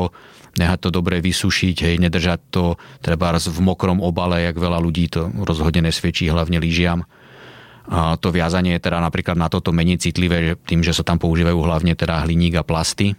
nehať 0.59 0.79
to 0.87 0.89
dobre 0.91 1.23
vysušiť, 1.23 1.75
hej, 1.89 1.95
nedržať 1.99 2.39
to 2.51 2.75
treba 2.99 3.35
v 3.35 3.59
mokrom 3.63 4.03
obale, 4.03 4.43
jak 4.43 4.59
veľa 4.59 4.79
ľudí 4.83 5.07
to 5.07 5.31
rozhodne 5.43 5.87
nesvedčí, 5.87 6.27
hlavne 6.27 6.59
lyžiam. 6.59 7.07
A 7.85 8.17
to 8.17 8.33
viazanie 8.33 8.75
je 8.75 8.85
teda 8.89 8.97
napríklad 8.97 9.37
na 9.37 9.47
toto 9.47 9.69
menej 9.69 10.01
citlivé, 10.01 10.57
tým, 10.57 10.81
že 10.81 10.91
sa 10.91 11.05
tam 11.05 11.21
používajú 11.21 11.55
hlavne 11.55 11.93
teda 11.93 12.25
hliník 12.25 12.59
a 12.59 12.63
plasty 12.65 13.15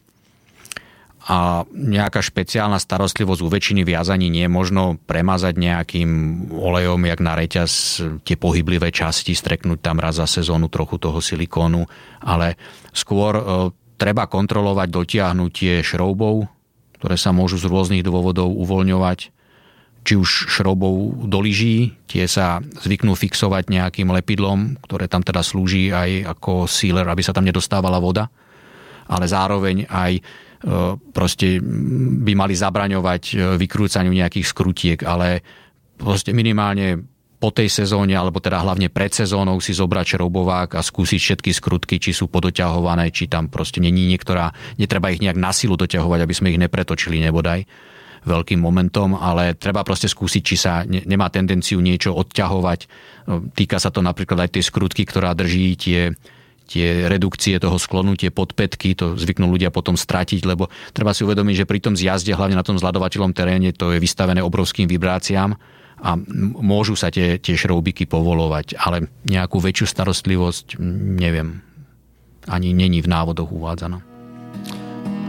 a 1.27 1.66
nejaká 1.74 2.22
špeciálna 2.22 2.79
starostlivosť 2.79 3.43
u 3.43 3.49
väčšiny 3.51 3.83
viazaní 3.83 4.31
nie 4.31 4.47
je 4.47 4.53
možno 4.53 4.95
premazať 5.11 5.59
nejakým 5.59 6.11
olejom, 6.55 7.03
jak 7.03 7.18
na 7.18 7.35
reťaz 7.35 7.72
tie 8.22 8.39
pohyblivé 8.39 8.95
časti, 8.95 9.35
streknúť 9.35 9.83
tam 9.83 9.99
raz 9.99 10.22
za 10.22 10.31
sezónu 10.31 10.70
trochu 10.70 11.03
toho 11.03 11.18
silikónu, 11.18 11.83
ale 12.22 12.55
skôr 12.95 13.35
e, 13.35 13.43
treba 13.99 14.31
kontrolovať 14.31 14.87
dotiahnutie 14.87 15.83
šroubov, 15.83 16.47
ktoré 17.03 17.18
sa 17.18 17.35
môžu 17.35 17.59
z 17.59 17.66
rôznych 17.66 18.07
dôvodov 18.07 18.47
uvoľňovať, 18.62 19.35
či 20.07 20.14
už 20.14 20.47
šroubov 20.47 21.27
do 21.27 21.43
lyží, 21.43 21.99
tie 22.07 22.31
sa 22.31 22.62
zvyknú 22.62 23.18
fixovať 23.18 23.66
nejakým 23.66 24.07
lepidlom, 24.14 24.79
ktoré 24.87 25.11
tam 25.11 25.27
teda 25.27 25.43
slúži 25.43 25.91
aj 25.91 26.39
ako 26.39 26.70
sealer, 26.70 27.11
aby 27.11 27.27
sa 27.27 27.35
tam 27.35 27.43
nedostávala 27.43 27.99
voda, 27.99 28.31
ale 29.11 29.27
zároveň 29.27 29.91
aj 29.91 30.22
proste 31.14 31.62
by 32.27 32.33
mali 32.35 32.59
zabraňovať 32.59 33.23
e, 33.31 33.35
vykrúcaniu 33.55 34.11
nejakých 34.11 34.47
skrutiek, 34.51 34.99
ale 35.07 35.47
proste 35.95 36.35
minimálne 36.35 37.07
po 37.37 37.55
tej 37.55 37.71
sezóne, 37.71 38.17
alebo 38.17 38.43
teda 38.43 38.64
hlavne 38.64 38.91
pred 38.91 39.12
sezónou 39.12 39.61
si 39.62 39.77
zobrať 39.77 40.17
šroubovák 40.17 40.75
a 40.75 40.83
skúsiť 40.83 41.21
všetky 41.21 41.51
skrutky, 41.55 42.03
či 42.03 42.11
sú 42.11 42.27
podoťahované, 42.27 43.12
či 43.14 43.31
tam 43.31 43.47
proste 43.47 43.79
není 43.79 44.09
niektorá, 44.11 44.51
netreba 44.81 45.12
ich 45.12 45.23
nejak 45.23 45.39
na 45.39 45.55
silu 45.55 45.79
doťahovať, 45.79 46.21
aby 46.25 46.35
sme 46.35 46.51
ich 46.51 46.59
nepretočili 46.59 47.23
nebodaj 47.23 47.62
veľkým 48.27 48.59
momentom, 48.59 49.14
ale 49.14 49.55
treba 49.55 49.87
proste 49.87 50.11
skúsiť, 50.11 50.43
či 50.43 50.57
sa 50.59 50.83
ne, 50.83 51.07
nemá 51.07 51.31
tendenciu 51.31 51.79
niečo 51.79 52.11
odťahovať. 52.11 52.81
E, 52.83 52.87
týka 53.55 53.79
sa 53.79 53.95
to 53.95 54.03
napríklad 54.03 54.51
aj 54.51 54.59
tej 54.59 54.67
skrutky, 54.67 55.07
ktorá 55.07 55.31
drží 55.31 55.79
tie 55.79 56.11
tie 56.67 57.07
redukcie 57.07 57.57
toho 57.62 57.79
sklonu, 57.79 58.19
tie 58.19 58.35
podpätky, 58.35 58.99
to 58.99 59.14
zvyknú 59.14 59.47
ľudia 59.49 59.71
potom 59.71 59.95
stratiť, 59.95 60.43
lebo 60.45 60.69
treba 60.91 61.14
si 61.14 61.23
uvedomiť, 61.23 61.64
že 61.64 61.69
pri 61.69 61.79
tom 61.81 61.95
zjazde, 61.95 62.35
hlavne 62.35 62.59
na 62.59 62.67
tom 62.67 62.77
zladovateľom 62.77 63.33
teréne, 63.33 63.71
to 63.71 63.95
je 63.95 64.03
vystavené 64.03 64.43
obrovským 64.43 64.91
vibráciám 64.91 65.55
a 65.97 66.11
môžu 66.61 66.93
sa 66.93 67.09
tie, 67.09 67.41
tie 67.41 67.57
šroubiky 67.57 68.05
povolovať, 68.05 68.77
ale 68.77 69.09
nejakú 69.25 69.62
väčšiu 69.62 69.87
starostlivosť 69.89 70.77
neviem. 71.17 71.64
Ani 72.47 72.77
není 72.77 73.01
v 73.01 73.11
návodoch 73.11 73.49
uvádzaná. 73.51 74.05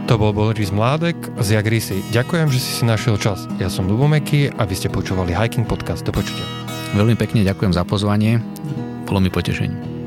To 0.08 0.16
bol 0.16 0.32
Boris 0.32 0.72
Mládek 0.72 1.20
z 1.36 1.60
Jagrisy. 1.60 2.00
Ďakujem, 2.16 2.48
že 2.48 2.58
si 2.64 2.70
si 2.80 2.84
našiel 2.88 3.20
čas. 3.20 3.44
Ja 3.60 3.68
som 3.68 3.84
Lubomeky 3.84 4.48
a 4.48 4.64
vy 4.64 4.72
ste 4.72 4.88
počúvali 4.88 5.36
Hiking 5.36 5.68
Podcast. 5.68 6.00
Do 6.00 6.16
počutia. 6.16 6.44
Veľmi 6.96 7.12
pekne 7.12 7.44
ďakujem 7.44 7.76
za 7.76 7.84
pozvanie. 7.84 8.40
Bolo 9.04 9.20
mi 9.20 9.28
potešenie. 9.28 9.97